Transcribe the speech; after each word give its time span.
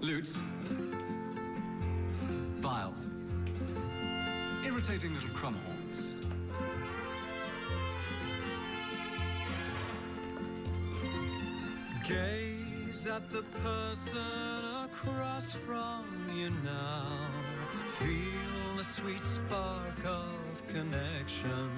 Lutes. 0.00 0.42
Viols. 2.60 3.10
Irritating 4.64 5.12
little 5.12 5.28
crumhorns. 5.30 6.14
Gaze 12.08 13.06
at 13.08 13.28
the 13.32 13.42
person 13.64 14.84
across 14.84 15.50
from 15.52 16.04
you 16.32 16.50
now. 16.64 17.26
Feel 17.98 18.76
the 18.76 18.84
sweet 18.84 19.22
spark 19.22 20.04
of 20.04 20.62
connection. 20.68 21.72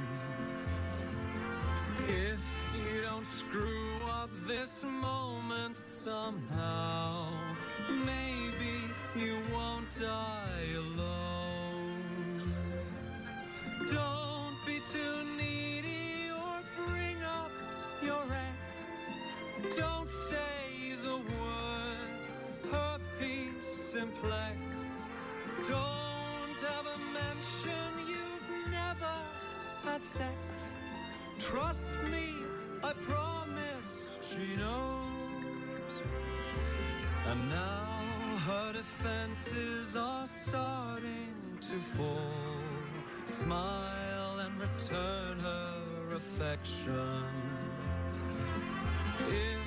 If 2.07 2.41
you 2.75 3.01
don't 3.01 3.27
screw 3.27 3.97
up 4.11 4.31
this 4.47 4.85
moment 4.85 5.79
somehow, 5.87 7.10
die 9.99 10.75
alone. 10.77 12.45
Don't 13.91 14.57
be 14.65 14.81
too 14.93 15.25
needy 15.37 16.31
or 16.31 16.63
bring 16.87 17.17
up 17.25 17.51
your 18.03 18.25
ex. 18.31 19.09
Don't 19.77 20.09
say 20.09 20.95
the 21.03 21.17
words 21.17 22.33
herpes 22.71 23.67
simplex. 23.67 24.59
Don't 25.69 26.63
ever 26.79 26.97
mention 27.13 27.91
you've 28.07 28.71
never 28.71 29.17
had 29.83 30.05
sex. 30.05 30.79
Trust 31.39 32.01
me, 32.13 32.45
I 32.85 32.93
promise 32.93 34.15
she 34.23 34.57
knows. 34.57 35.01
And 37.27 37.49
now 37.51 37.90
her 38.51 38.73
defenses 38.73 39.95
are 39.95 40.27
starting 40.27 41.35
to 41.61 41.75
fall. 41.95 42.17
Smile 43.27 44.41
and 44.45 44.55
return 44.61 45.39
her 45.39 46.17
affection. 46.17 47.23
If 49.29 49.65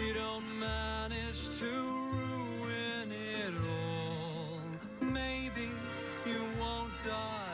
you 0.00 0.14
don't 0.14 0.48
manage 0.58 1.42
to 1.60 1.72
ruin 2.18 3.08
it 3.38 3.54
all, 3.78 4.60
maybe 5.00 5.68
you 6.26 6.40
won't 6.60 6.96
die 7.04 7.53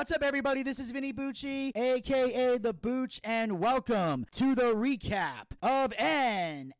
What's 0.00 0.12
up, 0.12 0.22
everybody? 0.22 0.62
This 0.62 0.78
is 0.78 0.90
Vinny 0.92 1.12
Bucci, 1.12 1.76
aka 1.76 2.56
The 2.56 2.72
Booch, 2.72 3.20
and 3.22 3.60
welcome 3.60 4.24
to 4.32 4.54
the 4.54 4.74
recap 4.74 5.52
of 5.60 5.90
NXT 5.90 6.72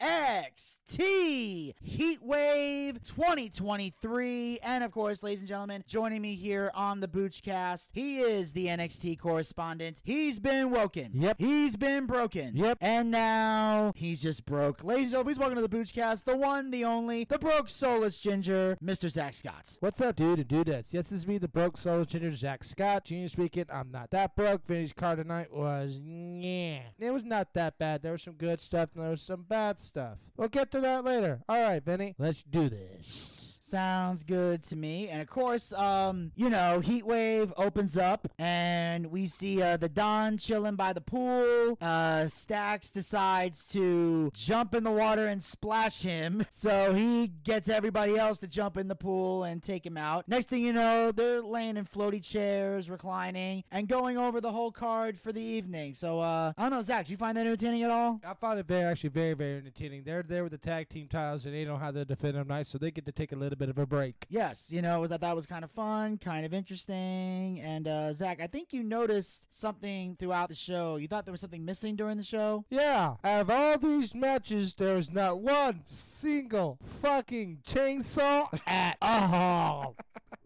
Heatwave 1.87 3.07
2023. 3.07 4.61
And 4.63 4.83
of 4.83 4.91
course, 4.91 5.23
ladies 5.23 5.41
and 5.41 5.49
gentlemen, 5.49 5.85
joining 5.87 6.23
me 6.23 6.35
here 6.35 6.71
on 6.75 7.01
the 7.01 7.09
Boochcast, 7.09 7.91
he 7.93 8.21
is 8.21 8.55
the 8.55 8.69
NXT 8.69 9.19
correspondent. 9.19 10.01
He's 10.03 10.39
been 10.39 10.71
woken. 10.71 11.11
Yep. 11.13 11.37
He's 11.41 11.77
been 11.77 12.07
broken. 12.07 12.57
Yep. 12.57 12.79
And 12.81 13.11
now 13.11 13.93
he's 13.97 14.23
just 14.23 14.47
broke. 14.47 14.83
Ladies 14.83 15.03
and 15.03 15.11
gentlemen, 15.11 15.35
please 15.35 15.39
welcome 15.39 15.57
to 15.57 15.69
the 15.69 15.77
Boochcast, 15.77 16.25
the 16.25 16.39
one, 16.39 16.71
the 16.71 16.87
only, 16.87 17.25
the 17.25 17.39
broke 17.39 17.69
soulless 17.69 18.19
ginger, 18.19 18.79
Mr. 18.83 19.11
Zack 19.11 19.35
Scott. 19.35 19.77
What's 19.81 20.01
up, 20.01 20.17
dude? 20.17 20.49
This. 20.49 20.95
Yes, 20.95 21.11
this 21.11 21.13
is 21.13 21.27
me, 21.27 21.37
the 21.37 21.49
broke 21.49 21.77
solo 21.77 22.05
ginger 22.05 22.35
Zack 22.35 22.65
Scott. 22.65 23.10
Junior 23.11 23.27
speaking. 23.27 23.65
I'm 23.73 23.91
not 23.91 24.13
that 24.13 24.37
broke. 24.37 24.65
Vinny's 24.65 24.93
car 24.93 25.17
tonight 25.17 25.53
was 25.53 25.99
yeah. 26.01 26.83
It 26.97 27.11
was 27.11 27.25
not 27.25 27.53
that 27.55 27.77
bad. 27.77 28.03
There 28.03 28.13
was 28.13 28.23
some 28.23 28.35
good 28.35 28.61
stuff 28.61 28.91
and 28.95 29.03
there 29.03 29.11
was 29.11 29.23
some 29.23 29.43
bad 29.43 29.81
stuff. 29.81 30.19
We'll 30.37 30.47
get 30.47 30.71
to 30.71 30.81
that 30.81 31.05
later. 31.05 31.41
All 31.49 31.61
right, 31.61 31.85
Vinny. 31.85 32.15
Let's 32.21 32.45
do 32.45 32.69
this. 32.69 33.50
Sounds 33.71 34.25
good 34.25 34.65
to 34.65 34.75
me. 34.75 35.09
And 35.09 35.23
of 35.23 35.29
course, 35.29 35.73
um, 35.75 36.33
you 36.35 36.51
know, 36.51 36.83
Heatwave 36.85 37.53
opens 37.57 37.97
up 37.97 38.27
and 38.37 39.07
we 39.13 39.29
see 39.29 39.63
uh, 39.63 39.77
the 39.77 39.89
Don 39.89 40.39
chilling 40.39 40.75
by 40.75 40.93
the 40.93 41.01
pool. 41.01 41.79
Uh, 41.81 42.27
Stacks 42.27 42.91
decides 42.91 43.69
to 43.69 44.33
jump 44.35 44.75
in 44.75 44.83
the 44.83 44.91
water 44.91 45.29
and 45.29 45.41
splash 45.43 46.03
him. 46.03 46.45
So 46.61 46.93
he 46.93 47.29
gets 47.29 47.71
everybody 47.71 48.19
else 48.19 48.39
to 48.41 48.47
jump 48.47 48.77
in 48.77 48.87
the 48.87 48.95
pool 48.95 49.45
and 49.45 49.63
take 49.63 49.87
him 49.87 49.97
out. 49.97 50.29
Next 50.29 50.49
thing 50.49 50.63
you 50.63 50.75
know, 50.75 51.11
they're 51.11 51.41
laying 51.41 51.79
in 51.79 51.87
floaty 51.87 52.23
chairs, 52.23 52.91
reclining, 52.91 53.65
and 53.71 53.89
going 53.89 54.19
over 54.19 54.43
the 54.43 54.53
whole 54.53 54.71
card 54.71 55.19
for 55.19 55.33
the 55.33 55.41
evening. 55.41 55.95
So, 55.95 56.21
uh, 56.21 56.53
I 56.59 56.63
don't 56.63 56.73
know, 56.73 56.83
Zack, 56.83 57.07
do 57.07 57.13
you 57.13 57.17
find 57.17 57.35
that 57.39 57.47
entertaining 57.47 57.83
at 57.83 57.91
all? 57.91 58.21
I 58.27 58.35
found 58.35 58.59
it 58.59 58.67
very, 58.67 58.85
actually, 58.85 59.11
very, 59.11 59.33
very 59.33 59.57
entertaining. 59.57 60.03
They're 60.05 60.23
there 60.23 60.43
with 60.43 60.53
the 60.53 60.59
tag 60.59 60.91
team 60.91 61.09
titles 61.09 61.47
and 61.47 61.55
they 61.55 61.65
don't 61.65 61.75
know 61.75 61.79
how 61.79 61.93
to 61.93 62.05
defend 62.05 62.35
them 62.35 62.49
nice, 62.49 62.69
so 62.69 62.77
they 62.77 62.91
get 62.91 63.07
to 63.07 63.13
take 63.13 63.33
a 63.33 63.37
little 63.37 63.57
bit 63.61 63.69
of 63.69 63.77
a 63.77 63.85
break. 63.85 64.25
Yes, 64.31 64.73
you 64.73 64.81
know, 64.81 65.05
I 65.05 65.07
thought 65.07 65.21
that 65.21 65.37
was 65.37 65.45
kind 65.45 65.65
of 65.65 65.71
fun, 65.71 66.17
kind 66.17 66.47
of 66.47 66.55
interesting. 66.55 67.61
And 67.61 67.87
uh, 67.87 68.15
Zack, 68.15 68.41
I 68.41 68.47
think 68.47 68.73
you 68.73 68.83
noticed 68.83 69.55
something 69.55 70.17
throughout 70.19 70.49
the 70.49 70.55
show. 70.55 70.97
You 70.97 71.07
thought 71.07 71.27
there 71.27 71.33
was 71.33 71.43
something 71.43 71.63
missing 71.63 71.95
during 71.95 72.17
the 72.17 72.23
show? 72.23 72.65
Yeah, 72.71 73.17
out 73.23 73.41
of 73.43 73.51
all 73.51 73.77
these 73.77 74.15
matches, 74.15 74.73
there's 74.73 75.13
not 75.13 75.43
one 75.43 75.83
single 75.85 76.79
fucking 77.03 77.59
chainsaw 77.69 78.49
at 78.67 78.97
all. 79.03 79.95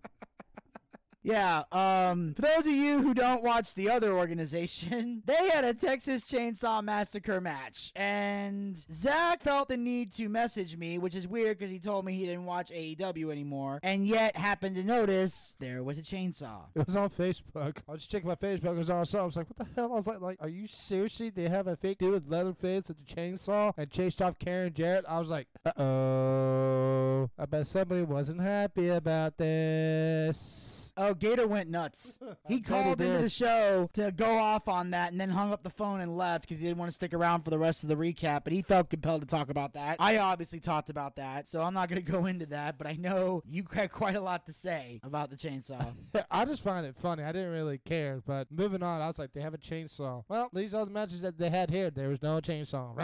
Yeah, 1.25 1.63
um, 1.73 2.35
for 2.35 2.43
those 2.43 2.67
of 2.67 2.73
you 2.73 3.01
who 3.01 3.15
don't 3.15 3.43
watch 3.43 3.75
the 3.75 3.89
other 3.89 4.13
organization, 4.13 5.23
they 5.27 5.49
had 5.49 5.65
a 5.65 5.73
Texas 5.73 6.23
Chainsaw 6.23 6.85
Massacre 6.85 7.41
match. 7.41 7.93
And 7.97 8.77
Zack 8.93 9.43
felt 9.43 9.69
the 9.69 9.79
need 9.79 10.13
to 10.13 10.29
message 10.29 10.77
me, 10.77 10.99
which 10.99 11.15
is 11.17 11.27
weird 11.27 11.59
because 11.59 11.73
he 11.73 11.79
told 11.79 12.05
me 12.05 12.13
he 12.13 12.27
didn't 12.27 12.45
watch 12.45 12.71
AEW 12.71 13.33
anymore, 13.33 13.81
and 13.83 14.07
yet 14.07 14.37
happened 14.37 14.77
to 14.77 14.85
notice 14.85 15.57
there 15.59 15.83
was 15.83 15.97
a 15.97 16.03
chainsaw. 16.03 16.65
It 16.75 16.87
was 16.87 16.95
on 16.95 17.09
Facebook. 17.09 17.79
I 17.89 17.93
was 17.93 18.07
checking 18.07 18.29
my 18.29 18.35
Facebook. 18.35 18.73
It 18.73 18.79
was 18.79 18.91
on. 18.91 19.07
So 19.07 19.21
I 19.21 19.25
was 19.25 19.37
like, 19.37 19.47
"What 19.49 19.57
the 19.57 19.75
hell?" 19.75 19.93
I 19.93 19.97
was 19.97 20.07
like, 20.07 20.21
"Like, 20.21 20.37
are 20.41 20.49
you 20.49 20.67
seriously? 20.67 21.31
They 21.31 21.49
have 21.49 21.67
a 21.67 21.77
fake 21.77 21.99
dude 21.99 22.13
with 22.13 22.31
leather 22.31 22.45
Leatherface 22.45 22.89
with 22.89 22.99
a 23.01 23.15
chainsaw 23.15 23.73
and 23.79 23.91
chased 23.91 24.21
off 24.21 24.39
Karen 24.39 24.75
Jarrett." 24.75 25.07
I 25.09 25.19
was 25.19 25.31
like, 25.31 25.49
"Uh 25.65 25.73
oh, 25.81 27.31
I 27.39 27.47
bet 27.47 27.67
somebody 27.67 28.03
wasn't 28.03 28.43
happy 28.43 28.89
about 28.89 29.39
this." 29.39 30.93
Gator 31.15 31.47
went 31.47 31.71
nuts. 31.71 32.19
He 32.47 32.61
called 32.61 33.01
into 33.01 33.23
the 33.23 33.29
show 33.29 33.89
to 33.95 34.13
go 34.13 34.37
off 34.37 34.69
on 34.69 34.91
that 34.91 35.13
and 35.13 35.21
then 35.21 35.31
hung 35.31 35.53
up 35.53 35.63
the 35.63 35.71
phone 35.71 36.01
and 36.01 36.15
left 36.17 36.47
because 36.47 36.61
he 36.61 36.67
didn't 36.67 36.79
want 36.79 36.91
to 36.91 36.95
stick 36.95 37.15
around 37.15 37.43
for 37.43 37.49
the 37.51 37.59
rest 37.59 37.83
of 37.83 37.89
the 37.89 37.97
recap, 37.97 38.45
but 38.45 38.53
he 38.53 38.61
felt 38.61 38.91
compelled 38.91 39.23
to 39.23 39.27
talk 39.27 39.49
about 39.49 39.73
that. 39.75 39.97
I 39.99 40.19
obviously 40.19 40.61
talked 40.61 40.91
about 40.91 41.17
that, 41.17 41.49
so 41.49 41.63
I'm 41.63 41.73
not 41.73 41.89
going 41.89 42.05
to 42.05 42.13
go 42.13 42.27
into 42.27 42.45
that, 42.47 42.77
but 42.77 42.87
I 42.87 42.95
know 42.95 43.43
you 43.47 43.65
had 43.73 43.91
quite 43.91 44.15
a 44.15 44.21
lot 44.21 44.45
to 44.47 44.53
say 44.53 45.01
about 45.03 45.31
the 45.31 45.37
chainsaw. 45.37 45.95
I 46.31 46.45
just 46.45 46.63
find 46.63 46.85
it 46.85 46.97
funny. 46.97 47.23
I 47.23 47.33
didn't 47.33 47.53
really 47.53 47.79
care, 47.79 48.21
but 48.27 48.51
moving 48.51 48.83
on, 48.83 49.01
I 49.01 49.07
was 49.07 49.19
like, 49.19 49.33
"They 49.33 49.41
have 49.41 49.55
a 49.55 49.59
chainsaw." 49.59 50.25
Well, 50.29 50.51
these 50.53 50.75
are 50.75 50.85
the 50.85 50.91
matches 50.91 51.23
that 51.23 51.39
they 51.39 51.49
had 51.49 51.71
here. 51.71 51.91
There 51.91 52.09
was 52.09 52.23
no 52.23 52.41
chainsaw. 52.41 52.95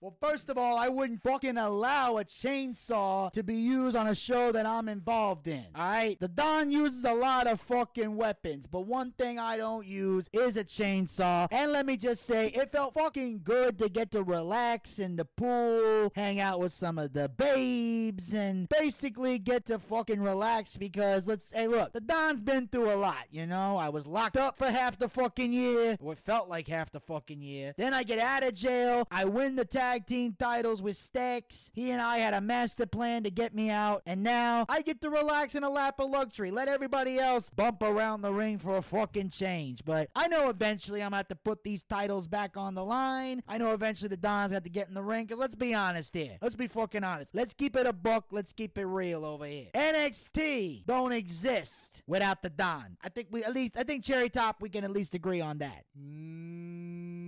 well, 0.00 0.16
first 0.20 0.48
of 0.48 0.56
all, 0.56 0.78
I 0.78 0.88
wouldn't 0.88 1.22
fucking 1.22 1.58
allow 1.58 2.16
a 2.18 2.24
chainsaw 2.24 3.30
to 3.32 3.42
be 3.42 3.56
used 3.56 3.96
on 3.96 4.08
a 4.08 4.14
show 4.14 4.52
that 4.52 4.64
I'm 4.66 4.88
involved 4.88 5.48
in. 5.48 5.66
All 5.74 5.82
right? 5.82 6.18
The 6.18 6.28
Don 6.28 6.70
uses 6.70 7.04
a 7.04 7.12
lot 7.12 7.39
of 7.46 7.60
fucking 7.60 8.16
weapons, 8.16 8.66
but 8.66 8.80
one 8.86 9.12
thing 9.12 9.38
I 9.38 9.56
don't 9.56 9.86
use 9.86 10.28
is 10.32 10.56
a 10.56 10.64
chainsaw. 10.64 11.48
And 11.50 11.72
let 11.72 11.86
me 11.86 11.96
just 11.96 12.26
say, 12.26 12.48
it 12.48 12.72
felt 12.72 12.94
fucking 12.94 13.40
good 13.44 13.78
to 13.78 13.88
get 13.88 14.10
to 14.12 14.22
relax 14.22 14.98
in 14.98 15.16
the 15.16 15.24
pool, 15.24 16.12
hang 16.14 16.40
out 16.40 16.60
with 16.60 16.72
some 16.72 16.98
of 16.98 17.12
the 17.12 17.28
babes, 17.28 18.32
and 18.32 18.68
basically 18.68 19.38
get 19.38 19.66
to 19.66 19.78
fucking 19.78 20.20
relax 20.20 20.76
because 20.76 21.26
let's 21.26 21.52
hey, 21.52 21.66
look, 21.66 21.92
the 21.92 22.00
Don's 22.00 22.40
been 22.40 22.68
through 22.68 22.92
a 22.92 22.96
lot, 22.96 23.26
you 23.30 23.46
know? 23.46 23.76
I 23.76 23.88
was 23.88 24.06
locked 24.06 24.36
up 24.36 24.58
for 24.58 24.70
half 24.70 24.98
the 24.98 25.08
fucking 25.08 25.52
year, 25.52 25.96
what 26.00 26.18
felt 26.18 26.48
like 26.48 26.68
half 26.68 26.90
the 26.92 27.00
fucking 27.00 27.40
year. 27.40 27.74
Then 27.76 27.94
I 27.94 28.02
get 28.02 28.18
out 28.18 28.42
of 28.42 28.54
jail, 28.54 29.06
I 29.10 29.24
win 29.24 29.56
the 29.56 29.64
tag 29.64 30.06
team 30.06 30.36
titles 30.38 30.82
with 30.82 30.96
Stacks. 30.96 31.70
He 31.74 31.90
and 31.90 32.02
I 32.02 32.18
had 32.18 32.34
a 32.34 32.40
master 32.40 32.86
plan 32.86 33.22
to 33.24 33.30
get 33.30 33.54
me 33.54 33.70
out, 33.70 34.02
and 34.06 34.22
now 34.22 34.66
I 34.68 34.82
get 34.82 35.00
to 35.02 35.10
relax 35.10 35.54
in 35.54 35.64
a 35.64 35.70
lap 35.70 36.00
of 36.00 36.10
luxury. 36.10 36.50
Let 36.50 36.68
everybody 36.68 37.18
else 37.18 37.29
else 37.30 37.48
bump 37.48 37.82
around 37.82 38.22
the 38.22 38.32
ring 38.32 38.58
for 38.58 38.76
a 38.76 38.82
fucking 38.82 39.30
change. 39.30 39.84
But 39.84 40.10
I 40.16 40.28
know 40.28 40.48
eventually 40.48 41.00
I'm 41.00 41.10
gonna 41.10 41.18
have 41.18 41.28
to 41.28 41.36
put 41.36 41.62
these 41.62 41.82
titles 41.84 42.26
back 42.26 42.56
on 42.56 42.74
the 42.74 42.84
line. 42.84 43.42
I 43.46 43.58
know 43.58 43.72
eventually 43.72 44.08
the 44.08 44.16
Don's 44.16 44.52
have 44.52 44.64
to 44.64 44.70
get 44.70 44.88
in 44.88 44.94
the 44.94 45.02
ring. 45.02 45.28
Cause 45.28 45.38
let's 45.38 45.54
be 45.54 45.72
honest 45.72 46.14
here. 46.14 46.38
Let's 46.42 46.56
be 46.56 46.66
fucking 46.66 47.04
honest. 47.04 47.34
Let's 47.34 47.54
keep 47.54 47.76
it 47.76 47.86
a 47.86 47.92
buck. 47.92 48.26
Let's 48.32 48.52
keep 48.52 48.76
it 48.76 48.84
real 48.84 49.24
over 49.24 49.46
here. 49.46 49.68
NXT 49.74 50.86
don't 50.86 51.12
exist 51.12 52.02
without 52.06 52.42
the 52.42 52.50
Don. 52.50 52.96
I 53.02 53.08
think 53.08 53.28
we 53.30 53.44
at 53.44 53.54
least 53.54 53.76
I 53.76 53.84
think 53.84 54.04
Cherry 54.04 54.28
Top 54.28 54.60
we 54.60 54.68
can 54.68 54.84
at 54.84 54.90
least 54.90 55.14
agree 55.14 55.40
on 55.40 55.58
that. 55.58 55.84
Mm, 55.98 57.19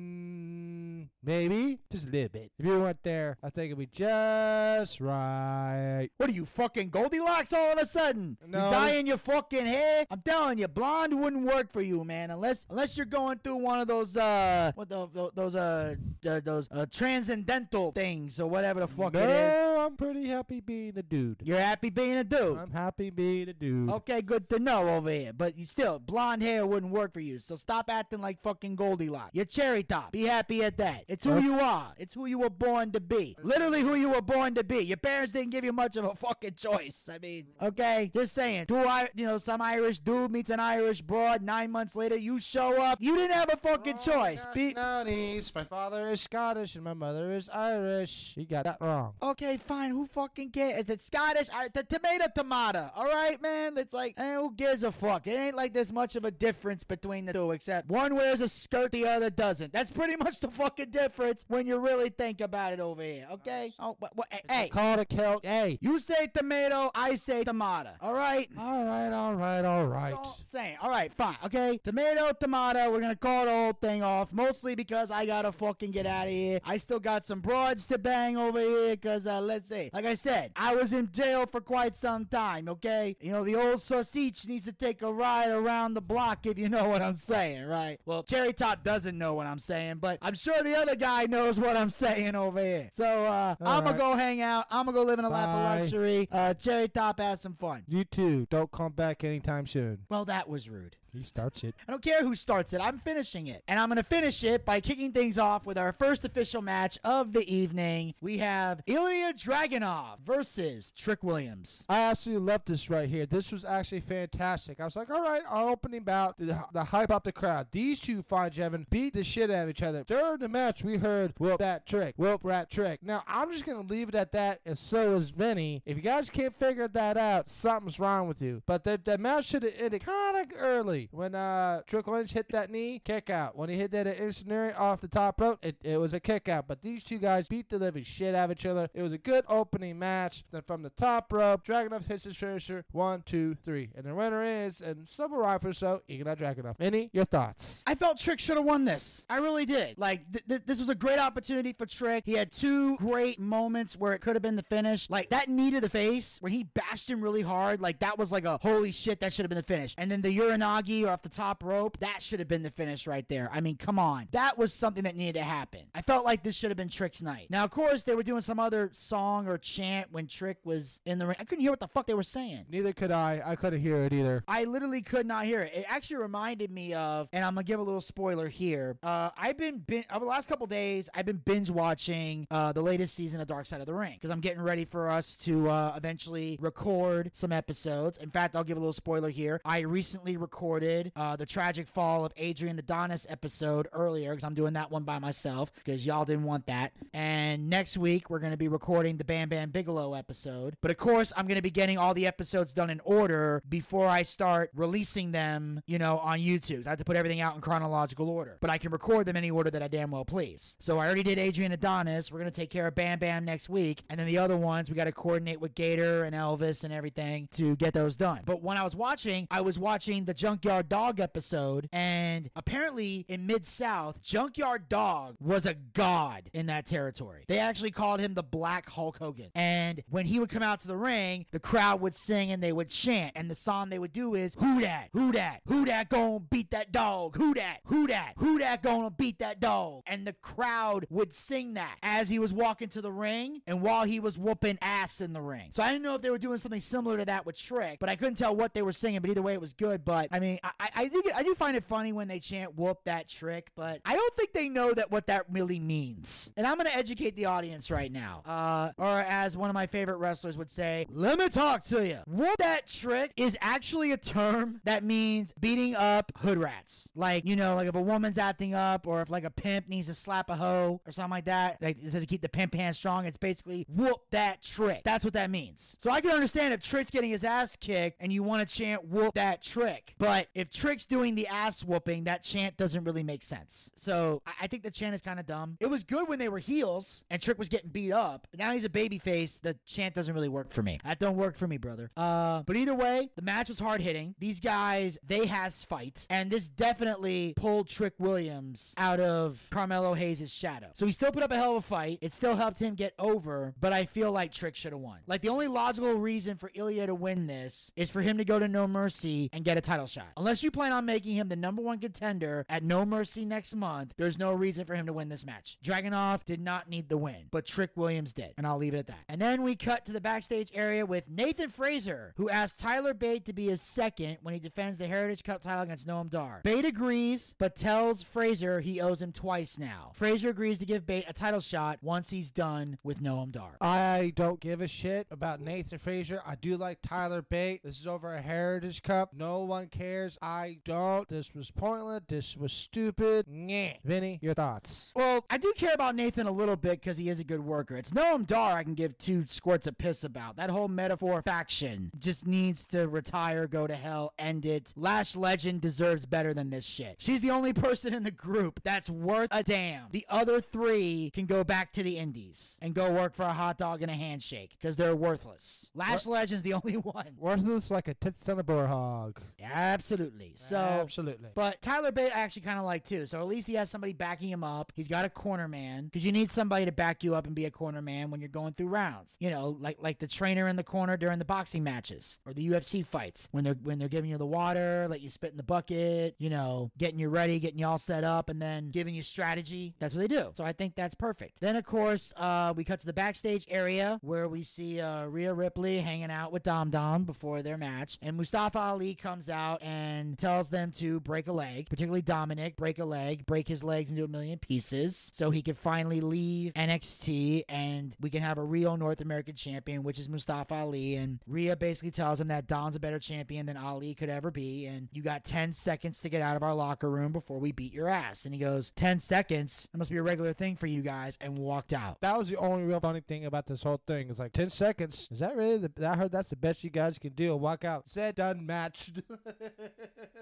maybe 1.22 1.78
just 1.90 2.06
a 2.06 2.10
little 2.10 2.28
bit. 2.28 2.50
If 2.58 2.66
you 2.66 2.80
weren't 2.80 3.02
there, 3.02 3.36
I 3.42 3.50
think 3.50 3.66
it'd 3.66 3.78
be 3.78 3.86
just 3.86 5.00
right. 5.00 6.08
What 6.16 6.30
are 6.30 6.32
you 6.32 6.46
fucking 6.46 6.90
Goldilocks 6.90 7.52
all 7.52 7.72
of 7.72 7.78
a 7.78 7.86
sudden? 7.86 8.36
No. 8.46 8.64
You 8.64 8.70
dyeing 8.70 9.06
your 9.06 9.18
fucking 9.18 9.66
hair? 9.66 10.06
I'm 10.10 10.20
telling 10.22 10.58
you, 10.58 10.68
blonde 10.68 11.18
wouldn't 11.18 11.44
work 11.44 11.72
for 11.72 11.82
you, 11.82 12.04
man. 12.04 12.30
Unless 12.30 12.66
unless 12.70 12.96
you're 12.96 13.06
going 13.06 13.38
through 13.42 13.56
one 13.56 13.80
of 13.80 13.88
those 13.88 14.16
uh 14.16 14.72
what 14.74 14.88
the, 14.88 15.30
those 15.34 15.54
uh, 15.54 15.94
uh 16.26 16.40
those 16.40 16.68
uh 16.70 16.86
transcendental 16.90 17.92
things 17.92 18.40
or 18.40 18.48
whatever 18.48 18.80
the 18.80 18.88
fuck 18.88 19.14
no, 19.14 19.20
it 19.20 19.30
is. 19.30 19.72
I'm 19.82 19.96
pretty 19.96 20.28
happy 20.28 20.60
being 20.60 20.96
a 20.96 21.02
dude. 21.02 21.42
You're 21.42 21.58
happy 21.58 21.90
being 21.90 22.16
a 22.16 22.24
dude. 22.24 22.58
I'm 22.58 22.70
happy 22.70 23.10
being 23.10 23.48
a 23.48 23.52
dude. 23.52 23.90
Okay, 23.90 24.22
good 24.22 24.48
to 24.50 24.58
know 24.58 24.88
over 24.88 25.10
here. 25.10 25.32
But 25.32 25.58
you 25.58 25.64
still, 25.64 25.98
blonde 25.98 26.42
hair 26.42 26.66
wouldn't 26.66 26.92
work 26.92 27.12
for 27.12 27.20
you. 27.20 27.38
So 27.38 27.56
stop 27.56 27.90
acting 27.90 28.20
like 28.20 28.40
fucking 28.42 28.76
Goldilocks. 28.76 29.30
You're 29.32 29.44
cherry 29.44 29.82
top. 29.82 30.12
Be 30.12 30.22
happy 30.22 30.62
at 30.62 30.76
that. 30.78 31.04
It's 31.12 31.26
who 31.26 31.38
you 31.40 31.60
are. 31.60 31.92
It's 31.98 32.14
who 32.14 32.24
you 32.24 32.38
were 32.38 32.48
born 32.48 32.90
to 32.92 33.00
be. 33.00 33.36
Literally 33.42 33.82
who 33.82 33.96
you 33.96 34.08
were 34.08 34.22
born 34.22 34.54
to 34.54 34.64
be. 34.64 34.78
Your 34.78 34.96
parents 34.96 35.34
didn't 35.34 35.50
give 35.50 35.62
you 35.62 35.70
much 35.70 35.98
of 35.98 36.06
a 36.06 36.14
fucking 36.14 36.54
choice. 36.54 37.06
I 37.12 37.18
mean, 37.18 37.48
okay, 37.60 38.10
just 38.16 38.34
saying. 38.34 38.64
Do 38.66 38.78
I, 38.78 39.10
you 39.14 39.26
know, 39.26 39.36
some 39.36 39.60
Irish 39.60 39.98
dude 39.98 40.30
meets 40.30 40.48
an 40.48 40.58
Irish 40.58 41.02
broad. 41.02 41.42
Nine 41.42 41.70
months 41.70 41.94
later, 41.94 42.16
you 42.16 42.40
show 42.40 42.80
up. 42.80 42.96
You 43.02 43.14
didn't 43.14 43.34
have 43.34 43.52
a 43.52 43.58
fucking 43.58 43.98
choice. 43.98 44.46
Be. 44.54 44.72
No, 44.72 45.02
niece. 45.02 45.54
My 45.54 45.64
father 45.64 46.08
is 46.08 46.22
Scottish 46.22 46.76
and 46.76 46.84
my 46.84 46.94
mother 46.94 47.32
is 47.32 47.50
Irish. 47.50 48.32
He 48.34 48.46
got 48.46 48.64
that 48.64 48.78
wrong. 48.80 49.12
Okay, 49.22 49.58
fine. 49.58 49.90
Who 49.90 50.06
fucking 50.06 50.50
cares? 50.50 50.84
Is 50.84 50.88
it 50.88 51.02
Scottish? 51.02 51.48
I, 51.52 51.68
the 51.74 51.82
tomato, 51.84 52.28
tomato. 52.34 52.90
All 52.96 53.04
right, 53.04 53.36
man. 53.42 53.76
It's 53.76 53.92
like, 53.92 54.14
eh, 54.16 54.36
who 54.36 54.50
gives 54.54 54.82
a 54.82 54.90
fuck? 54.90 55.26
It 55.26 55.32
ain't 55.32 55.56
like 55.56 55.74
there's 55.74 55.92
much 55.92 56.16
of 56.16 56.24
a 56.24 56.30
difference 56.30 56.84
between 56.84 57.26
the 57.26 57.34
two, 57.34 57.50
except 57.50 57.90
one 57.90 58.14
wears 58.14 58.40
a 58.40 58.48
skirt, 58.48 58.92
the 58.92 59.06
other 59.06 59.28
doesn't. 59.28 59.74
That's 59.74 59.90
pretty 59.90 60.16
much 60.16 60.40
the 60.40 60.48
fucking 60.48 60.86
difference 60.86 61.01
when 61.48 61.66
you 61.66 61.78
really 61.78 62.10
think 62.10 62.40
about 62.40 62.72
it 62.72 62.80
over 62.80 63.02
here. 63.02 63.26
Okay. 63.32 63.72
Oh, 63.78 63.96
what, 63.98 64.16
what, 64.16 64.28
hey, 64.48 64.68
Call 64.68 64.98
it 64.98 65.10
Celt. 65.10 65.44
Hey. 65.44 65.78
you 65.80 65.98
say 65.98 66.28
tomato, 66.28 66.90
I 66.94 67.14
say 67.14 67.44
tomato. 67.44 67.90
All 68.00 68.14
right. 68.14 68.48
All 68.58 68.84
right, 68.84 69.12
all 69.12 69.34
right, 69.34 69.64
all 69.64 69.86
right. 69.86 70.14
All 70.14 70.38
saying. 70.44 70.76
All 70.80 70.90
right, 70.90 71.12
fine. 71.12 71.36
Okay. 71.44 71.78
Tomato, 71.82 72.32
tomato. 72.32 72.90
We're 72.90 73.00
going 73.00 73.10
to 73.10 73.16
call 73.16 73.44
the 73.44 73.50
whole 73.50 73.72
thing 73.72 74.02
off. 74.02 74.32
Mostly 74.32 74.74
because 74.74 75.10
I 75.10 75.26
got 75.26 75.42
to 75.42 75.52
fucking 75.52 75.90
get 75.90 76.06
out 76.06 76.26
of 76.26 76.32
here. 76.32 76.60
I 76.64 76.78
still 76.78 77.00
got 77.00 77.26
some 77.26 77.40
broads 77.40 77.86
to 77.88 77.98
bang 77.98 78.36
over 78.36 78.60
here 78.60 78.96
because, 78.96 79.26
uh, 79.26 79.40
let's 79.40 79.68
see. 79.68 79.90
Like 79.92 80.06
I 80.06 80.14
said, 80.14 80.52
I 80.56 80.74
was 80.74 80.92
in 80.92 81.10
jail 81.12 81.46
for 81.46 81.60
quite 81.60 81.96
some 81.96 82.26
time, 82.26 82.68
okay? 82.68 83.16
You 83.20 83.32
know, 83.32 83.44
the 83.44 83.56
old 83.56 83.80
sausage 83.80 84.46
needs 84.46 84.64
to 84.64 84.72
take 84.72 85.02
a 85.02 85.12
ride 85.12 85.50
around 85.50 85.94
the 85.94 86.00
block 86.00 86.46
if 86.46 86.58
you 86.58 86.68
know 86.68 86.88
what 86.88 87.02
I'm 87.02 87.16
saying, 87.16 87.66
right? 87.66 87.98
Well, 88.04 88.22
Cherry 88.22 88.52
Top 88.52 88.84
doesn't 88.84 89.16
know 89.16 89.34
what 89.34 89.46
I'm 89.46 89.58
saying, 89.58 89.98
but 90.00 90.18
I'm 90.22 90.34
sure 90.34 90.62
the 90.62 90.76
other 90.76 90.91
guy 90.96 91.26
knows 91.26 91.58
what 91.58 91.76
I'm 91.76 91.90
saying 91.90 92.34
over 92.34 92.60
here. 92.60 92.90
So, 92.94 93.04
uh, 93.04 93.54
I'm 93.60 93.84
right. 93.84 93.92
to 93.92 93.98
go 93.98 94.14
hang 94.14 94.40
out. 94.40 94.66
I'm 94.70 94.86
to 94.86 94.92
go 94.92 95.02
live 95.02 95.18
in 95.18 95.24
a 95.24 95.30
lap 95.30 95.48
of 95.48 95.80
luxury. 95.80 96.28
Uh, 96.30 96.54
Cherry 96.54 96.88
Top 96.88 97.18
has 97.18 97.40
some 97.40 97.54
fun. 97.54 97.82
You 97.88 98.04
too. 98.04 98.46
Don't 98.50 98.70
come 98.70 98.92
back 98.92 99.24
anytime 99.24 99.66
soon. 99.66 100.00
Well, 100.08 100.24
that 100.26 100.48
was 100.48 100.68
rude. 100.68 100.96
He 101.14 101.22
starts 101.22 101.62
it. 101.62 101.74
I 101.86 101.90
don't 101.90 102.02
care 102.02 102.22
who 102.22 102.34
starts 102.34 102.72
it. 102.72 102.80
I'm 102.80 102.98
finishing 102.98 103.46
it. 103.46 103.62
And 103.68 103.78
I'm 103.78 103.88
going 103.88 103.98
to 103.98 104.02
finish 104.02 104.42
it 104.44 104.64
by 104.64 104.80
kicking 104.80 105.12
things 105.12 105.38
off 105.38 105.66
with 105.66 105.76
our 105.76 105.92
first 105.92 106.24
official 106.24 106.62
match 106.62 106.98
of 107.04 107.34
the 107.34 107.46
evening. 107.52 108.14
We 108.22 108.38
have 108.38 108.82
Ilya 108.86 109.34
Dragunov 109.34 110.20
versus 110.24 110.90
Trick 110.96 111.22
Williams. 111.22 111.84
I 111.86 112.00
absolutely 112.00 112.50
love 112.50 112.62
this 112.64 112.88
right 112.88 113.08
here. 113.08 113.26
This 113.26 113.52
was 113.52 113.64
actually 113.64 114.00
fantastic. 114.00 114.80
I 114.80 114.84
was 114.84 114.96
like, 114.96 115.10
all 115.10 115.22
right, 115.22 115.42
our 115.46 115.68
opening 115.68 116.02
bout, 116.02 116.38
the, 116.38 116.58
the 116.72 116.84
hype 116.84 117.10
up 117.10 117.24
the 117.24 117.32
crowd. 117.32 117.66
These 117.72 118.00
two 118.00 118.22
fine 118.22 118.50
gentlemen 118.50 118.86
beat 118.88 119.12
the 119.12 119.22
shit 119.22 119.50
out 119.50 119.64
of 119.64 119.68
each 119.68 119.82
other. 119.82 120.04
During 120.04 120.38
the 120.38 120.48
match, 120.48 120.82
we 120.82 120.96
heard 120.96 121.34
whoop 121.38 121.58
that 121.58 121.86
trick, 121.86 122.14
whoop 122.16 122.40
rat 122.42 122.70
trick. 122.70 123.00
Now, 123.02 123.22
I'm 123.26 123.52
just 123.52 123.66
going 123.66 123.86
to 123.86 123.92
leave 123.92 124.08
it 124.08 124.14
at 124.14 124.32
that, 124.32 124.60
and 124.64 124.78
so 124.78 125.14
is 125.16 125.28
Vinny. 125.28 125.82
If 125.84 125.98
you 125.98 126.02
guys 126.02 126.30
can't 126.30 126.56
figure 126.56 126.88
that 126.88 127.18
out, 127.18 127.50
something's 127.50 128.00
wrong 128.00 128.28
with 128.28 128.40
you. 128.40 128.62
But 128.66 128.84
the, 128.84 128.98
the 129.02 129.18
match 129.18 129.48
should 129.48 129.62
have 129.64 129.74
ended 129.78 130.06
kind 130.06 130.38
of 130.38 130.46
early. 130.58 131.01
When 131.10 131.34
uh, 131.34 131.82
Trick 131.86 132.06
Lynch 132.06 132.32
hit 132.32 132.48
that 132.50 132.70
knee, 132.70 133.00
kick 133.04 133.30
out. 133.30 133.56
When 133.56 133.68
he 133.68 133.76
hit 133.76 133.90
that 133.92 134.06
incendiary 134.06 134.72
off 134.72 135.00
the 135.00 135.08
top 135.08 135.40
rope, 135.40 135.58
it, 135.62 135.76
it 135.82 135.98
was 135.98 136.14
a 136.14 136.20
kick 136.20 136.48
out. 136.48 136.68
But 136.68 136.82
these 136.82 137.04
two 137.04 137.18
guys 137.18 137.48
beat 137.48 137.68
the 137.68 137.78
living 137.78 138.04
shit 138.04 138.34
out 138.34 138.50
of 138.50 138.52
each 138.52 138.66
other. 138.66 138.88
It 138.94 139.02
was 139.02 139.12
a 139.12 139.18
good 139.18 139.44
opening 139.48 139.98
match. 139.98 140.44
Then 140.50 140.62
from 140.62 140.82
the 140.82 140.90
top 140.90 141.32
rope, 141.32 141.64
Dragunov 141.64 142.06
hits 142.06 142.24
his 142.24 142.36
finisher. 142.36 142.84
One, 142.92 143.22
two, 143.22 143.56
three. 143.64 143.90
And 143.96 144.04
the 144.04 144.14
winner 144.14 144.42
is, 144.42 144.80
and 144.80 145.08
some 145.08 145.34
arrive 145.34 145.62
for 145.62 145.72
so, 145.72 146.02
Ignat 146.08 146.38
Dragunov. 146.38 146.76
Any, 146.80 147.10
your 147.12 147.24
thoughts? 147.24 147.82
I 147.86 147.94
felt 147.94 148.18
Trick 148.18 148.40
should 148.40 148.56
have 148.56 148.64
won 148.64 148.84
this. 148.84 149.24
I 149.28 149.38
really 149.38 149.66
did. 149.66 149.98
Like, 149.98 150.30
th- 150.32 150.46
th- 150.46 150.62
this 150.66 150.78
was 150.78 150.88
a 150.88 150.94
great 150.94 151.18
opportunity 151.18 151.72
for 151.72 151.86
Trick. 151.86 152.24
He 152.26 152.34
had 152.34 152.52
two 152.52 152.96
great 152.96 153.38
moments 153.38 153.96
where 153.96 154.12
it 154.12 154.20
could 154.20 154.36
have 154.36 154.42
been 154.42 154.56
the 154.56 154.62
finish. 154.62 155.08
Like, 155.08 155.30
that 155.30 155.48
knee 155.48 155.70
to 155.70 155.80
the 155.80 155.88
face, 155.88 156.38
when 156.40 156.52
he 156.52 156.64
bashed 156.64 157.08
him 157.08 157.20
really 157.20 157.42
hard, 157.42 157.80
like, 157.80 158.00
that 158.00 158.18
was 158.18 158.32
like 158.32 158.44
a 158.44 158.58
holy 158.60 158.92
shit, 158.92 159.20
that 159.20 159.32
should 159.32 159.44
have 159.44 159.50
been 159.50 159.56
the 159.56 159.62
finish. 159.62 159.94
And 159.98 160.10
then 160.10 160.22
the 160.22 160.36
Uranage 160.36 160.91
off 161.00 161.22
the 161.22 161.28
top 161.28 161.62
rope, 161.64 161.98
that 162.00 162.22
should 162.22 162.38
have 162.38 162.48
been 162.48 162.62
the 162.62 162.70
finish 162.70 163.06
right 163.06 163.26
there. 163.28 163.50
I 163.52 163.60
mean, 163.60 163.76
come 163.76 163.98
on. 163.98 164.28
That 164.32 164.58
was 164.58 164.72
something 164.72 165.04
that 165.04 165.16
needed 165.16 165.34
to 165.34 165.42
happen. 165.42 165.82
I 165.94 166.02
felt 166.02 166.24
like 166.24 166.42
this 166.42 166.54
should 166.56 166.70
have 166.70 166.76
been 166.76 166.88
Trick's 166.88 167.22
night. 167.22 167.46
Now, 167.50 167.64
of 167.64 167.70
course, 167.70 168.04
they 168.04 168.14
were 168.14 168.22
doing 168.22 168.42
some 168.42 168.60
other 168.60 168.90
song 168.92 169.48
or 169.48 169.58
chant 169.58 170.12
when 170.12 170.26
Trick 170.26 170.58
was 170.64 171.00
in 171.06 171.18
the 171.18 171.26
ring. 171.26 171.36
I 171.40 171.44
couldn't 171.44 171.62
hear 171.62 171.70
what 171.72 171.80
the 171.80 171.88
fuck 171.88 172.06
they 172.06 172.14
were 172.14 172.22
saying. 172.22 172.66
Neither 172.70 172.92
could 172.92 173.10
I. 173.10 173.42
I 173.44 173.56
couldn't 173.56 173.80
hear 173.80 174.04
it 174.04 174.12
either. 174.12 174.44
I 174.46 174.64
literally 174.64 175.02
could 175.02 175.26
not 175.26 175.46
hear 175.46 175.60
it. 175.60 175.72
It 175.74 175.86
actually 175.88 176.16
reminded 176.16 176.70
me 176.70 176.94
of, 176.94 177.28
and 177.32 177.44
I'm 177.44 177.54
gonna 177.54 177.64
give 177.64 177.80
a 177.80 177.82
little 177.82 178.00
spoiler 178.00 178.48
here. 178.48 178.98
Uh, 179.02 179.30
I've 179.36 179.56
been 179.56 179.78
bin- 179.78 180.04
over 180.12 180.24
the 180.24 180.30
last 180.30 180.48
couple 180.48 180.66
days. 180.66 181.08
I've 181.14 181.26
been 181.26 181.40
binge 181.44 181.70
watching 181.70 182.46
uh, 182.50 182.72
the 182.72 182.82
latest 182.82 183.14
season 183.14 183.40
of 183.40 183.46
Dark 183.46 183.66
Side 183.66 183.80
of 183.80 183.86
the 183.86 183.94
Ring 183.94 184.14
because 184.14 184.30
I'm 184.30 184.40
getting 184.40 184.62
ready 184.62 184.84
for 184.84 185.08
us 185.08 185.36
to 185.38 185.68
uh, 185.68 185.94
eventually 185.96 186.58
record 186.60 187.30
some 187.34 187.52
episodes. 187.52 188.18
In 188.18 188.30
fact, 188.30 188.56
I'll 188.56 188.64
give 188.64 188.76
a 188.76 188.80
little 188.80 188.92
spoiler 188.92 189.30
here. 189.30 189.60
I 189.64 189.80
recently 189.80 190.36
recorded 190.36 190.81
uh, 191.16 191.36
the 191.36 191.46
tragic 191.46 191.86
fall 191.86 192.24
of 192.24 192.32
Adrian 192.36 192.78
Adonis 192.78 193.26
episode 193.28 193.88
earlier 193.92 194.30
because 194.30 194.44
I'm 194.44 194.54
doing 194.54 194.72
that 194.74 194.90
one 194.90 195.04
by 195.04 195.18
myself 195.18 195.72
because 195.74 196.04
y'all 196.04 196.24
didn't 196.24 196.44
want 196.44 196.66
that. 196.66 196.92
And 197.12 197.68
next 197.68 197.96
week 197.96 198.30
we're 198.30 198.38
gonna 198.38 198.56
be 198.56 198.68
recording 198.68 199.16
the 199.16 199.24
Bam 199.24 199.48
Bam 199.48 199.70
Bigelow 199.70 200.14
episode. 200.14 200.76
But 200.80 200.90
of 200.90 200.96
course, 200.96 201.32
I'm 201.36 201.46
gonna 201.46 201.62
be 201.62 201.70
getting 201.70 201.98
all 201.98 202.14
the 202.14 202.26
episodes 202.26 202.72
done 202.72 202.90
in 202.90 203.00
order 203.04 203.62
before 203.68 204.08
I 204.08 204.22
start 204.22 204.70
releasing 204.74 205.32
them, 205.32 205.82
you 205.86 205.98
know, 205.98 206.18
on 206.18 206.38
YouTube. 206.38 206.86
I 206.86 206.90
have 206.90 206.98
to 206.98 207.04
put 207.04 207.16
everything 207.16 207.40
out 207.40 207.54
in 207.54 207.60
chronological 207.60 208.28
order. 208.28 208.58
But 208.60 208.70
I 208.70 208.78
can 208.78 208.90
record 208.90 209.26
them 209.26 209.36
any 209.36 209.50
order 209.50 209.70
that 209.70 209.82
I 209.82 209.88
damn 209.88 210.10
well 210.10 210.24
please. 210.24 210.76
So 210.80 210.98
I 210.98 211.06
already 211.06 211.22
did 211.22 211.38
Adrian 211.38 211.72
Adonis. 211.72 212.30
We're 212.32 212.38
gonna 212.38 212.50
take 212.50 212.70
care 212.70 212.86
of 212.86 212.94
Bam 212.94 213.18
Bam 213.18 213.44
next 213.44 213.68
week. 213.68 214.02
And 214.10 214.18
then 214.18 214.26
the 214.26 214.38
other 214.38 214.56
ones 214.56 214.90
we 214.90 214.96
gotta 214.96 215.12
coordinate 215.12 215.60
with 215.60 215.74
Gator 215.74 216.24
and 216.24 216.34
Elvis 216.34 216.84
and 216.84 216.92
everything 216.92 217.48
to 217.52 217.76
get 217.76 217.94
those 217.94 218.16
done. 218.16 218.40
But 218.44 218.62
when 218.62 218.76
I 218.76 218.82
was 218.82 218.96
watching, 218.96 219.46
I 219.50 219.60
was 219.60 219.78
watching 219.78 220.24
the 220.24 220.34
Junkyard 220.34 220.71
Dog 220.80 221.20
episode, 221.20 221.88
and 221.92 222.48
apparently 222.56 223.26
in 223.28 223.46
Mid 223.46 223.66
South, 223.66 224.22
Junkyard 224.22 224.88
Dog 224.88 225.36
was 225.38 225.66
a 225.66 225.74
god 225.74 226.48
in 226.54 226.66
that 226.66 226.86
territory. 226.86 227.44
They 227.48 227.58
actually 227.58 227.90
called 227.90 228.20
him 228.20 228.32
the 228.34 228.42
Black 228.42 228.88
Hulk 228.88 229.18
Hogan. 229.18 229.50
And 229.54 230.02
when 230.08 230.24
he 230.24 230.38
would 230.38 230.48
come 230.48 230.62
out 230.62 230.80
to 230.80 230.88
the 230.88 230.96
ring, 230.96 231.44
the 231.50 231.58
crowd 231.58 232.00
would 232.00 232.14
sing 232.14 232.50
and 232.50 232.62
they 232.62 232.72
would 232.72 232.88
chant. 232.88 233.32
And 233.36 233.50
the 233.50 233.54
song 233.54 233.90
they 233.90 233.98
would 233.98 234.12
do 234.12 234.34
is, 234.34 234.54
Who 234.58 234.80
that? 234.80 235.08
Who 235.12 235.32
that? 235.32 235.60
Who 235.66 235.84
that 235.84 236.08
gonna 236.08 236.40
beat 236.40 236.70
that 236.70 236.92
dog? 236.92 237.36
Who 237.36 237.52
that? 237.54 237.80
Who 237.86 238.06
that? 238.06 238.34
Who 238.38 238.58
that 238.60 238.82
gonna 238.82 239.10
beat 239.10 239.40
that 239.40 239.60
dog? 239.60 240.02
And 240.06 240.26
the 240.26 240.32
crowd 240.32 241.06
would 241.10 241.34
sing 241.34 241.74
that 241.74 241.96
as 242.02 242.28
he 242.28 242.38
was 242.38 242.52
walking 242.52 242.88
to 242.90 243.00
the 243.00 243.12
ring 243.12 243.60
and 243.66 243.82
while 243.82 244.04
he 244.04 244.20
was 244.20 244.38
whooping 244.38 244.78
ass 244.80 245.20
in 245.20 245.32
the 245.32 245.42
ring. 245.42 245.70
So 245.72 245.82
I 245.82 245.88
didn't 245.88 246.02
know 246.02 246.14
if 246.14 246.22
they 246.22 246.30
were 246.30 246.38
doing 246.38 246.58
something 246.58 246.80
similar 246.80 247.18
to 247.18 247.24
that 247.26 247.44
with 247.44 247.56
Trick, 247.56 247.98
but 247.98 248.08
I 248.08 248.16
couldn't 248.16 248.36
tell 248.36 248.54
what 248.54 248.74
they 248.74 248.82
were 248.82 248.92
singing. 248.92 249.20
But 249.20 249.30
either 249.30 249.42
way, 249.42 249.54
it 249.54 249.60
was 249.60 249.72
good. 249.72 250.04
But 250.04 250.28
I 250.30 250.38
mean, 250.38 250.51
I, 250.62 250.88
I- 250.94 251.08
do 251.08 251.22
I 251.34 251.42
do 251.42 251.54
find 251.54 251.76
it 251.76 251.84
funny 251.84 252.12
when 252.12 252.28
they 252.28 252.38
chant 252.38 252.76
"whoop 252.76 253.00
that 253.04 253.28
trick," 253.28 253.68
but 253.76 254.00
I 254.04 254.14
don't 254.14 254.36
think 254.36 254.52
they 254.52 254.68
know 254.68 254.92
that 254.92 255.10
what 255.10 255.26
that 255.26 255.46
really 255.50 255.78
means. 255.78 256.50
And 256.56 256.66
I'm 256.66 256.76
gonna 256.76 256.90
educate 256.90 257.36
the 257.36 257.46
audience 257.46 257.90
right 257.90 258.10
now. 258.10 258.42
Uh, 258.46 258.92
or 258.96 259.18
as 259.18 259.56
one 259.56 259.70
of 259.70 259.74
my 259.74 259.86
favorite 259.86 260.16
wrestlers 260.16 260.56
would 260.56 260.70
say, 260.70 261.06
"Let 261.10 261.38
me 261.38 261.48
talk 261.48 261.82
to 261.84 262.06
you." 262.06 262.18
Whoop 262.26 262.56
that 262.58 262.86
trick 262.86 263.32
is 263.36 263.56
actually 263.60 264.12
a 264.12 264.16
term 264.16 264.80
that 264.84 265.04
means 265.04 265.52
beating 265.60 265.94
up 265.94 266.32
hood 266.38 266.58
rats. 266.58 267.10
Like 267.14 267.44
you 267.46 267.56
know, 267.56 267.74
like 267.74 267.88
if 267.88 267.94
a 267.94 268.00
woman's 268.00 268.38
acting 268.38 268.74
up, 268.74 269.06
or 269.06 269.20
if 269.22 269.30
like 269.30 269.44
a 269.44 269.50
pimp 269.50 269.88
needs 269.88 270.06
to 270.08 270.14
slap 270.14 270.48
a 270.50 270.56
hoe 270.56 271.00
or 271.06 271.12
something 271.12 271.30
like 271.30 271.44
that. 271.46 271.80
Like 271.82 272.02
it 272.02 272.12
says 272.12 272.20
to 272.22 272.26
keep 272.26 272.42
the 272.42 272.48
pimp 272.48 272.74
hand 272.74 272.96
strong. 272.96 273.26
It's 273.26 273.36
basically 273.36 273.86
whoop 273.88 274.20
that 274.30 274.62
trick. 274.62 275.02
That's 275.04 275.24
what 275.24 275.34
that 275.34 275.50
means. 275.50 275.96
So 275.98 276.10
I 276.10 276.20
can 276.20 276.30
understand 276.30 276.72
if 276.74 276.80
Trick's 276.82 277.10
getting 277.10 277.30
his 277.30 277.44
ass 277.44 277.76
kicked 277.76 278.16
and 278.20 278.32
you 278.32 278.42
want 278.42 278.66
to 278.66 278.74
chant 278.74 279.04
whoop 279.06 279.34
that 279.34 279.62
trick. 279.62 280.14
But 280.18 280.41
if 280.54 280.70
Trick's 280.70 281.06
doing 281.06 281.34
the 281.34 281.46
ass 281.46 281.84
whooping, 281.84 282.24
that 282.24 282.42
chant 282.42 282.76
doesn't 282.76 283.04
really 283.04 283.22
make 283.22 283.42
sense. 283.42 283.90
So 283.96 284.42
I, 284.46 284.52
I 284.62 284.66
think 284.66 284.82
the 284.82 284.90
chant 284.90 285.14
is 285.14 285.20
kind 285.20 285.40
of 285.40 285.46
dumb. 285.46 285.76
It 285.80 285.86
was 285.86 286.04
good 286.04 286.28
when 286.28 286.38
they 286.38 286.48
were 286.48 286.58
heels 286.58 287.24
and 287.30 287.40
Trick 287.40 287.58
was 287.58 287.68
getting 287.68 287.90
beat 287.90 288.12
up. 288.12 288.46
But 288.50 288.60
now 288.60 288.72
he's 288.72 288.84
a 288.84 288.90
baby 288.90 289.18
face. 289.18 289.60
The 289.60 289.76
chant 289.86 290.14
doesn't 290.14 290.34
really 290.34 290.48
work 290.48 290.72
for 290.72 290.82
me. 290.82 290.98
That 291.04 291.18
don't 291.18 291.36
work 291.36 291.56
for 291.56 291.66
me, 291.66 291.76
brother. 291.76 292.10
Uh, 292.16 292.62
but 292.66 292.76
either 292.76 292.94
way, 292.94 293.30
the 293.36 293.42
match 293.42 293.68
was 293.68 293.78
hard 293.78 294.00
hitting. 294.00 294.34
These 294.38 294.60
guys, 294.60 295.18
they 295.26 295.46
has 295.46 295.84
fight. 295.84 296.26
And 296.30 296.50
this 296.50 296.68
definitely 296.68 297.54
pulled 297.56 297.88
Trick 297.88 298.14
Williams 298.18 298.94
out 298.96 299.20
of 299.20 299.66
Carmelo 299.70 300.14
Hayes' 300.14 300.50
shadow. 300.50 300.88
So 300.94 301.06
he 301.06 301.12
still 301.12 301.32
put 301.32 301.42
up 301.42 301.50
a 301.50 301.56
hell 301.56 301.76
of 301.76 301.84
a 301.84 301.86
fight. 301.86 302.18
It 302.20 302.32
still 302.32 302.56
helped 302.56 302.80
him 302.80 302.94
get 302.94 303.14
over, 303.18 303.74
but 303.80 303.92
I 303.92 304.06
feel 304.06 304.32
like 304.32 304.52
Trick 304.52 304.76
should 304.76 304.92
have 304.92 305.00
won. 305.00 305.20
Like 305.26 305.42
the 305.42 305.48
only 305.48 305.68
logical 305.68 306.14
reason 306.14 306.56
for 306.56 306.70
Ilya 306.74 307.06
to 307.06 307.14
win 307.14 307.46
this 307.46 307.92
is 307.96 308.10
for 308.10 308.22
him 308.22 308.38
to 308.38 308.44
go 308.44 308.58
to 308.58 308.68
No 308.68 308.86
Mercy 308.86 309.50
and 309.52 309.64
get 309.64 309.76
a 309.76 309.80
title 309.80 310.06
shot. 310.06 310.28
Unless 310.36 310.62
you 310.62 310.70
plan 310.70 310.92
on 310.92 311.04
making 311.04 311.34
him 311.34 311.48
the 311.48 311.56
number 311.56 311.82
one 311.82 311.98
contender 311.98 312.64
at 312.68 312.82
No 312.82 313.04
Mercy 313.04 313.44
next 313.44 313.74
month, 313.74 314.14
there's 314.16 314.38
no 314.38 314.52
reason 314.52 314.84
for 314.84 314.94
him 314.94 315.06
to 315.06 315.12
win 315.12 315.28
this 315.28 315.44
match. 315.44 315.78
Dragunov 315.84 316.44
did 316.44 316.60
not 316.60 316.88
need 316.88 317.08
the 317.08 317.18
win, 317.18 317.46
but 317.50 317.66
Trick 317.66 317.90
Williams 317.96 318.32
did, 318.32 318.54
and 318.56 318.66
I'll 318.66 318.78
leave 318.78 318.94
it 318.94 318.98
at 318.98 319.06
that. 319.08 319.24
And 319.28 319.40
then 319.40 319.62
we 319.62 319.76
cut 319.76 320.04
to 320.06 320.12
the 320.12 320.20
backstage 320.20 320.70
area 320.74 321.04
with 321.04 321.28
Nathan 321.28 321.70
Frazer, 321.70 322.34
who 322.36 322.48
asked 322.48 322.80
Tyler 322.80 323.14
Bate 323.14 323.44
to 323.46 323.52
be 323.52 323.68
his 323.68 323.82
second 323.82 324.38
when 324.42 324.54
he 324.54 324.60
defends 324.60 324.98
the 324.98 325.06
Heritage 325.06 325.44
Cup 325.44 325.60
title 325.60 325.82
against 325.82 326.06
Noam 326.06 326.30
Dar. 326.30 326.60
Bate 326.64 326.84
agrees, 326.84 327.54
but 327.58 327.76
tells 327.76 328.22
Frazer 328.22 328.80
he 328.80 329.00
owes 329.00 329.20
him 329.20 329.32
twice 329.32 329.78
now. 329.78 330.12
Frazer 330.14 330.50
agrees 330.50 330.78
to 330.78 330.86
give 330.86 331.06
Bate 331.06 331.24
a 331.28 331.32
title 331.32 331.60
shot 331.60 331.98
once 332.02 332.30
he's 332.30 332.50
done 332.50 332.98
with 333.02 333.22
Noam 333.22 333.50
Dar. 333.50 333.76
I 333.80 334.32
don't 334.34 334.60
give 334.60 334.80
a 334.80 334.88
shit 334.88 335.26
about 335.30 335.60
Nathan 335.60 335.98
Frazer. 335.98 336.42
I 336.46 336.54
do 336.54 336.76
like 336.76 336.98
Tyler 337.02 337.42
Bate. 337.42 337.82
This 337.82 337.98
is 337.98 338.06
over 338.06 338.34
a 338.34 338.40
Heritage 338.40 339.02
Cup. 339.02 339.32
No 339.34 339.60
one 339.60 339.88
cares. 339.88 340.21
I 340.40 340.78
don't. 340.84 341.28
This 341.28 341.54
was 341.54 341.70
pointless. 341.70 342.22
This 342.28 342.56
was 342.56 342.72
stupid. 342.72 343.46
Nyeh. 343.46 343.96
Vinny, 344.04 344.38
your 344.42 344.54
thoughts? 344.54 345.12
Well, 345.14 345.44
I 345.50 345.58
do 345.58 345.72
care 345.76 345.92
about 345.94 346.14
Nathan 346.14 346.46
a 346.46 346.52
little 346.52 346.76
bit 346.76 347.00
because 347.00 347.16
he 347.16 347.28
is 347.28 347.40
a 347.40 347.44
good 347.44 347.64
worker. 347.64 347.96
It's 347.96 348.10
Noam 348.10 348.46
Dar 348.46 348.76
I 348.76 348.82
can 348.84 348.94
give 348.94 349.16
two 349.18 349.44
squirts 349.46 349.86
of 349.86 349.98
piss 349.98 350.24
about. 350.24 350.56
That 350.56 350.70
whole 350.70 350.88
Meta-Four 350.88 351.42
faction 351.42 352.10
just 352.18 352.46
needs 352.46 352.86
to 352.86 353.08
retire, 353.08 353.66
go 353.66 353.86
to 353.86 353.94
hell, 353.94 354.32
end 354.38 354.66
it. 354.66 354.92
Lash 354.96 355.36
Legend 355.36 355.80
deserves 355.80 356.26
better 356.26 356.54
than 356.54 356.70
this 356.70 356.84
shit. 356.84 357.16
She's 357.18 357.40
the 357.40 357.50
only 357.50 357.72
person 357.72 358.14
in 358.14 358.22
the 358.22 358.30
group 358.30 358.80
that's 358.84 359.10
worth 359.10 359.48
a 359.50 359.62
damn. 359.62 360.06
The 360.10 360.26
other 360.28 360.60
three 360.60 361.30
can 361.34 361.46
go 361.46 361.64
back 361.64 361.92
to 361.94 362.02
the 362.02 362.18
indies 362.18 362.78
and 362.80 362.94
go 362.94 363.10
work 363.12 363.34
for 363.34 363.44
a 363.44 363.52
hot 363.52 363.78
dog 363.78 364.02
and 364.02 364.10
a 364.10 364.14
handshake 364.14 364.76
because 364.80 364.96
they're 364.96 365.16
worthless. 365.16 365.90
Lash 365.94 366.26
Legend's 366.26 366.62
the 366.62 366.74
only 366.74 366.96
one. 366.96 367.34
Worthless 367.38 367.90
like 367.90 368.08
a 368.08 368.14
tit 368.14 368.38
son 368.38 368.58
of 368.58 368.68
a 368.68 368.86
hog. 368.86 369.40
Absolutely. 369.62 370.11
So 370.56 370.76
Absolutely. 370.76 371.50
but 371.54 371.80
Tyler 371.82 372.12
Bate 372.12 372.32
I 372.34 372.40
actually 372.40 372.62
kind 372.62 372.78
of 372.78 372.84
like 372.84 373.04
too. 373.04 373.26
So 373.26 373.40
at 373.40 373.46
least 373.46 373.66
he 373.66 373.74
has 373.74 373.90
somebody 373.90 374.12
backing 374.12 374.48
him 374.48 374.64
up. 374.64 374.92
He's 374.94 375.08
got 375.08 375.24
a 375.24 375.28
corner 375.30 375.68
man 375.68 376.06
because 376.06 376.24
you 376.24 376.32
need 376.32 376.50
somebody 376.50 376.84
to 376.84 376.92
back 376.92 377.22
you 377.22 377.34
up 377.34 377.46
and 377.46 377.54
be 377.54 377.64
a 377.64 377.70
corner 377.70 378.02
man 378.02 378.30
when 378.30 378.40
you're 378.40 378.48
going 378.48 378.74
through 378.74 378.88
rounds. 378.88 379.36
You 379.40 379.50
know, 379.50 379.76
like 379.80 379.98
like 380.00 380.18
the 380.18 380.26
trainer 380.26 380.68
in 380.68 380.76
the 380.76 380.84
corner 380.84 381.16
during 381.16 381.38
the 381.38 381.44
boxing 381.44 381.82
matches 381.84 382.38
or 382.46 382.52
the 382.52 382.68
UFC 382.68 383.04
fights 383.04 383.48
when 383.52 383.64
they're 383.64 383.76
when 383.82 383.98
they're 383.98 384.08
giving 384.08 384.30
you 384.30 384.38
the 384.38 384.46
water, 384.46 385.06
let 385.08 385.20
you 385.20 385.30
spit 385.30 385.50
in 385.50 385.56
the 385.56 385.62
bucket. 385.62 386.34
You 386.38 386.50
know, 386.50 386.90
getting 386.98 387.18
you 387.18 387.28
ready, 387.28 387.58
getting 387.58 387.78
you 387.78 387.86
all 387.86 387.98
set 387.98 388.24
up, 388.24 388.48
and 388.48 388.60
then 388.60 388.90
giving 388.90 389.14
you 389.14 389.22
strategy. 389.22 389.94
That's 389.98 390.14
what 390.14 390.20
they 390.20 390.28
do. 390.28 390.50
So 390.54 390.64
I 390.64 390.72
think 390.72 390.94
that's 390.94 391.14
perfect. 391.14 391.60
Then 391.60 391.76
of 391.76 391.84
course 391.84 392.32
uh, 392.36 392.72
we 392.76 392.84
cut 392.84 393.00
to 393.00 393.06
the 393.06 393.12
backstage 393.12 393.66
area 393.68 394.18
where 394.22 394.48
we 394.48 394.62
see 394.62 395.00
uh, 395.00 395.24
Rhea 395.26 395.52
Ripley 395.52 396.00
hanging 396.00 396.30
out 396.30 396.52
with 396.52 396.62
Dom 396.62 396.90
Dom 396.90 397.24
before 397.24 397.62
their 397.62 397.76
match, 397.76 398.18
and 398.22 398.36
Mustafa 398.36 398.78
Ali 398.78 399.14
comes 399.14 399.48
out 399.48 399.82
and 399.82 400.01
tells 400.38 400.70
them 400.70 400.90
to 400.92 401.20
break 401.20 401.46
a 401.48 401.52
leg, 401.52 401.88
particularly 401.88 402.22
Dominic, 402.22 402.76
break 402.76 402.98
a 402.98 403.04
leg, 403.04 403.46
break 403.46 403.68
his 403.68 403.82
legs 403.82 404.10
into 404.10 404.24
a 404.24 404.28
million 404.28 404.58
pieces, 404.58 405.30
so 405.34 405.50
he 405.50 405.62
can 405.62 405.74
finally 405.74 406.20
leave 406.20 406.72
NXT 406.74 407.64
and 407.68 408.16
we 408.20 408.30
can 408.30 408.42
have 408.42 408.58
a 408.58 408.62
real 408.62 408.96
North 408.96 409.20
American 409.20 409.54
champion, 409.54 410.02
which 410.02 410.18
is 410.18 410.28
Mustafa 410.28 410.74
Ali. 410.74 411.16
And 411.16 411.40
Rhea 411.46 411.76
basically 411.76 412.10
tells 412.10 412.40
him 412.40 412.48
that 412.48 412.66
Don's 412.66 412.96
a 412.96 413.00
better 413.00 413.18
champion 413.18 413.66
than 413.66 413.76
Ali 413.76 414.14
could 414.14 414.28
ever 414.28 414.50
be, 414.50 414.86
and 414.86 415.08
you 415.12 415.22
got 415.22 415.44
10 415.44 415.72
seconds 415.72 416.20
to 416.20 416.28
get 416.28 416.42
out 416.42 416.56
of 416.56 416.62
our 416.62 416.74
locker 416.74 417.10
room 417.10 417.32
before 417.32 417.58
we 417.58 417.72
beat 417.72 417.92
your 417.92 418.08
ass. 418.08 418.44
And 418.44 418.54
he 418.54 418.60
goes, 418.60 418.90
10 418.92 419.20
seconds? 419.20 419.88
That 419.92 419.98
must 419.98 420.10
be 420.10 420.16
a 420.16 420.22
regular 420.22 420.52
thing 420.52 420.76
for 420.76 420.86
you 420.86 421.02
guys, 421.02 421.38
and 421.40 421.58
walked 421.58 421.92
out. 421.92 422.20
That 422.20 422.38
was 422.38 422.48
the 422.48 422.56
only 422.56 422.84
real 422.84 423.00
funny 423.00 423.20
thing 423.20 423.44
about 423.44 423.66
this 423.66 423.82
whole 423.82 424.00
thing. 424.06 424.28
It's 424.30 424.38
like 424.38 424.52
10 424.52 424.70
seconds. 424.70 425.28
Is 425.30 425.40
that 425.40 425.56
really? 425.56 425.78
The, 425.78 426.08
I 426.08 426.16
heard 426.16 426.32
that's 426.32 426.48
the 426.48 426.56
best 426.56 426.84
you 426.84 426.90
guys 426.90 427.18
can 427.18 427.32
do. 427.32 427.56
Walk 427.56 427.84
out. 427.84 428.08
Said, 428.08 428.36
done, 428.36 428.64
matched. 428.66 429.22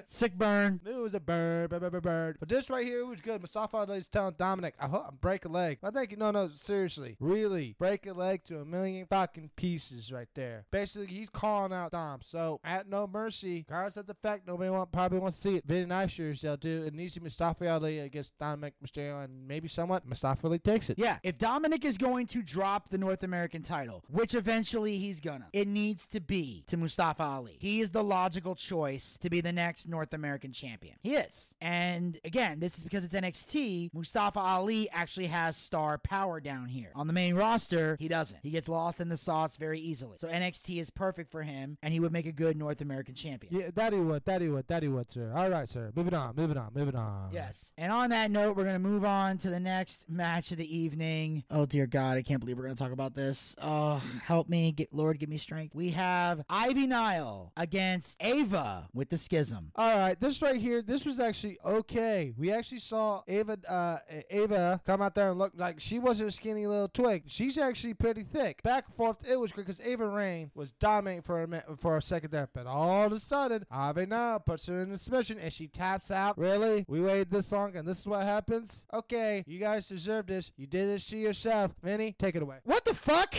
Sick 0.09 0.37
burn. 0.37 0.80
It 0.85 0.97
was 0.97 1.14
a 1.14 1.21
bird, 1.21 1.71
bird, 1.71 1.92
bird, 1.92 2.02
bird. 2.02 2.37
But 2.40 2.49
this 2.49 2.69
right 2.69 2.85
here 2.85 3.07
was 3.07 3.21
good. 3.21 3.40
Mustafa 3.40 3.76
Ali's 3.76 4.09
telling 4.09 4.35
Dominic, 4.37 4.75
I 4.80 4.88
hope 4.88 5.21
break 5.21 5.45
a 5.45 5.49
leg. 5.49 5.78
I 5.83 5.90
think, 5.90 6.19
no, 6.19 6.30
no, 6.30 6.49
seriously. 6.49 7.16
Really. 7.21 7.76
Break 7.78 8.07
a 8.07 8.12
leg 8.12 8.45
to 8.47 8.61
a 8.61 8.64
million 8.64 9.07
fucking 9.07 9.50
pieces 9.57 10.12
right 10.12 10.28
there. 10.35 10.66
Basically, 10.71 11.07
he's 11.07 11.28
calling 11.28 11.73
out 11.73 11.92
Dom. 11.92 12.21
So, 12.23 12.61
at 12.64 12.88
No 12.88 13.07
Mercy, 13.07 13.64
regardless 13.69 13.97
of 13.97 14.07
the 14.07 14.14
fact, 14.14 14.47
nobody 14.47 14.71
want, 14.71 14.90
probably 14.90 15.19
wants 15.19 15.40
to 15.40 15.49
see 15.49 15.57
it. 15.57 15.64
Vinny 15.64 15.83
and 15.83 15.95
I 15.95 16.07
sure 16.07 16.33
hell 16.42 16.57
do. 16.57 16.83
It 16.85 16.95
needs 16.95 17.14
to 17.14 17.21
be 17.21 17.25
Mustafa 17.25 17.69
Ali 17.71 18.00
against 18.00 18.38
Dominic 18.38 18.75
Mysterio, 18.85 19.25
and 19.25 19.47
maybe 19.47 19.69
somewhat 19.69 20.07
Mustafa 20.07 20.47
Ali 20.47 20.59
takes 20.59 20.90
it. 20.90 20.99
Yeah, 20.99 21.19
if 21.23 21.38
Dominic 21.38 21.85
is 21.85 21.99
going 21.99 22.26
to 22.28 22.42
drop 22.42 22.90
the 22.90 22.99
North 22.99 23.23
American 23.23 23.62
title, 23.62 24.04
which 24.09 24.35
eventually 24.35 24.99
he's 24.99 25.21
gonna, 25.21 25.49
it 25.52 25.69
needs 25.69 26.07
to 26.09 26.21
be 26.21 26.64
to 26.66 26.76
Mustafa 26.76 27.23
Ali. 27.23 27.57
He 27.61 27.80
is 27.80 27.90
the 27.90 28.04
logical 28.04 28.54
choice 28.54 29.16
to 29.21 29.30
be 29.30 29.39
the 29.40 29.52
next 29.52 29.88
North 29.88 30.12
American 30.12 30.52
champion. 30.52 30.97
He 31.02 31.14
is. 31.14 31.54
And 31.61 32.18
again, 32.25 32.61
this 32.61 32.78
is 32.78 32.85
because 32.85 33.04
it's 33.04 33.14
NXT. 33.14 33.90
Mustafa 33.94 34.40
Ali 34.40 34.88
actually 34.90 35.26
has 35.28 35.56
star 35.56 35.99
power 35.99 36.40
down 36.40 36.66
here. 36.66 36.90
On 36.94 37.06
the 37.06 37.12
main 37.12 37.35
roster, 37.35 37.97
he 37.99 38.09
doesn't. 38.09 38.40
He 38.42 38.50
gets 38.50 38.68
lost 38.68 39.00
in 39.00 39.09
the 39.09 39.16
sauce 39.16 39.56
very 39.56 39.80
easily. 39.80 40.18
So 40.18 40.28
NXT 40.28 40.80
is 40.80 40.90
perfect 40.90 41.30
for 41.30 41.42
him, 41.42 41.78
and 41.82 41.92
he 41.92 42.00
would 42.00 42.12
make 42.12 42.26
a 42.26 42.32
good 42.32 42.56
North 42.56 42.80
American 42.80 43.14
champion. 43.14 43.54
Yeah, 43.54 43.70
that 43.75 43.92
he 43.92 43.99
would, 43.99 44.25
that 44.25 44.40
he 44.40 44.49
would, 44.49 44.66
that 44.68 44.82
he 44.82 44.88
would, 44.88 45.11
sir. 45.12 45.32
All 45.35 45.49
right, 45.49 45.68
sir. 45.68 45.92
Moving 45.94 46.14
on, 46.14 46.35
moving 46.37 46.56
on, 46.56 46.70
moving 46.75 46.97
on. 46.97 47.30
Yes. 47.32 47.73
And 47.76 47.92
on 47.92 48.11
that 48.11 48.30
note, 48.30 48.56
we're 48.56 48.64
going 48.64 48.75
to 48.75 48.78
move 48.78 49.04
on 49.04 49.38
to 49.38 49.50
the 49.50 49.61
next 49.61 50.09
match 50.09 50.52
of 50.52 50.59
the 50.59 50.76
evening. 50.76 51.44
Oh, 51.50 51.66
dear 51.66 51.87
God. 51.87 52.16
I 52.16 52.23
can't 52.23 52.40
believe 52.40 52.56
we're 52.56 52.64
going 52.64 52.76
to 52.76 52.82
talk 52.82 52.92
about 52.92 53.14
this. 53.14 53.54
Oh, 53.61 54.02
help 54.25 54.49
me. 54.49 54.73
Get, 54.73 54.92
Lord, 54.92 55.18
give 55.18 55.28
me 55.28 55.37
strength. 55.37 55.75
We 55.75 55.90
have 55.90 56.42
Ivy 56.49 56.87
Nile 56.87 57.52
against 57.56 58.16
Ava 58.20 58.88
with 58.92 59.11
the 59.11 59.18
schism. 59.31 59.71
All 59.77 59.97
right, 59.97 60.19
this 60.19 60.43
right 60.43 60.61
here, 60.61 60.83
this 60.83 61.05
was 61.05 61.21
actually 61.21 61.57
okay. 61.65 62.33
We 62.37 62.51
actually 62.53 62.81
saw 62.81 63.23
Ava, 63.29 63.59
uh, 63.69 63.99
Ava 64.29 64.81
come 64.85 65.01
out 65.01 65.15
there 65.15 65.31
and 65.31 65.39
look 65.39 65.53
like 65.57 65.79
she 65.79 66.01
wasn't 66.01 66.31
a 66.31 66.33
skinny 66.33 66.67
little 66.67 66.89
twig. 66.89 67.25
She's 67.27 67.57
actually 67.57 67.95
pretty 67.95 68.25
thick. 68.25 68.61
Back 68.65 68.87
and 68.87 68.95
forth, 68.97 69.19
it 69.31 69.39
was 69.39 69.53
great 69.53 69.67
because 69.67 69.81
Ava 69.87 70.09
Raine 70.09 70.51
was 70.55 70.73
dominating 70.73 71.23
for 71.23 71.43
a 71.43 71.47
minute, 71.47 71.67
for 71.79 71.97
a 71.97 72.03
second 72.03 72.33
there, 72.33 72.49
but 72.53 72.67
all 72.67 73.07
of 73.07 73.13
a 73.13 73.21
sudden, 73.21 73.65
Ivy 73.71 74.07
now 74.07 74.39
puts 74.39 74.67
her 74.67 74.83
in 74.83 74.91
a 74.91 74.97
submission 74.97 75.39
and 75.39 75.53
she 75.53 75.69
taps 75.69 76.11
out. 76.11 76.37
Really? 76.37 76.85
We 76.89 77.01
waited 77.01 77.31
this 77.31 77.53
long 77.53 77.77
and 77.77 77.87
this 77.87 78.01
is 78.01 78.07
what 78.09 78.25
happens? 78.25 78.87
Okay, 78.93 79.45
you 79.47 79.61
guys 79.61 79.87
deserve 79.87 80.27
this. 80.27 80.51
You 80.57 80.67
did 80.67 80.89
this 80.89 81.07
to 81.07 81.17
yourself. 81.17 81.73
Vinny, 81.85 82.17
take 82.19 82.35
it 82.35 82.43
away. 82.43 82.59
What 82.65 82.85
the 82.85 82.95
fuck? 82.95 83.35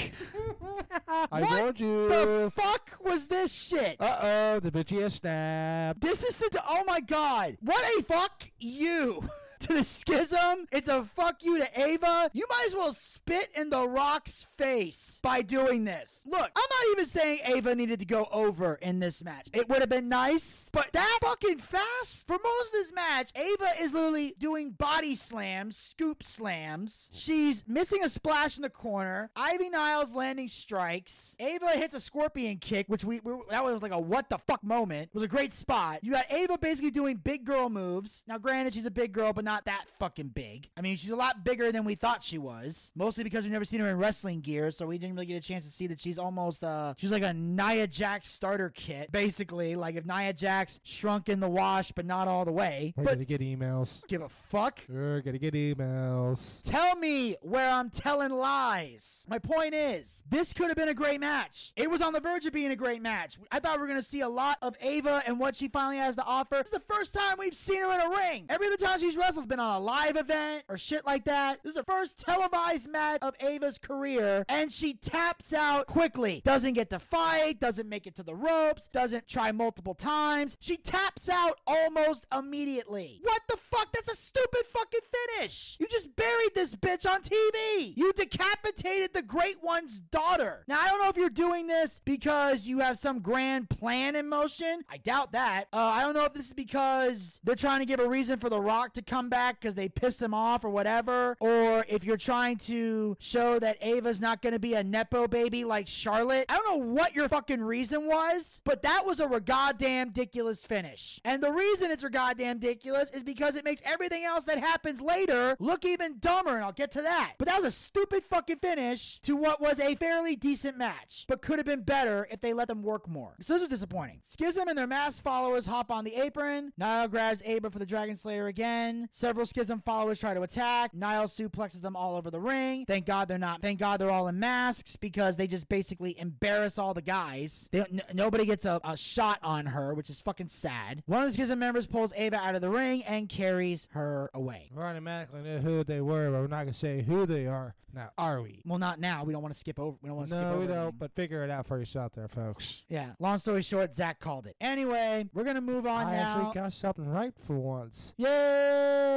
I 1.08 1.42
what 1.42 1.60
warned 1.60 1.80
you. 1.82 2.08
the 2.08 2.52
fuck 2.56 2.92
was 3.04 3.28
this 3.28 3.52
shit? 3.52 3.98
uh 4.00 4.20
oh, 4.22 4.60
the 4.62 4.72
bitchy 4.72 5.12
snapped. 5.12 5.71
This 6.00 6.24
is 6.24 6.38
the. 6.38 6.62
Oh 6.68 6.84
my 6.86 7.00
god. 7.00 7.58
What 7.62 7.84
a 7.98 8.04
fuck 8.04 8.44
you 8.60 9.30
to 9.62 9.74
the 9.74 9.84
Schism. 9.84 10.68
It's 10.72 10.89
a 10.89 11.03
fuck 11.03 11.44
you 11.44 11.60
to 11.60 11.80
Ava. 11.80 12.32
You 12.34 12.46
might 12.50 12.63
as 12.65 12.75
well 12.75 12.94
spit 12.94 13.50
in 13.56 13.70
the 13.70 13.88
Rock's 13.88 14.48
face 14.58 15.20
by 15.22 15.44
doing 15.44 15.86
this. 15.86 16.24
Look, 16.25 16.41
I'm 16.41 16.50
not 16.56 16.91
even 16.94 17.06
saying 17.06 17.39
Ava 17.46 17.75
needed 17.75 18.00
to 18.00 18.06
go 18.06 18.27
over 18.32 18.75
in 18.75 19.00
this 19.00 19.24
match. 19.24 19.50
It 19.53 19.70
would 19.70 19.80
have 19.80 19.89
been 19.89 20.10
nice, 20.10 20.70
but 20.74 20.91
that 20.94 21.20
fucking 21.22 21.60
fast 21.60 22.25
for 22.25 22.38
most 22.44 22.68
of 22.68 22.74
this 22.74 22.94
match, 22.94 23.32
Ava 23.36 23.70
is 23.80 23.94
literally 23.94 24.34
doing 24.39 24.72
body 24.72 25.15
slams, 25.15 25.77
scoop 25.77 26.24
slams. 26.24 27.10
She's 27.13 27.63
missing 27.68 28.03
a 28.03 28.10
splash 28.10 28.58
in 28.58 28.63
the 28.63 28.70
corner. 28.70 29.30
Ivy 29.36 29.70
Niles 29.70 30.15
landing 30.15 30.48
strikes. 30.48 31.36
Ava 31.39 31.70
hits 31.72 31.94
a 31.94 32.00
scorpion 32.00 32.58
kick, 32.58 32.88
which 32.89 33.06
we, 33.06 33.20
we 33.24 33.34
that 33.51 33.63
was 33.63 33.82
like 33.84 33.91
a 33.91 34.00
what 34.00 34.30
the 34.30 34.39
fuck 34.39 34.63
moment. 34.63 35.10
It 35.10 35.13
was 35.13 35.24
a 35.24 35.27
great 35.27 35.53
spot. 35.53 36.00
You 36.01 36.13
got 36.13 36.32
Ava 36.32 36.58
basically 36.58 36.91
doing 36.91 37.18
big 37.18 37.46
girl 37.46 37.70
moves. 37.70 38.24
Now, 38.27 38.39
granted, 38.39 38.74
she's 38.74 38.86
a 38.88 38.91
big 38.91 39.12
girl, 39.12 39.34
but 39.34 39.46
not 39.46 39.50
that 39.65 39.86
fucking 40.00 40.29
big. 40.29 40.70
I 40.77 40.81
mean, 40.81 40.96
she's 40.98 41.10
a 41.12 41.15
lot 41.15 41.43
bigger 41.43 41.72
than 41.72 41.84
we 41.86 41.96
thought 41.96 42.24
she 42.24 42.38
was. 42.38 42.91
Mostly 42.96 43.24
because 43.24 43.43
we've 43.43 43.51
never 43.53 43.65
seen 43.65 43.79
her 43.81 43.88
in 43.88 43.98
wrestling 43.98 44.41
gear, 44.41 44.72
so 44.72 44.86
we 44.88 44.98
didn't 44.98 45.15
really 45.15 45.25
get 45.27 45.36
a 45.43 45.48
chance 45.48 45.65
to 45.65 45.72
see 45.72 45.88
that 45.88 46.00
she's 46.00 46.17
almost 46.17 46.63
uh 46.63 46.93
she's 46.98 47.12
like 47.12 47.24
a 47.24 47.34
Nia 47.34 47.88
Jax 47.88 48.29
starter 48.29 48.70
kit, 48.70 49.12
basically. 49.12 49.75
Like 49.75 49.96
if 49.96 50.05
Nia 50.05 50.34
Jax 50.34 50.79
shrunk 50.84 51.29
in 51.29 51.39
the 51.39 51.50
wash, 51.50 51.91
but 51.91 52.05
not 52.05 52.27
all 52.27 52.46
the 52.46 52.51
way. 52.51 52.93
We're 52.96 53.03
But 53.03 53.13
gonna 53.13 53.25
get 53.25 53.41
emails. 53.41 54.05
give 54.08 54.22
a 54.22 54.29
fuck. 54.29 54.79
We're 54.88 55.22
gonna 55.22 55.38
get 55.38 55.53
emails. 55.53 56.62
Tell 56.63 56.96
me 56.96 57.36
where 57.41 57.70
I'm 57.70 57.89
telling 57.89 58.31
lies. 58.31 59.25
My 59.29 59.39
point 59.39 59.74
is, 59.74 60.24
this 60.29 60.53
could 60.53 60.67
have 60.67 60.77
been 60.77 60.89
a 60.89 60.93
great 60.93 61.20
match. 61.20 61.72
It 61.75 61.89
was 61.89 62.01
on 62.01 62.13
the 62.13 62.20
verge 62.20 62.46
of 62.46 62.53
being 62.53 62.72
a 62.72 62.75
great 62.75 63.01
match. 63.01 63.38
I 63.51 63.60
thought 63.60 63.79
we 63.81 63.88
were 63.88 63.93
to 63.93 64.01
see 64.01 64.22
a 64.22 64.29
lot 64.29 64.58
of 64.62 64.75
Ava 64.81 65.22
and 65.27 65.39
what 65.39 65.55
she 65.55 65.67
finally 65.67 65.98
has 65.98 66.15
to 66.15 66.24
offer. 66.24 66.55
This 66.58 66.65
is 66.67 66.72
the 66.72 66.79
first 66.93 67.13
time 67.13 67.36
we've 67.39 67.55
seen 67.55 67.81
her 67.81 67.91
in 67.93 68.00
a 68.01 68.10
ring. 68.10 68.46
Every 68.50 68.67
other 68.67 68.77
time 68.77 69.00
she's 69.00 69.17
wrestled 69.17 69.41
has 69.42 69.48
been 69.48 69.60
on 69.60 69.76
a 69.76 69.80
live 69.80 70.18
event 70.18 70.64
or 70.70 70.78
shit 70.78 71.04
like 71.04 71.26
that. 71.26 71.64
This 71.64 71.72
is 71.72 71.76
the 71.76 71.84
first 71.84 72.20
televised 72.20 72.88
match 72.88 73.18
of 73.24 73.34
Ava's 73.40 73.80
career, 73.80 74.46
and 74.48 74.72
she 74.72 74.94
taps 74.94 75.52
out 75.52 75.88
quickly. 75.88 76.44
Doesn't 76.46 76.74
get 76.74 76.92
to 76.92 77.00
fight, 77.00 77.60
doesn't 77.60 77.90
make 77.90 78.06
it 78.06 78.16
to 78.18 78.24
the 78.24 78.36
ropes, 78.36 78.88
doesn't 78.88 79.28
try 79.28 79.52
multiple 79.52 79.96
times. 79.96 80.58
She 80.60 80.78
taps 80.78 81.28
out 81.28 81.60
almost 81.66 82.28
immediately. 82.32 83.20
What 83.24 83.42
the 83.50 83.58
fuck? 83.58 83.92
That's 83.92 84.10
a 84.10 84.16
stupid 84.16 84.62
fucking 84.72 85.00
finish. 85.38 85.76
You 85.80 85.88
just 85.88 86.16
buried 86.16 86.54
this 86.54 86.76
bitch 86.76 87.10
on 87.10 87.24
TV. 87.24 87.94
You 87.96 88.14
decapitated 88.14 89.16
the 89.16 89.24
Great 89.24 89.64
One's 89.64 90.02
daughter. 90.02 90.64
Now, 90.68 90.80
I 90.82 90.88
don't 90.88 91.02
know 91.02 91.10
if 91.10 91.18
you're 91.18 91.32
doing 91.32 91.66
this 91.66 92.00
because 92.06 92.68
you 92.68 92.78
have 92.80 92.98
some 92.98 93.22
grand 93.22 93.72
plan 93.72 94.16
in 94.16 94.30
motion. 94.30 94.84
I 94.88 94.98
doubt 94.98 95.32
that. 95.32 95.66
Uh, 95.74 95.78
I 95.78 96.02
don't 96.02 96.14
know 96.14 96.26
if 96.26 96.34
this 96.34 96.48
is 96.48 96.54
because 96.54 97.40
they're 97.44 97.56
trying 97.56 97.80
to 97.80 97.86
give 97.88 98.00
a 98.00 98.08
reason 98.08 98.38
for 98.38 98.50
The 98.50 98.62
Rock 98.62 98.94
to 98.94 99.02
come 99.02 99.31
back 99.32 99.60
because 99.60 99.74
they 99.74 99.90
pissed 99.90 100.22
him 100.22 100.36
off 100.36 100.64
or 100.64 100.70
whatever, 100.70 101.36
or 101.40 101.84
if 101.90 102.04
you're 102.04 102.18
trying 102.18 102.58
to 102.58 103.18
show 103.20 103.58
that 103.58 103.78
Ava's 103.82 104.22
not 104.22 104.44
going 104.44 104.54
to 104.54 104.60
be 104.60 104.76
a 104.76 104.84
Nepo 104.84 105.28
baby 105.28 105.64
like 105.66 105.88
Charlotte. 105.88 106.46
I 106.50 106.58
don't 106.58 106.80
know 106.80 106.86
what 106.94 107.16
your 107.16 107.28
fucking 107.28 107.64
reason 107.64 108.06
was, 108.06 108.62
but 108.64 108.84
that 108.84 109.06
was 109.06 109.20
a 109.20 109.28
goddamn 109.40 110.10
ridiculous 110.10 110.64
finish. 110.64 111.20
And 111.26 111.42
the 111.42 111.52
reason 111.52 111.90
it's 111.90 112.04
a 112.04 112.10
goddamn 112.10 112.58
ridiculous 112.58 113.10
is 113.10 113.24
because 113.24 113.56
it 113.56 113.66
makes 113.66 113.82
everything 113.86 114.24
else 114.24 114.46
that 114.46 114.60
happens 114.60 115.02
later 115.02 115.56
look 115.60 115.86
even 115.86 116.20
dumber, 116.20 116.56
and 116.56 116.64
I'll 116.64 116.72
get 116.72 116.92
to 116.92 117.02
that. 117.02 117.34
But 117.38 117.48
that 117.48 117.58
was 117.58 117.66
a 117.66 117.72
stupid 117.72 118.24
fucking 118.24 118.58
finish 118.58 119.20
to 119.22 119.36
what 119.36 119.62
was 119.62 119.80
a 119.80 119.96
fairly 119.96 120.36
decent 120.36 120.78
match, 120.78 121.26
but 121.28 121.42
could 121.42 121.58
have 121.58 121.66
been 121.66 121.84
better 121.84 122.28
if 122.30 122.42
they 122.42 122.54
let 122.54 122.68
them 122.68 122.84
work 122.84 123.08
more. 123.08 123.36
So 123.42 123.54
this 123.54 123.62
was 123.62 123.70
disappointing. 123.72 124.20
Schism 124.24 124.68
and 124.68 124.78
their 124.78 124.88
mass 124.88 125.20
followers 125.20 125.66
hop 125.66 125.92
on 125.92 126.04
the 126.04 126.16
apron. 126.16 126.74
Nile 126.78 127.08
grabs 127.08 127.42
Ava 127.46 127.70
for 127.70 127.80
the 127.80 127.86
Dragon 127.86 128.18
Slayer 128.18 128.48
again. 128.48 129.08
Several 129.22 129.46
Schism 129.46 129.84
followers 129.86 130.20
try 130.20 130.34
to 130.34 130.42
attack. 130.42 130.96
Nile 130.96 131.28
suplexes 131.28 131.80
them 131.84 131.96
all 131.96 132.16
over 132.16 132.32
the 132.32 132.40
ring. 132.40 132.86
Thank 132.88 133.06
God 133.06 133.28
they're 133.28 133.38
not. 133.38 133.62
Thank 133.62 133.78
God 133.80 134.00
they're 134.01 134.10
all 134.10 134.28
in 134.28 134.40
masks 134.40 134.96
because 134.96 135.38
they 135.38 135.46
just 135.46 135.70
basically 135.70 136.20
embarrass 136.20 136.80
all 136.80 136.96
the 136.96 137.04
guys. 137.04 137.70
They, 137.72 137.82
n- 137.82 138.01
nobody 138.16 138.48
gets 138.48 138.66
a, 138.66 138.82
a 138.84 138.98
shot 138.98 139.38
on 139.44 139.68
her, 139.68 139.94
which 139.94 140.10
is 140.10 140.20
fucking 140.22 140.48
sad. 140.48 141.04
One 141.06 141.22
of 141.22 141.30
the 141.30 141.36
Schism 141.36 141.60
members 141.60 141.86
pulls 141.86 142.13
Ava 142.16 142.38
out 142.38 142.56
of 142.56 142.62
the 142.62 142.72
ring 142.72 143.04
and 143.04 143.30
carries 143.30 143.88
her 143.92 144.32
away. 144.34 144.72
We 144.75 144.82
automatically 144.82 145.42
knew 145.44 145.60
who 145.60 145.84
they 145.84 146.01
were, 146.01 146.32
but 146.32 146.42
we're 146.42 146.48
not 146.48 146.62
gonna 146.63 146.74
say 146.74 147.04
who 147.04 147.28
they 147.28 147.46
are. 147.46 147.75
Now, 147.94 148.10
are 148.18 148.42
we? 148.42 148.62
Well, 148.66 148.80
not 148.80 149.01
now. 149.01 149.25
We 149.25 149.34
don't 149.34 149.42
want 149.42 149.54
to 149.54 149.60
skip 149.60 149.78
over. 149.78 149.98
We 150.01 150.08
don't 150.08 150.16
want 150.16 150.30
to 150.30 150.36
skip 150.36 150.46
No, 150.46 150.51
over. 150.54 150.62
we 150.62 150.68
don't. 150.68 150.98
But 150.98 151.12
figure 151.12 151.44
it 151.44 151.50
out 151.50 151.68
for 151.68 151.78
yourself, 151.78 152.13
there, 152.13 152.30
folks. 152.30 152.86
Yeah. 152.88 153.10
Long 153.20 153.38
story 153.38 153.62
short, 153.63 153.94
Zack 153.94 154.22
called 154.22 154.48
it. 154.48 154.56
Anyway, 154.62 155.28
we're 155.34 155.44
gonna 155.44 155.60
move 155.62 155.86
on 155.86 156.08
I 156.08 156.16
now. 156.16 156.38
actually 156.40 156.62
got 156.62 156.72
something 156.74 157.06
right 157.06 157.34
for 157.46 157.60
once. 157.60 158.13
Yay! 158.18 159.11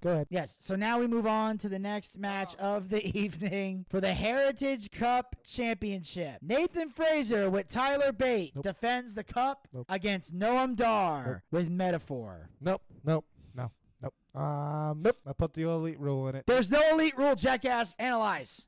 Go 0.00 0.10
ahead. 0.10 0.26
Yes, 0.30 0.56
so 0.60 0.76
now 0.76 0.98
we 0.98 1.06
move 1.06 1.26
on 1.26 1.58
to 1.58 1.68
the 1.68 1.78
next 1.78 2.18
match 2.18 2.54
of 2.56 2.88
the 2.88 3.04
evening 3.18 3.84
for 3.88 4.00
the 4.00 4.12
Heritage 4.12 4.90
Cup 4.90 5.36
Championship. 5.44 6.36
Nathan 6.42 6.90
Frazer 6.90 7.50
with 7.50 7.68
Tyler 7.68 8.12
Bate 8.12 8.52
Nope. 8.54 8.64
defends 8.64 9.14
the 9.14 9.24
cup 9.24 9.68
Nope. 9.72 9.86
against 9.88 10.36
Noam 10.36 10.76
Dar 10.76 11.24
Nope. 11.26 11.42
with 11.50 11.70
Meta-Four. 11.70 12.50
Nope. 12.60 12.82
Nope. 13.04 13.24
No. 13.54 13.70
Nope. 14.02 14.14
Um. 14.40 15.02
Nope. 15.02 15.18
I 15.26 15.32
put 15.32 15.54
the 15.54 15.62
elite 15.62 15.98
rule 16.00 16.28
in 16.28 16.34
it. 16.36 16.44
There's 16.46 16.70
no 16.70 16.80
elite 16.92 17.16
rule, 17.18 17.34
jackass. 17.34 17.94
Analyze. 17.98 18.66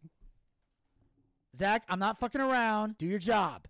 Zack, 1.56 1.82
I'm 1.88 1.98
not 1.98 2.18
fucking 2.18 2.40
around. 2.40 2.98
Do 2.98 3.06
your 3.06 3.18
job. 3.18 3.66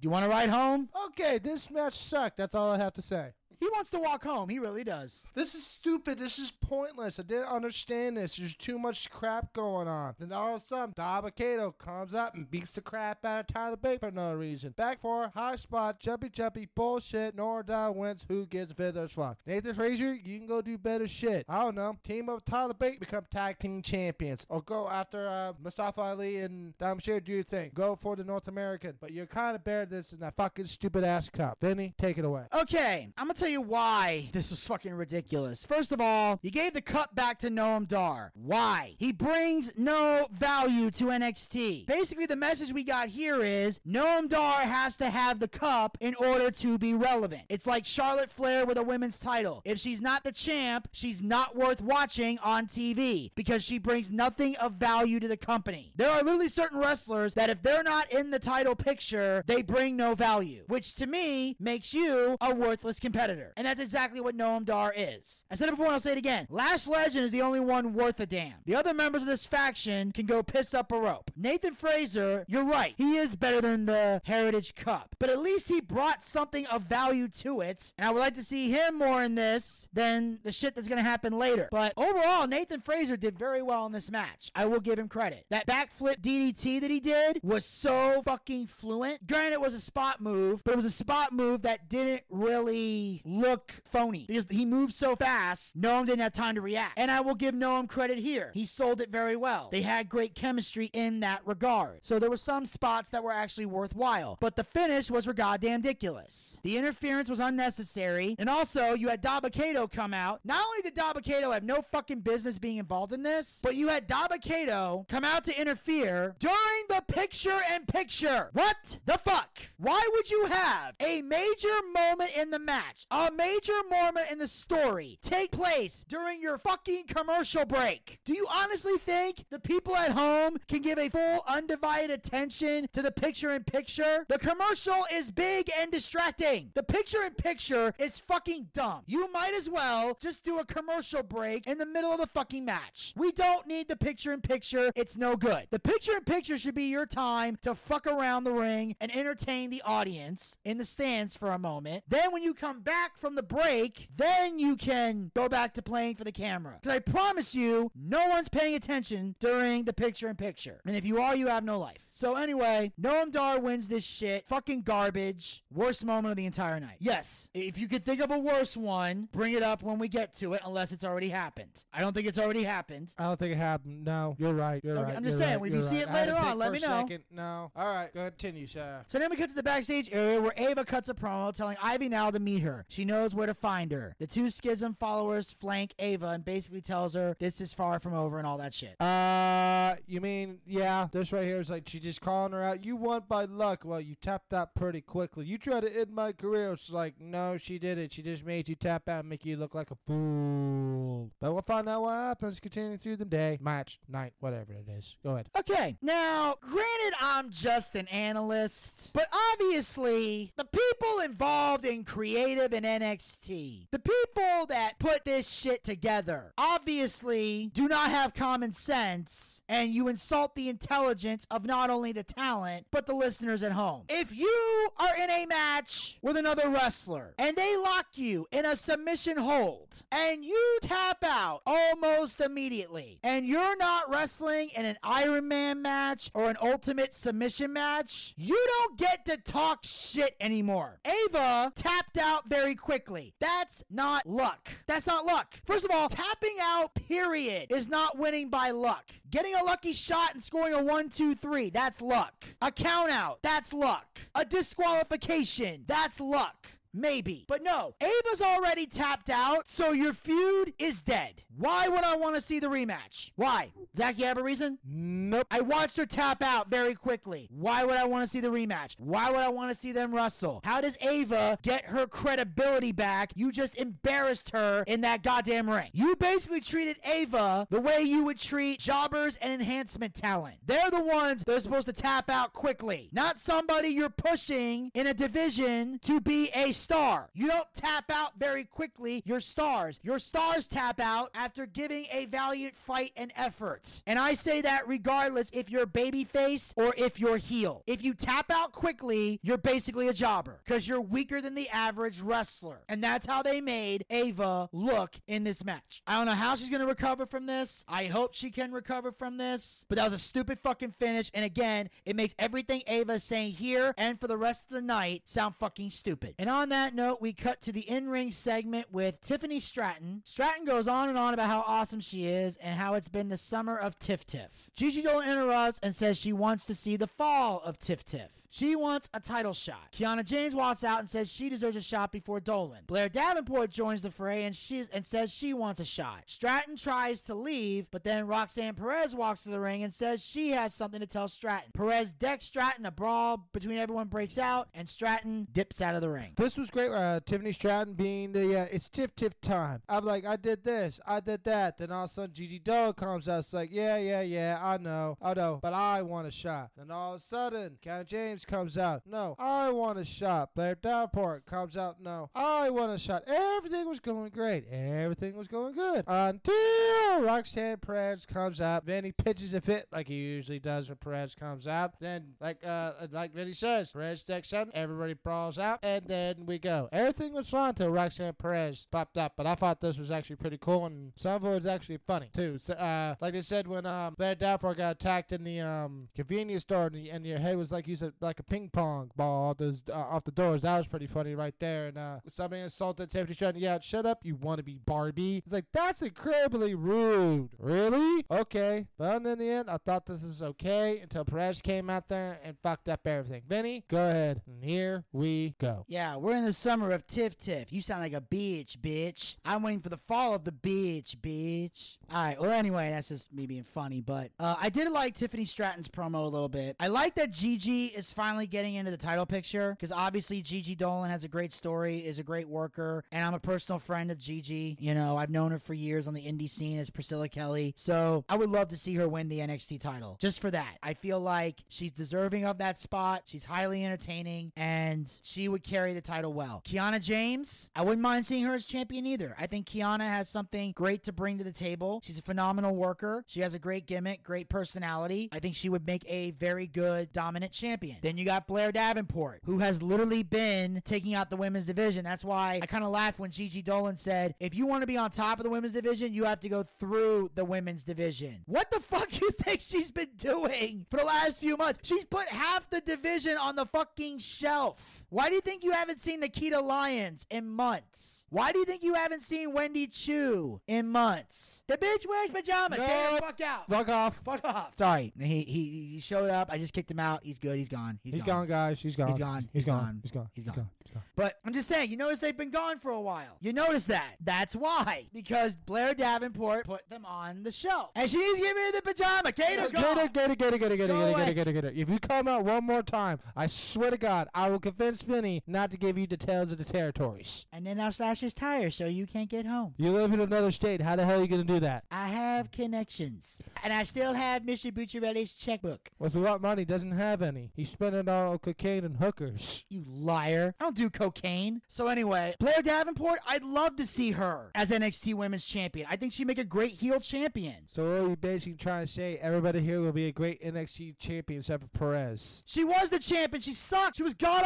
Do 0.00 0.06
you 0.06 0.10
want 0.10 0.24
to 0.24 0.28
ride 0.30 0.50
home? 0.50 0.88
Okay, 1.08 1.38
this 1.38 1.70
match 1.70 1.94
sucked. 1.94 2.36
That's 2.36 2.54
all 2.54 2.70
I 2.72 2.78
have 2.78 2.92
to 2.94 3.02
say. 3.02 3.30
He 3.62 3.68
wants 3.68 3.90
to 3.90 4.00
walk 4.00 4.24
home. 4.24 4.48
He 4.48 4.58
really 4.58 4.82
does. 4.82 5.24
This 5.36 5.54
is 5.54 5.64
stupid. 5.64 6.18
This 6.18 6.40
is 6.40 6.50
pointless. 6.50 7.20
I 7.20 7.22
didn't 7.22 7.44
understand 7.44 8.16
this. 8.16 8.34
There's 8.34 8.56
too 8.56 8.76
much 8.76 9.08
crap 9.08 9.52
going 9.52 9.86
on. 9.86 10.16
Then 10.18 10.32
all 10.32 10.56
of 10.56 10.60
a 10.60 10.64
sudden, 10.64 10.92
Dabba-Kato 10.94 11.78
comes 11.78 12.12
up 12.12 12.34
and 12.34 12.50
beats 12.50 12.72
the 12.72 12.80
crap 12.80 13.24
out 13.24 13.38
of 13.38 13.46
Tyler 13.46 13.76
Bate 13.76 14.00
for 14.00 14.10
no 14.10 14.34
reason. 14.34 14.74
Back 14.76 15.00
four, 15.00 15.30
high 15.32 15.54
spot, 15.54 16.00
jumpy 16.00 16.28
jumpy, 16.28 16.66
bullshit. 16.74 17.36
Nora 17.36 17.92
wins. 17.92 18.24
Who 18.26 18.46
gives 18.46 18.72
a 18.72 18.74
feather's 18.74 19.12
fuck? 19.12 19.36
Nathan 19.46 19.74
Frazer, 19.74 20.12
you 20.12 20.40
can 20.40 20.48
go 20.48 20.60
do 20.60 20.76
better 20.76 21.06
shit. 21.06 21.46
I 21.48 21.62
don't 21.62 21.76
know. 21.76 21.96
Team 22.02 22.30
up 22.30 22.34
with 22.34 22.44
Tyler 22.44 22.74
Bate, 22.74 22.98
become 22.98 23.26
tag 23.30 23.60
team 23.60 23.80
champions. 23.80 24.44
Or 24.48 24.62
go 24.62 24.88
after 24.88 25.28
uh, 25.28 25.52
Mustafa 25.62 26.00
Ali 26.00 26.38
and 26.38 26.76
Dom 26.78 26.98
Share, 26.98 27.20
do 27.20 27.34
your 27.34 27.44
thing. 27.44 27.70
Go 27.74 27.94
for 27.94 28.16
the 28.16 28.24
North 28.24 28.48
American. 28.48 28.94
But 29.00 29.12
you're 29.12 29.26
kind 29.26 29.54
of 29.54 29.62
better 29.62 29.86
this 29.86 30.12
in 30.12 30.18
that 30.18 30.34
fucking 30.34 30.64
stupid 30.64 31.04
ass 31.04 31.28
cup. 31.28 31.58
Vinny, 31.60 31.94
take 31.96 32.18
it 32.18 32.24
away. 32.24 32.46
Okay, 32.52 33.08
I'm 33.16 33.26
gonna 33.26 33.34
tell 33.34 33.51
you 33.51 33.51
why 33.56 34.30
this 34.32 34.50
was 34.50 34.62
fucking 34.62 34.94
ridiculous. 34.94 35.64
First 35.64 35.92
of 35.92 36.00
all, 36.00 36.38
you 36.42 36.50
gave 36.50 36.74
the 36.74 36.80
cup 36.80 37.14
back 37.14 37.38
to 37.40 37.50
Noam 37.50 37.86
Dar. 37.86 38.32
Why? 38.34 38.94
He 38.98 39.12
brings 39.12 39.72
no 39.76 40.28
value 40.32 40.90
to 40.92 41.04
NXT. 41.04 41.86
Basically, 41.86 42.26
the 42.26 42.36
message 42.36 42.72
we 42.72 42.84
got 42.84 43.08
here 43.08 43.42
is 43.42 43.80
Noam 43.86 44.28
Dar 44.28 44.60
has 44.60 44.96
to 44.98 45.10
have 45.10 45.38
the 45.38 45.48
cup 45.48 45.96
in 46.00 46.14
order 46.16 46.50
to 46.50 46.78
be 46.78 46.94
relevant. 46.94 47.42
It's 47.48 47.66
like 47.66 47.84
Charlotte 47.84 48.32
Flair 48.32 48.66
with 48.66 48.78
a 48.78 48.82
women's 48.82 49.18
title. 49.18 49.62
If 49.64 49.78
she's 49.78 50.00
not 50.00 50.24
the 50.24 50.32
champ, 50.32 50.88
she's 50.92 51.22
not 51.22 51.56
worth 51.56 51.80
watching 51.80 52.38
on 52.38 52.66
TV 52.66 53.30
because 53.34 53.62
she 53.62 53.78
brings 53.78 54.10
nothing 54.10 54.56
of 54.56 54.72
value 54.72 55.20
to 55.20 55.28
the 55.28 55.36
company. 55.36 55.92
There 55.96 56.10
are 56.10 56.22
literally 56.22 56.48
certain 56.48 56.78
wrestlers 56.78 57.34
that 57.34 57.50
if 57.50 57.62
they're 57.62 57.82
not 57.82 58.10
in 58.12 58.30
the 58.30 58.38
title 58.38 58.74
picture, 58.74 59.42
they 59.46 59.62
bring 59.62 59.96
no 59.96 60.14
value, 60.14 60.64
which 60.68 60.94
to 60.96 61.06
me 61.06 61.56
makes 61.58 61.94
you 61.94 62.36
a 62.40 62.54
worthless 62.54 63.00
competitor. 63.00 63.31
And 63.56 63.66
that's 63.66 63.80
exactly 63.80 64.20
what 64.20 64.36
Noam 64.36 64.64
Dar 64.64 64.92
is. 64.96 65.44
I 65.50 65.54
said 65.54 65.68
it 65.68 65.72
before 65.72 65.86
and 65.86 65.94
I'll 65.94 66.00
say 66.00 66.12
it 66.12 66.18
again. 66.18 66.46
Lash 66.50 66.86
Legend 66.86 67.24
is 67.24 67.32
the 67.32 67.42
only 67.42 67.60
one 67.60 67.94
worth 67.94 68.20
a 68.20 68.26
damn. 68.26 68.54
The 68.64 68.74
other 68.74 68.94
members 68.94 69.22
of 69.22 69.28
this 69.28 69.44
faction 69.44 70.12
can 70.12 70.26
go 70.26 70.42
piss 70.42 70.74
up 70.74 70.92
a 70.92 70.98
rope. 70.98 71.30
Nathan 71.36 71.74
Frazer, 71.74 72.44
you're 72.48 72.64
right. 72.64 72.94
He 72.96 73.16
is 73.16 73.36
better 73.36 73.60
than 73.60 73.86
the 73.86 74.20
Heritage 74.24 74.74
Cup. 74.74 75.16
But 75.18 75.30
at 75.30 75.40
least 75.40 75.68
he 75.68 75.80
brought 75.80 76.22
something 76.22 76.66
of 76.66 76.84
value 76.84 77.28
to 77.28 77.60
it. 77.60 77.92
And 77.98 78.06
I 78.06 78.10
would 78.10 78.20
like 78.20 78.34
to 78.36 78.44
see 78.44 78.70
him 78.70 78.98
more 78.98 79.22
in 79.22 79.34
this 79.34 79.88
than 79.92 80.38
the 80.42 80.52
shit 80.52 80.74
that's 80.74 80.88
going 80.88 81.02
to 81.02 81.08
happen 81.08 81.38
later. 81.38 81.68
But 81.70 81.92
overall, 81.96 82.46
Nathan 82.46 82.80
Frazer 82.80 83.16
did 83.16 83.38
very 83.38 83.62
well 83.62 83.86
in 83.86 83.92
this 83.92 84.10
match. 84.10 84.50
I 84.54 84.66
will 84.66 84.80
give 84.80 84.98
him 84.98 85.08
credit. 85.08 85.46
That 85.50 85.66
backflip 85.66 86.20
DDT 86.20 86.80
that 86.80 86.90
he 86.90 87.00
did 87.00 87.40
was 87.42 87.64
so 87.64 88.22
fucking 88.24 88.66
fluent. 88.66 89.26
Granted, 89.26 89.54
it 89.54 89.60
was 89.60 89.74
a 89.74 89.80
spot 89.80 90.20
move, 90.20 90.62
but 90.64 90.72
it 90.72 90.76
was 90.76 90.84
a 90.84 90.90
spot 90.90 91.32
move 91.32 91.62
that 91.62 91.88
didn't 91.88 92.22
really 92.30 93.21
look 93.24 93.74
phony 93.84 94.24
because 94.26 94.46
he 94.50 94.64
moved 94.64 94.94
so 94.94 95.14
fast. 95.14 95.78
Noam 95.78 96.06
didn't 96.06 96.20
have 96.20 96.32
time 96.32 96.54
to 96.54 96.60
react. 96.60 96.98
And 96.98 97.10
I 97.10 97.20
will 97.20 97.34
give 97.34 97.54
Noam 97.54 97.88
credit 97.88 98.18
here. 98.18 98.50
He 98.54 98.64
sold 98.64 99.00
it 99.00 99.10
very 99.10 99.36
well. 99.36 99.68
They 99.70 99.82
had 99.82 100.08
great 100.08 100.34
chemistry 100.34 100.90
in 100.92 101.20
that 101.20 101.42
regard. 101.44 102.00
So 102.02 102.18
there 102.18 102.30
were 102.30 102.36
some 102.36 102.64
spots 102.66 103.10
that 103.10 103.22
were 103.22 103.32
actually 103.32 103.66
worthwhile. 103.66 104.38
But 104.40 104.56
the 104.56 104.64
finish 104.64 105.10
was 105.10 105.26
for 105.26 105.32
goddamn 105.32 105.82
ridiculous. 105.82 106.60
The 106.62 106.76
interference 106.76 107.28
was 107.28 107.40
unnecessary. 107.40 108.36
And 108.38 108.48
also, 108.48 108.94
you 108.94 109.08
had 109.08 109.20
Dabba-Kato 109.20 109.88
come 109.88 110.14
out. 110.14 110.40
Not 110.44 110.64
only 110.64 110.82
did 110.82 110.94
Dabba-Kato 110.94 111.50
have 111.50 111.64
no 111.64 111.82
fucking 111.82 112.20
business 112.20 112.58
being 112.58 112.76
involved 112.76 113.12
in 113.12 113.24
this, 113.24 113.60
but 113.62 113.74
you 113.74 113.88
had 113.88 114.08
Dabba-Kato 114.08 115.06
come 115.08 115.24
out 115.24 115.44
to 115.46 115.60
interfere 115.60 116.36
during 116.38 116.56
the 116.88 117.02
picture 117.08 117.60
and 117.72 117.88
picture. 117.88 118.50
What 118.52 118.98
the 119.06 119.18
fuck? 119.18 119.58
Why 119.76 120.08
would 120.12 120.30
you 120.30 120.46
have 120.46 120.94
a 121.00 121.22
major 121.22 121.68
moment 121.92 122.30
in 122.36 122.50
the 122.50 122.60
match, 122.60 123.06
a 123.12 123.30
major 123.30 123.78
moment 123.90 124.30
in 124.30 124.38
the 124.38 124.48
story 124.48 125.18
take 125.22 125.50
place 125.50 126.02
during 126.08 126.40
your 126.40 126.56
fucking 126.56 127.04
commercial 127.06 127.66
break? 127.66 128.18
Do 128.24 128.32
you 128.32 128.46
honestly 128.50 128.96
think 128.96 129.44
the 129.50 129.58
people 129.58 129.94
at 129.94 130.12
home 130.12 130.56
can 130.66 130.80
give 130.80 130.98
a 130.98 131.10
full 131.10 131.44
undivided 131.46 132.10
attention 132.10 132.88
to 132.94 133.02
the 133.02 133.12
picture 133.12 133.50
in 133.50 133.64
picture? 133.64 134.24
The 134.30 134.38
commercial 134.38 135.04
is 135.12 135.30
big 135.30 135.70
and 135.78 135.92
distracting. 135.92 136.70
The 136.72 136.82
picture 136.82 137.22
in 137.22 137.32
picture 137.34 137.92
is 137.98 138.18
fucking 138.18 138.68
dumb. 138.72 139.02
You 139.06 139.30
might 139.30 139.52
as 139.52 139.68
well 139.68 140.16
just 140.18 140.42
do 140.42 140.58
a 140.58 140.64
commercial 140.64 141.22
break 141.22 141.66
in 141.66 141.76
the 141.76 141.84
middle 141.84 142.12
of 142.12 142.18
the 142.18 142.26
fucking 142.26 142.64
match. 142.64 143.12
We 143.14 143.30
don't 143.32 143.66
need 143.66 143.88
the 143.88 143.96
picture 143.96 144.32
in 144.32 144.40
picture. 144.40 144.90
It's 144.96 145.18
no 145.18 145.36
good. 145.36 145.66
The 145.70 145.78
picture 145.78 146.16
in 146.16 146.24
picture 146.24 146.58
should 146.58 146.74
be 146.74 146.84
your 146.84 147.04
time 147.04 147.58
to 147.60 147.74
fuck 147.74 148.06
around 148.06 148.44
the 148.44 148.52
ring 148.52 148.96
and 149.02 149.14
entertain 149.14 149.68
the 149.68 149.82
audience 149.82 150.56
in 150.64 150.78
the 150.78 150.86
stands 150.86 151.36
for 151.36 151.52
a 151.52 151.58
moment. 151.58 152.04
Then 152.08 152.32
when 152.32 152.42
you 152.42 152.54
come 152.54 152.80
back 152.80 153.01
from 153.16 153.34
the 153.34 153.42
break, 153.42 154.08
then 154.16 154.58
you 154.58 154.76
can 154.76 155.30
go 155.34 155.48
back 155.48 155.74
to 155.74 155.82
playing 155.82 156.16
for 156.16 156.24
the 156.24 156.32
camera. 156.32 156.78
Because 156.80 156.96
I 156.96 156.98
promise 157.00 157.54
you, 157.54 157.90
no 157.94 158.28
one's 158.28 158.48
paying 158.48 158.74
attention 158.74 159.34
during 159.40 159.84
the 159.84 159.92
picture 159.92 160.28
in 160.28 160.36
picture. 160.36 160.80
And 160.86 160.96
if 160.96 161.04
you 161.04 161.20
are, 161.20 161.34
you 161.36 161.48
have 161.48 161.64
no 161.64 161.78
life. 161.78 161.98
So 162.10 162.36
anyway, 162.36 162.92
Noam 163.00 163.30
Dar 163.32 163.58
wins 163.58 163.88
this 163.88 164.04
shit. 164.04 164.46
Fucking 164.46 164.82
garbage. 164.82 165.62
Worst 165.72 166.04
moment 166.04 166.30
of 166.32 166.36
the 166.36 166.46
entire 166.46 166.78
night. 166.78 166.96
Yes, 166.98 167.48
if 167.54 167.78
you 167.78 167.88
could 167.88 168.04
think 168.04 168.20
of 168.20 168.30
a 168.30 168.38
worse 168.38 168.76
one, 168.76 169.28
bring 169.32 169.54
it 169.54 169.62
up 169.62 169.82
when 169.82 169.98
we 169.98 170.08
get 170.08 170.34
to 170.34 170.52
it, 170.52 170.60
unless 170.64 170.92
it's 170.92 171.04
already 171.04 171.30
happened. 171.30 171.84
I 171.92 172.00
don't 172.00 172.12
think 172.12 172.26
it's 172.28 172.38
already 172.38 172.62
happened. 172.62 173.14
I 173.18 173.24
don't 173.24 173.38
think 173.38 173.52
it 173.52 173.56
happened. 173.56 174.04
No, 174.04 174.36
you're 174.38 174.52
right. 174.52 174.82
You're 174.84 174.96
Okay, 174.98 175.04
right. 175.04 175.16
I'm 175.16 175.24
just 175.24 175.38
saying, 175.38 175.60
right, 175.60 175.70
if 175.70 175.74
you 175.74 175.82
see 175.82 175.96
right. 175.96 176.02
it 176.02 176.08
I 176.08 176.18
had 176.18 176.26
to 176.26 176.34
later 176.34 176.46
on, 176.46 176.58
let 176.58 176.72
me 176.72 176.78
know. 176.80 177.00
Second. 177.00 177.24
No. 177.30 177.70
All 177.74 177.86
right. 177.86 178.12
Go 178.12 178.28
continue, 178.28 178.66
sir. 178.66 179.04
So 179.08 179.18
then 179.18 179.30
we 179.30 179.36
cut 179.36 179.48
to 179.48 179.54
the 179.54 179.62
backstage 179.62 180.10
area 180.12 180.40
where 180.40 180.52
Ava 180.56 180.84
cuts 180.84 181.08
a 181.08 181.14
promo 181.14 181.52
telling 181.52 181.76
Ivy 181.82 182.08
now 182.08 182.30
to 182.30 182.38
meet 182.38 182.62
her. 182.62 182.84
She 182.92 183.06
knows 183.06 183.34
where 183.34 183.46
to 183.46 183.54
find 183.54 183.90
her. 183.90 184.14
The 184.18 184.26
two 184.26 184.50
Schism 184.50 184.94
followers 185.00 185.50
flank 185.50 185.94
Ava 185.98 186.28
and 186.28 186.44
basically 186.44 186.82
tells 186.82 187.14
her 187.14 187.34
this 187.40 187.58
is 187.58 187.72
far 187.72 187.98
from 187.98 188.12
over 188.12 188.36
and 188.36 188.46
all 188.46 188.58
that 188.58 188.74
shit. 188.74 189.00
Uh, 189.00 189.96
you 190.06 190.20
mean 190.20 190.58
yeah? 190.66 191.08
This 191.10 191.32
right 191.32 191.44
here 191.44 191.58
is 191.58 191.70
like 191.70 191.88
she 191.88 192.00
just 192.00 192.20
calling 192.20 192.52
her 192.52 192.62
out. 192.62 192.84
You 192.84 192.96
won 192.96 193.22
by 193.26 193.46
luck. 193.46 193.82
Well, 193.86 194.00
you 194.00 194.14
tapped 194.20 194.52
out 194.52 194.74
pretty 194.74 195.00
quickly. 195.00 195.46
You 195.46 195.56
tried 195.56 195.80
to 195.80 196.00
end 196.00 196.10
my 196.10 196.32
career. 196.32 196.72
It's 196.74 196.90
like 196.90 197.14
no, 197.18 197.56
she 197.56 197.78
didn't. 197.78 198.12
She 198.12 198.20
just 198.20 198.44
made 198.44 198.68
you 198.68 198.74
tap 198.74 199.08
out 199.08 199.20
and 199.20 199.28
make 199.30 199.46
you 199.46 199.56
look 199.56 199.74
like 199.74 199.90
a 199.90 199.96
fool. 200.06 201.30
But 201.40 201.52
we'll 201.52 201.62
find 201.62 201.88
out 201.88 202.02
what 202.02 202.12
happens. 202.12 202.60
Continuing 202.60 202.98
through 202.98 203.16
the 203.16 203.24
day, 203.24 203.58
match, 203.62 204.00
night, 204.06 204.34
whatever 204.40 204.74
it 204.74 204.86
is. 204.98 205.16
Go 205.24 205.30
ahead. 205.30 205.48
Okay, 205.58 205.96
now, 206.02 206.56
granted, 206.60 207.14
I'm 207.20 207.50
just 207.50 207.94
an 207.94 208.08
analyst, 208.08 209.10
but 209.14 209.28
obviously, 209.52 210.52
the 210.56 210.66
people 210.66 211.20
involved 211.20 211.84
in 211.84 212.04
creative 212.04 212.72
and 212.72 212.81
NXT, 212.84 213.88
the 213.90 213.98
people 213.98 214.66
that 214.68 214.98
put 214.98 215.24
this 215.24 215.48
shit 215.48 215.84
together, 215.84 216.52
obviously 216.58 217.70
do 217.74 217.88
not 217.88 218.10
have 218.10 218.34
common 218.34 218.72
sense, 218.72 219.60
and 219.68 219.94
you 219.94 220.08
insult 220.08 220.54
the 220.54 220.68
intelligence 220.68 221.46
of 221.50 221.64
not 221.64 221.90
only 221.90 222.12
the 222.12 222.22
talent, 222.22 222.86
but 222.90 223.06
the 223.06 223.14
listeners 223.14 223.62
at 223.62 223.72
home. 223.72 224.04
If 224.08 224.34
you 224.36 224.88
are 224.98 225.16
in 225.16 225.30
a 225.30 225.46
match 225.46 226.18
with 226.22 226.36
another 226.36 226.68
wrestler, 226.68 227.34
and 227.38 227.56
they 227.56 227.76
lock 227.76 228.06
you 228.14 228.46
in 228.52 228.64
a 228.64 228.76
submission 228.76 229.36
hold, 229.36 230.02
and 230.10 230.44
you 230.44 230.78
tap 230.82 231.24
out 231.24 231.62
almost 231.66 232.40
immediately, 232.40 233.18
and 233.22 233.46
you're 233.46 233.76
not 233.76 234.10
wrestling 234.10 234.70
in 234.76 234.84
an 234.84 234.96
Iron 235.02 235.48
Man 235.48 235.82
match 235.82 236.30
or 236.34 236.50
an 236.50 236.56
Ultimate 236.62 237.14
Submission 237.14 237.72
match, 237.72 238.34
you 238.36 238.66
don't 238.78 238.98
get 238.98 239.24
to 239.26 239.36
talk 239.36 239.80
shit 239.84 240.34
anymore. 240.40 241.00
Ava 241.04 241.72
tapped 241.74 242.18
out 242.18 242.48
very 242.48 242.71
quickly. 242.74 243.34
That's 243.40 243.82
not 243.90 244.26
luck. 244.26 244.70
That's 244.86 245.06
not 245.06 245.24
luck. 245.24 245.60
First 245.66 245.84
of 245.84 245.90
all, 245.90 246.08
tapping 246.08 246.56
out, 246.60 246.94
period, 246.94 247.70
is 247.70 247.88
not 247.88 248.18
winning 248.18 248.48
by 248.48 248.70
luck. 248.70 249.10
Getting 249.30 249.54
a 249.54 249.64
lucky 249.64 249.92
shot 249.92 250.34
and 250.34 250.42
scoring 250.42 250.74
a 250.74 250.82
one, 250.82 251.08
two, 251.08 251.34
three, 251.34 251.70
that's 251.70 252.02
luck. 252.02 252.44
A 252.60 252.70
count 252.70 253.10
out, 253.10 253.38
that's 253.42 253.72
luck. 253.72 254.18
A 254.34 254.44
disqualification, 254.44 255.84
that's 255.86 256.20
luck. 256.20 256.68
Maybe. 256.94 257.44
But 257.48 257.62
no, 257.62 257.94
Ava's 258.00 258.42
already 258.42 258.86
tapped 258.86 259.30
out, 259.30 259.68
so 259.68 259.92
your 259.92 260.12
feud 260.12 260.74
is 260.78 261.02
dead. 261.02 261.42
Why 261.56 261.88
would 261.88 262.04
I 262.04 262.16
want 262.16 262.34
to 262.34 262.40
see 262.40 262.58
the 262.60 262.66
rematch? 262.68 263.30
Why? 263.36 263.72
Zack, 263.96 264.18
you 264.18 264.24
have 264.26 264.38
a 264.38 264.42
reason? 264.42 264.78
Nope. 264.84 265.46
I 265.50 265.60
watched 265.60 265.96
her 265.96 266.06
tap 266.06 266.42
out 266.42 266.70
very 266.70 266.94
quickly. 266.94 267.48
Why 267.50 267.84
would 267.84 267.96
I 267.96 268.04
want 268.04 268.24
to 268.24 268.28
see 268.28 268.40
the 268.40 268.48
rematch? 268.48 268.96
Why 268.98 269.30
would 269.30 269.40
I 269.40 269.48
want 269.48 269.70
to 269.70 269.74
see 269.74 269.92
them 269.92 270.14
wrestle? 270.14 270.60
How 270.64 270.80
does 270.80 270.96
Ava 271.00 271.58
get 271.62 271.86
her 271.86 272.06
credibility 272.06 272.92
back? 272.92 273.32
You 273.34 273.52
just 273.52 273.76
embarrassed 273.76 274.50
her 274.50 274.84
in 274.86 275.02
that 275.02 275.22
goddamn 275.22 275.68
ring. 275.68 275.90
You 275.92 276.16
basically 276.16 276.60
treated 276.60 276.96
Ava 277.04 277.66
the 277.70 277.80
way 277.80 278.00
you 278.00 278.24
would 278.24 278.38
treat 278.38 278.80
jobbers 278.80 279.36
and 279.36 279.52
enhancement 279.52 280.14
talent. 280.14 280.56
They're 280.64 280.90
the 280.90 281.02
ones 281.02 281.44
that 281.44 281.54
are 281.54 281.60
supposed 281.60 281.86
to 281.88 281.92
tap 281.92 282.30
out 282.30 282.52
quickly, 282.52 283.10
not 283.12 283.38
somebody 283.38 283.88
you're 283.88 284.08
pushing 284.10 284.90
in 284.94 285.06
a 285.06 285.14
division 285.14 285.98
to 286.02 286.20
be 286.20 286.50
a 286.54 286.72
star. 286.82 287.30
You 287.34 287.46
don't 287.46 287.66
tap 287.74 288.10
out 288.10 288.32
very 288.38 288.64
quickly 288.64 289.22
your 289.24 289.40
stars. 289.40 290.00
Your 290.02 290.18
stars 290.18 290.68
tap 290.68 291.00
out 291.00 291.30
after 291.34 291.66
giving 291.66 292.06
a 292.10 292.26
valiant 292.26 292.76
fight 292.76 293.12
and 293.16 293.32
effort. 293.36 294.02
And 294.06 294.18
I 294.18 294.34
say 294.34 294.60
that 294.62 294.88
regardless 294.88 295.50
if 295.52 295.70
you're 295.70 295.86
babyface 295.86 296.72
or 296.76 296.94
if 296.96 297.20
you're 297.20 297.36
heel. 297.36 297.82
If 297.86 298.02
you 298.02 298.14
tap 298.14 298.50
out 298.50 298.72
quickly, 298.72 299.38
you're 299.42 299.58
basically 299.58 300.08
a 300.08 300.12
jobber 300.12 300.60
because 300.64 300.86
you're 300.86 301.00
weaker 301.00 301.40
than 301.40 301.54
the 301.54 301.68
average 301.68 302.20
wrestler. 302.20 302.80
And 302.88 303.02
that's 303.02 303.26
how 303.26 303.42
they 303.42 303.60
made 303.60 304.04
Ava 304.10 304.68
look 304.72 305.14
in 305.26 305.44
this 305.44 305.64
match. 305.64 306.02
I 306.06 306.16
don't 306.16 306.26
know 306.26 306.32
how 306.32 306.56
she's 306.56 306.70
going 306.70 306.80
to 306.80 306.86
recover 306.86 307.26
from 307.26 307.46
this. 307.46 307.84
I 307.88 308.06
hope 308.06 308.34
she 308.34 308.50
can 308.50 308.72
recover 308.72 309.12
from 309.12 309.36
this. 309.36 309.84
But 309.88 309.98
that 309.98 310.04
was 310.04 310.12
a 310.12 310.18
stupid 310.18 310.58
fucking 310.60 310.94
finish. 310.98 311.30
And 311.34 311.44
again, 311.44 311.90
it 312.04 312.16
makes 312.16 312.34
everything 312.38 312.82
Ava 312.86 313.14
is 313.14 313.24
saying 313.24 313.52
here 313.52 313.94
and 313.96 314.20
for 314.20 314.26
the 314.26 314.36
rest 314.36 314.66
of 314.70 314.74
the 314.74 314.82
night 314.82 315.22
sound 315.26 315.54
fucking 315.58 315.90
stupid. 315.90 316.34
And 316.38 316.50
on 316.50 316.68
that 316.72 316.94
note, 316.94 317.20
we 317.20 317.32
cut 317.32 317.60
to 317.62 317.72
the 317.72 317.88
in 317.88 318.08
ring 318.08 318.30
segment 318.30 318.92
with 318.92 319.20
Tiffany 319.20 319.60
Stratton. 319.60 320.22
Stratton 320.24 320.64
goes 320.64 320.88
on 320.88 321.08
and 321.08 321.16
on 321.16 321.34
about 321.34 321.48
how 321.48 321.64
awesome 321.66 322.00
she 322.00 322.26
is 322.26 322.56
and 322.56 322.78
how 322.78 322.94
it's 322.94 323.08
been 323.08 323.28
the 323.28 323.36
summer 323.36 323.76
of 323.76 323.98
Tiff 323.98 324.26
Tiff. 324.26 324.70
Gigi 324.74 325.02
Dolan 325.02 325.28
interrupts 325.28 325.78
and 325.82 325.94
says 325.94 326.18
she 326.18 326.32
wants 326.32 326.66
to 326.66 326.74
see 326.74 326.96
the 326.96 327.06
fall 327.06 327.62
of 327.64 327.78
Tiff 327.78 328.04
Tiff. 328.04 328.41
She 328.54 328.76
wants 328.76 329.08
a 329.14 329.18
title 329.18 329.54
shot. 329.54 329.92
Kiana 329.96 330.26
James 330.26 330.54
walks 330.54 330.84
out 330.84 330.98
and 330.98 331.08
says 331.08 331.32
she 331.32 331.48
deserves 331.48 331.74
a 331.74 331.80
shot 331.80 332.12
before 332.12 332.38
Dolan. 332.38 332.80
Blair 332.86 333.08
Davenport 333.08 333.70
joins 333.70 334.02
the 334.02 334.10
fray 334.10 334.44
and 334.44 334.54
she 334.54 334.84
and 334.92 335.06
says 335.06 335.32
she 335.32 335.54
wants 335.54 335.80
a 335.80 335.86
shot. 335.86 336.24
Stratton 336.26 336.76
tries 336.76 337.22
to 337.22 337.34
leave, 337.34 337.86
but 337.90 338.04
then 338.04 338.26
Roxanne 338.26 338.74
Perez 338.74 339.14
walks 339.14 339.44
to 339.44 339.48
the 339.48 339.58
ring 339.58 339.82
and 339.84 339.94
says 339.94 340.22
she 340.22 340.50
has 340.50 340.74
something 340.74 341.00
to 341.00 341.06
tell 341.06 341.28
Stratton. 341.28 341.70
Perez 341.72 342.12
decks 342.12 342.44
Stratton, 342.44 342.84
a 342.84 342.90
brawl 342.90 343.48
between 343.54 343.78
everyone 343.78 344.08
breaks 344.08 344.36
out, 344.36 344.68
and 344.74 344.86
Stratton 344.86 345.48
dips 345.50 345.80
out 345.80 345.94
of 345.94 346.02
the 346.02 346.10
ring. 346.10 346.34
This 346.36 346.58
was 346.58 346.68
great. 346.70 346.92
Uh, 346.92 347.20
Tiffany 347.24 347.52
Stratton 347.52 347.94
being 347.94 348.32
the 348.32 348.60
uh, 348.60 348.66
it's 348.70 348.90
Tiff 348.90 349.16
Tiff 349.16 349.40
time. 349.40 349.80
I'm 349.88 350.04
like, 350.04 350.26
I 350.26 350.36
did 350.36 350.62
this, 350.62 351.00
I 351.06 351.20
did 351.20 351.42
that. 351.44 351.78
Then 351.78 351.90
all 351.90 352.04
of 352.04 352.10
a 352.10 352.12
sudden, 352.12 352.34
Gigi 352.34 352.58
Dolan 352.58 352.92
comes 352.92 353.30
out. 353.30 353.38
It's 353.38 353.54
like, 353.54 353.70
yeah, 353.72 353.96
yeah, 353.96 354.20
yeah, 354.20 354.60
I 354.62 354.76
know, 354.76 355.16
I 355.22 355.32
know, 355.32 355.58
but 355.62 355.72
I 355.72 356.02
want 356.02 356.26
a 356.26 356.30
shot. 356.30 356.68
Then 356.76 356.90
all 356.90 357.14
of 357.14 357.16
a 357.16 357.22
sudden, 357.22 357.78
Kiana 357.82 358.04
James 358.04 358.41
comes 358.44 358.78
out. 358.78 359.02
No, 359.06 359.36
I 359.38 359.70
want 359.70 359.98
a 359.98 360.04
shot. 360.04 360.54
Blair 360.54 360.74
Davenport 360.74 361.46
comes 361.46 361.76
out. 361.76 362.00
No, 362.00 362.30
I 362.34 362.70
want 362.70 362.92
a 362.92 362.98
shot. 362.98 363.22
Everything 363.26 363.88
was 363.88 364.00
going 364.00 364.30
great. 364.30 364.64
Everything 364.70 365.36
was 365.36 365.48
going 365.48 365.74
good 365.74 366.04
until 366.06 367.22
Roxanne 367.22 367.78
Perez 367.78 368.26
comes 368.26 368.60
out. 368.60 368.84
Vinny 368.84 369.12
pitches 369.12 369.54
a 369.54 369.60
fit 369.60 369.86
like 369.92 370.08
he 370.08 370.14
usually 370.14 370.58
does 370.58 370.88
when 370.88 370.98
Perez 370.98 371.34
comes 371.34 371.66
out. 371.66 371.98
Then, 372.00 372.34
like 372.40 372.64
uh, 372.66 372.92
like 373.10 373.34
Vinny 373.34 373.52
says, 373.52 373.92
Perez 373.92 374.24
decks 374.24 374.52
out. 374.52 374.68
Everybody 374.74 375.14
brawls 375.14 375.58
out, 375.58 375.80
and 375.82 376.06
then 376.06 376.46
we 376.46 376.58
go. 376.58 376.88
Everything 376.92 377.32
was 377.32 377.48
fine 377.48 377.70
until 377.70 377.90
Roxanne 377.90 378.34
Perez 378.34 378.86
popped 378.90 379.18
up. 379.18 379.34
But 379.36 379.46
I 379.46 379.54
thought 379.54 379.80
this 379.80 379.98
was 379.98 380.10
actually 380.10 380.36
pretty 380.36 380.58
cool, 380.58 380.86
and 380.86 381.12
some 381.16 381.34
of 381.34 381.44
it 381.44 381.54
was 381.54 381.66
actually 381.66 381.98
funny 382.06 382.30
too. 382.34 382.58
So, 382.58 382.74
uh, 382.74 383.14
like 383.20 383.34
they 383.34 383.42
said 383.42 383.66
when 383.66 383.86
um 383.86 384.14
Blair 384.14 384.34
Davenport 384.34 384.78
got 384.78 384.96
attacked 384.96 385.32
in 385.32 385.44
the 385.44 385.60
um 385.60 386.08
convenience 386.14 386.62
store, 386.62 386.86
and, 386.86 386.94
the, 386.94 387.10
and 387.10 387.26
your 387.26 387.38
head 387.38 387.56
was 387.56 387.72
like 387.72 387.86
you 387.86 387.96
said 387.96 388.12
like 388.20 388.31
a 388.38 388.42
ping 388.42 388.70
pong 388.70 389.10
ball 389.16 389.56
uh, 389.60 389.92
off 389.92 390.24
the 390.24 390.30
doors. 390.30 390.62
That 390.62 390.78
was 390.78 390.86
pretty 390.86 391.06
funny 391.06 391.34
right 391.34 391.54
there. 391.58 391.88
And 391.88 391.98
uh, 391.98 392.16
somebody 392.28 392.62
insulted 392.62 393.10
Tiffany 393.10 393.34
Stratton. 393.34 393.60
Yeah, 393.60 393.78
shut 393.80 394.06
up, 394.06 394.20
you 394.22 394.36
want 394.36 394.58
to 394.58 394.64
be 394.64 394.78
Barbie. 394.84 395.42
It's 395.44 395.52
like 395.52 395.66
that's 395.72 396.02
incredibly 396.02 396.74
rude. 396.74 397.50
Really? 397.58 398.24
Okay. 398.30 398.86
But 398.98 399.24
in 399.24 399.38
the 399.38 399.50
end, 399.50 399.70
I 399.70 399.78
thought 399.78 400.06
this 400.06 400.24
was 400.24 400.42
okay 400.42 401.00
until 401.00 401.24
Perez 401.24 401.60
came 401.60 401.90
out 401.90 402.08
there 402.08 402.38
and 402.44 402.56
fucked 402.62 402.88
up 402.88 403.06
everything. 403.06 403.42
Vinny, 403.48 403.84
go 403.88 404.08
ahead. 404.08 404.42
And 404.46 404.64
here 404.64 405.04
we 405.12 405.54
go. 405.58 405.84
Yeah, 405.88 406.16
we're 406.16 406.36
in 406.36 406.44
the 406.44 406.52
summer 406.52 406.90
of 406.90 407.06
Tiff 407.06 407.38
Tiff. 407.38 407.72
You 407.72 407.80
sound 407.80 408.02
like 408.02 408.12
a 408.12 408.20
bitch, 408.20 408.78
bitch. 408.78 409.36
I'm 409.44 409.62
waiting 409.62 409.80
for 409.80 409.88
the 409.88 409.98
fall 410.08 410.34
of 410.34 410.44
the 410.44 410.52
bitch, 410.52 411.16
bitch. 411.16 411.96
All 412.12 412.24
right. 412.24 412.40
Well, 412.40 412.50
anyway, 412.50 412.90
that's 412.90 413.08
just 413.08 413.32
me 413.32 413.46
being 413.46 413.64
funny, 413.64 414.00
but 414.00 414.30
uh, 414.38 414.56
I 414.60 414.68
did 414.68 414.90
like 414.90 415.14
Tiffany 415.14 415.44
Stratton's 415.44 415.88
promo 415.88 416.24
a 416.24 416.28
little 416.28 416.48
bit. 416.48 416.76
I 416.78 416.88
like 416.88 417.14
that 417.16 417.30
Gigi 417.30 417.86
is 417.86 418.12
finally 418.22 418.46
getting 418.46 418.76
into 418.76 418.88
the 418.88 418.96
title 418.96 419.26
picture 419.26 419.72
because 419.72 419.90
obviously 419.90 420.40
Gigi 420.42 420.76
Dolan 420.76 421.10
has 421.10 421.24
a 421.24 421.28
great 421.28 421.52
story, 421.52 421.98
is 422.06 422.20
a 422.20 422.22
great 422.22 422.48
worker, 422.48 423.02
and 423.10 423.24
I'm 423.24 423.34
a 423.34 423.40
personal 423.40 423.80
friend 423.80 424.12
of 424.12 424.18
Gigi. 424.20 424.76
You 424.78 424.94
know, 424.94 425.16
I've 425.16 425.28
known 425.28 425.50
her 425.50 425.58
for 425.58 425.74
years 425.74 426.06
on 426.06 426.14
the 426.14 426.20
indie 426.20 426.48
scene 426.48 426.78
as 426.78 426.88
Priscilla 426.88 427.28
Kelly. 427.28 427.74
So 427.76 428.24
I 428.28 428.36
would 428.36 428.48
love 428.48 428.68
to 428.68 428.76
see 428.76 428.94
her 428.94 429.08
win 429.08 429.28
the 429.28 429.40
NXT 429.40 429.80
title 429.80 430.18
just 430.20 430.38
for 430.38 430.52
that. 430.52 430.78
I 430.84 430.94
feel 430.94 431.18
like 431.18 431.64
she's 431.68 431.90
deserving 431.90 432.44
of 432.44 432.58
that 432.58 432.78
spot. 432.78 433.22
She's 433.24 433.44
highly 433.44 433.84
entertaining 433.84 434.52
and 434.56 435.12
she 435.24 435.48
would 435.48 435.64
carry 435.64 435.92
the 435.92 436.00
title 436.00 436.32
well. 436.32 436.62
Kiana 436.64 437.00
James, 437.00 437.70
I 437.74 437.82
wouldn't 437.82 438.02
mind 438.02 438.24
seeing 438.24 438.44
her 438.44 438.54
as 438.54 438.66
champion 438.66 439.04
either. 439.04 439.34
I 439.36 439.48
think 439.48 439.66
Kiana 439.66 440.06
has 440.06 440.28
something 440.28 440.70
great 440.76 441.02
to 441.04 441.12
bring 441.12 441.38
to 441.38 441.44
the 441.44 441.50
table. 441.50 442.00
She's 442.04 442.18
a 442.20 442.22
phenomenal 442.22 442.76
worker. 442.76 443.24
She 443.26 443.40
has 443.40 443.54
a 443.54 443.58
great 443.58 443.88
gimmick, 443.88 444.22
great 444.22 444.48
personality. 444.48 445.28
I 445.32 445.40
think 445.40 445.56
she 445.56 445.68
would 445.68 445.84
make 445.84 446.04
a 446.06 446.30
very 446.30 446.68
good 446.68 447.12
dominant 447.12 447.50
champion. 447.50 447.96
Then 448.02 448.18
you 448.18 448.24
got 448.24 448.46
Blair 448.48 448.72
Davenport, 448.72 449.40
who 449.46 449.58
has 449.58 449.80
literally 449.82 450.24
been 450.24 450.82
taking 450.84 451.14
out 451.14 451.30
the 451.30 451.36
women's 451.36 451.66
division. 451.66 452.04
That's 452.04 452.24
why 452.24 452.58
I 452.60 452.66
kind 452.66 452.84
of 452.84 452.90
laughed 452.90 453.18
when 453.18 453.30
Gigi 453.30 453.62
Dolan 453.62 453.96
said, 453.96 454.34
if 454.40 454.54
you 454.54 454.66
want 454.66 454.82
to 454.82 454.86
be 454.86 454.96
on 454.96 455.10
top 455.10 455.38
of 455.38 455.44
the 455.44 455.50
women's 455.50 455.72
division, 455.72 456.12
you 456.12 456.24
have 456.24 456.40
to 456.40 456.48
go 456.48 456.64
through 456.80 457.30
the 457.36 457.44
women's 457.44 457.84
division. 457.84 458.42
What 458.46 458.70
the 458.70 458.80
fuck 458.80 459.08
do 459.08 459.20
you 459.22 459.30
think 459.30 459.60
she's 459.60 459.90
been 459.90 460.10
doing 460.16 460.84
for 460.90 460.98
the 460.98 461.04
last 461.04 461.40
few 461.40 461.56
months? 461.56 461.78
She's 461.82 462.04
put 462.04 462.28
half 462.28 462.68
the 462.70 462.80
division 462.80 463.36
on 463.36 463.54
the 463.56 463.66
fucking 463.66 464.18
shelf. 464.18 465.01
Why 465.12 465.28
do 465.28 465.34
you 465.34 465.42
think 465.42 465.62
you 465.62 465.72
haven't 465.72 466.00
seen 466.00 466.20
Nikita 466.20 466.58
Lyons 466.58 467.26
in 467.30 467.46
months? 467.46 468.24
Why 468.30 468.50
do 468.50 468.60
you 468.60 468.64
think 468.64 468.82
you 468.82 468.94
haven't 468.94 469.20
seen 469.22 469.52
Wendy 469.52 469.86
Choo 469.86 470.62
in 470.66 470.88
months? 470.88 471.62
The 471.66 471.76
bitch 471.76 472.08
wears 472.08 472.30
pajamas. 472.30 472.78
Get 472.78 472.86
the 472.88 473.10
Nope. 473.12 473.20
fuck 473.20 473.40
out. 473.42 473.68
Fuck 473.68 473.88
off. 473.90 474.16
Fuck 474.24 474.44
off. 474.46 474.72
Sorry. 474.78 475.12
He, 475.20 475.42
he 475.42 475.88
he 475.92 476.00
showed 476.00 476.30
up. 476.30 476.48
I 476.50 476.56
just 476.56 476.72
kicked 476.72 476.90
him 476.90 476.98
out. 476.98 477.20
He's 477.22 477.38
good. 477.38 477.58
He's 477.58 477.68
gone. 477.68 477.98
He's, 478.02 478.14
He's 478.14 478.22
gone, 478.22 478.46
guys. 478.46 478.80
He's 478.80 478.96
gone. 478.96 479.08
He's 479.08 479.18
gone. 479.18 479.42
He's 479.42 479.48
He's 479.52 479.64
gone. 479.66 479.84
gone. 479.84 480.00
He's 480.02 480.10
gone. 480.12 480.28
He's 480.32 480.44
gone. 480.44 480.54
gone. 480.54 480.70
He's 480.82 480.92
gone. 480.92 481.02
But 481.14 481.38
I'm 481.44 481.52
just 481.52 481.68
saying, 481.68 481.90
you 481.90 481.98
notice 481.98 482.20
they've 482.20 482.34
been 482.34 482.50
gone 482.50 482.78
for 482.78 482.90
a 482.92 483.00
while. 483.00 483.36
You 483.40 483.52
notice 483.52 483.84
that. 483.88 484.14
That's 484.24 484.56
why. 484.56 485.08
Because 485.12 485.56
Blair 485.56 485.92
Davenport 485.92 486.64
put 486.64 486.88
them 486.88 487.04
on 487.04 487.42
the 487.42 487.52
show. 487.52 487.90
And 487.94 488.10
she 488.10 488.16
needs 488.16 488.38
to 488.38 488.44
give 488.46 488.56
me 488.56 488.62
the 488.76 488.80
pajama. 488.82 489.32
Kato, 489.32 489.68
Get 489.68 489.72
go. 489.74 490.02
it, 490.02 490.12
get 490.14 490.30
it, 490.30 490.38
get 490.38 490.52
it, 490.54 490.58
get 490.58 490.72
it, 490.72 490.76
get 490.78 490.88
it, 490.88 490.88
get 490.88 490.90
it, 490.90 491.16
get 491.16 491.28
it, 491.28 491.34
get 491.34 491.48
it, 491.48 491.52
get 491.52 491.64
it. 491.66 491.76
If 491.76 491.90
you 491.90 491.98
come 491.98 492.28
out 492.28 492.46
one 492.46 492.64
more 492.64 492.82
time, 492.82 493.18
I 493.36 493.46
swear 493.46 493.90
to 493.90 493.98
God, 493.98 494.28
I 494.34 494.48
will 494.48 494.58
convince 494.58 495.01
Vinny 495.02 495.42
not 495.46 495.70
to 495.70 495.76
give 495.76 495.98
you 495.98 496.06
details 496.06 496.52
of 496.52 496.58
the 496.58 496.64
territories. 496.64 497.46
And 497.52 497.66
then 497.66 497.80
I'll 497.80 497.92
slash 497.92 498.20
his 498.20 498.34
tires 498.34 498.76
so 498.76 498.86
you 498.86 499.06
can't 499.06 499.28
get 499.28 499.46
home. 499.46 499.74
You 499.76 499.92
live 499.92 500.12
in 500.12 500.20
another 500.20 500.50
state. 500.50 500.80
How 500.80 500.96
the 500.96 501.04
hell 501.04 501.18
are 501.18 501.22
you 501.22 501.28
gonna 501.28 501.44
do 501.44 501.60
that? 501.60 501.84
I 501.90 502.08
have 502.08 502.50
connections. 502.50 503.40
And 503.62 503.72
I 503.72 503.84
still 503.84 504.14
have 504.14 504.42
Mr. 504.42 504.72
Bucciarelli's 504.72 505.34
checkbook. 505.34 505.90
With 505.98 506.16
what 506.16 506.40
money? 506.42 506.64
Doesn't 506.64 506.92
have 506.92 507.22
any. 507.22 507.50
He's 507.54 507.70
spending 507.70 508.00
it 508.00 508.08
all 508.08 508.32
on 508.32 508.38
cocaine 508.38 508.84
and 508.84 508.96
hookers. 508.96 509.64
You 509.68 509.84
liar. 509.86 510.54
I 510.60 510.64
don't 510.64 510.76
do 510.76 510.90
cocaine. 510.90 511.62
So 511.68 511.88
anyway, 511.88 512.34
Blair 512.38 512.62
Davenport, 512.62 513.20
I'd 513.26 513.44
love 513.44 513.76
to 513.76 513.86
see 513.86 514.12
her 514.12 514.50
as 514.54 514.70
NXT 514.70 515.14
Women's 515.14 515.44
Champion. 515.44 515.86
I 515.90 515.96
think 515.96 516.12
she'd 516.12 516.26
make 516.26 516.38
a 516.38 516.44
great 516.44 516.72
heel 516.72 517.00
champion. 517.00 517.56
So 517.66 517.84
what 517.84 518.00
are 518.00 518.08
you 518.10 518.16
basically 518.16 518.58
trying 518.58 518.86
to 518.86 518.92
say? 518.92 519.18
Everybody 519.20 519.60
here 519.60 519.80
will 519.80 519.92
be 519.92 520.08
a 520.08 520.12
great 520.12 520.42
NXT 520.42 520.98
champion 520.98 521.40
except 521.40 521.62
for 521.62 521.78
Perez. 521.78 522.42
She 522.46 522.64
was 522.64 522.90
the 522.90 522.98
champion. 522.98 523.40
She 523.40 523.54
sucked. 523.54 523.96
She 523.96 524.02
was 524.02 524.14
god 524.14 524.44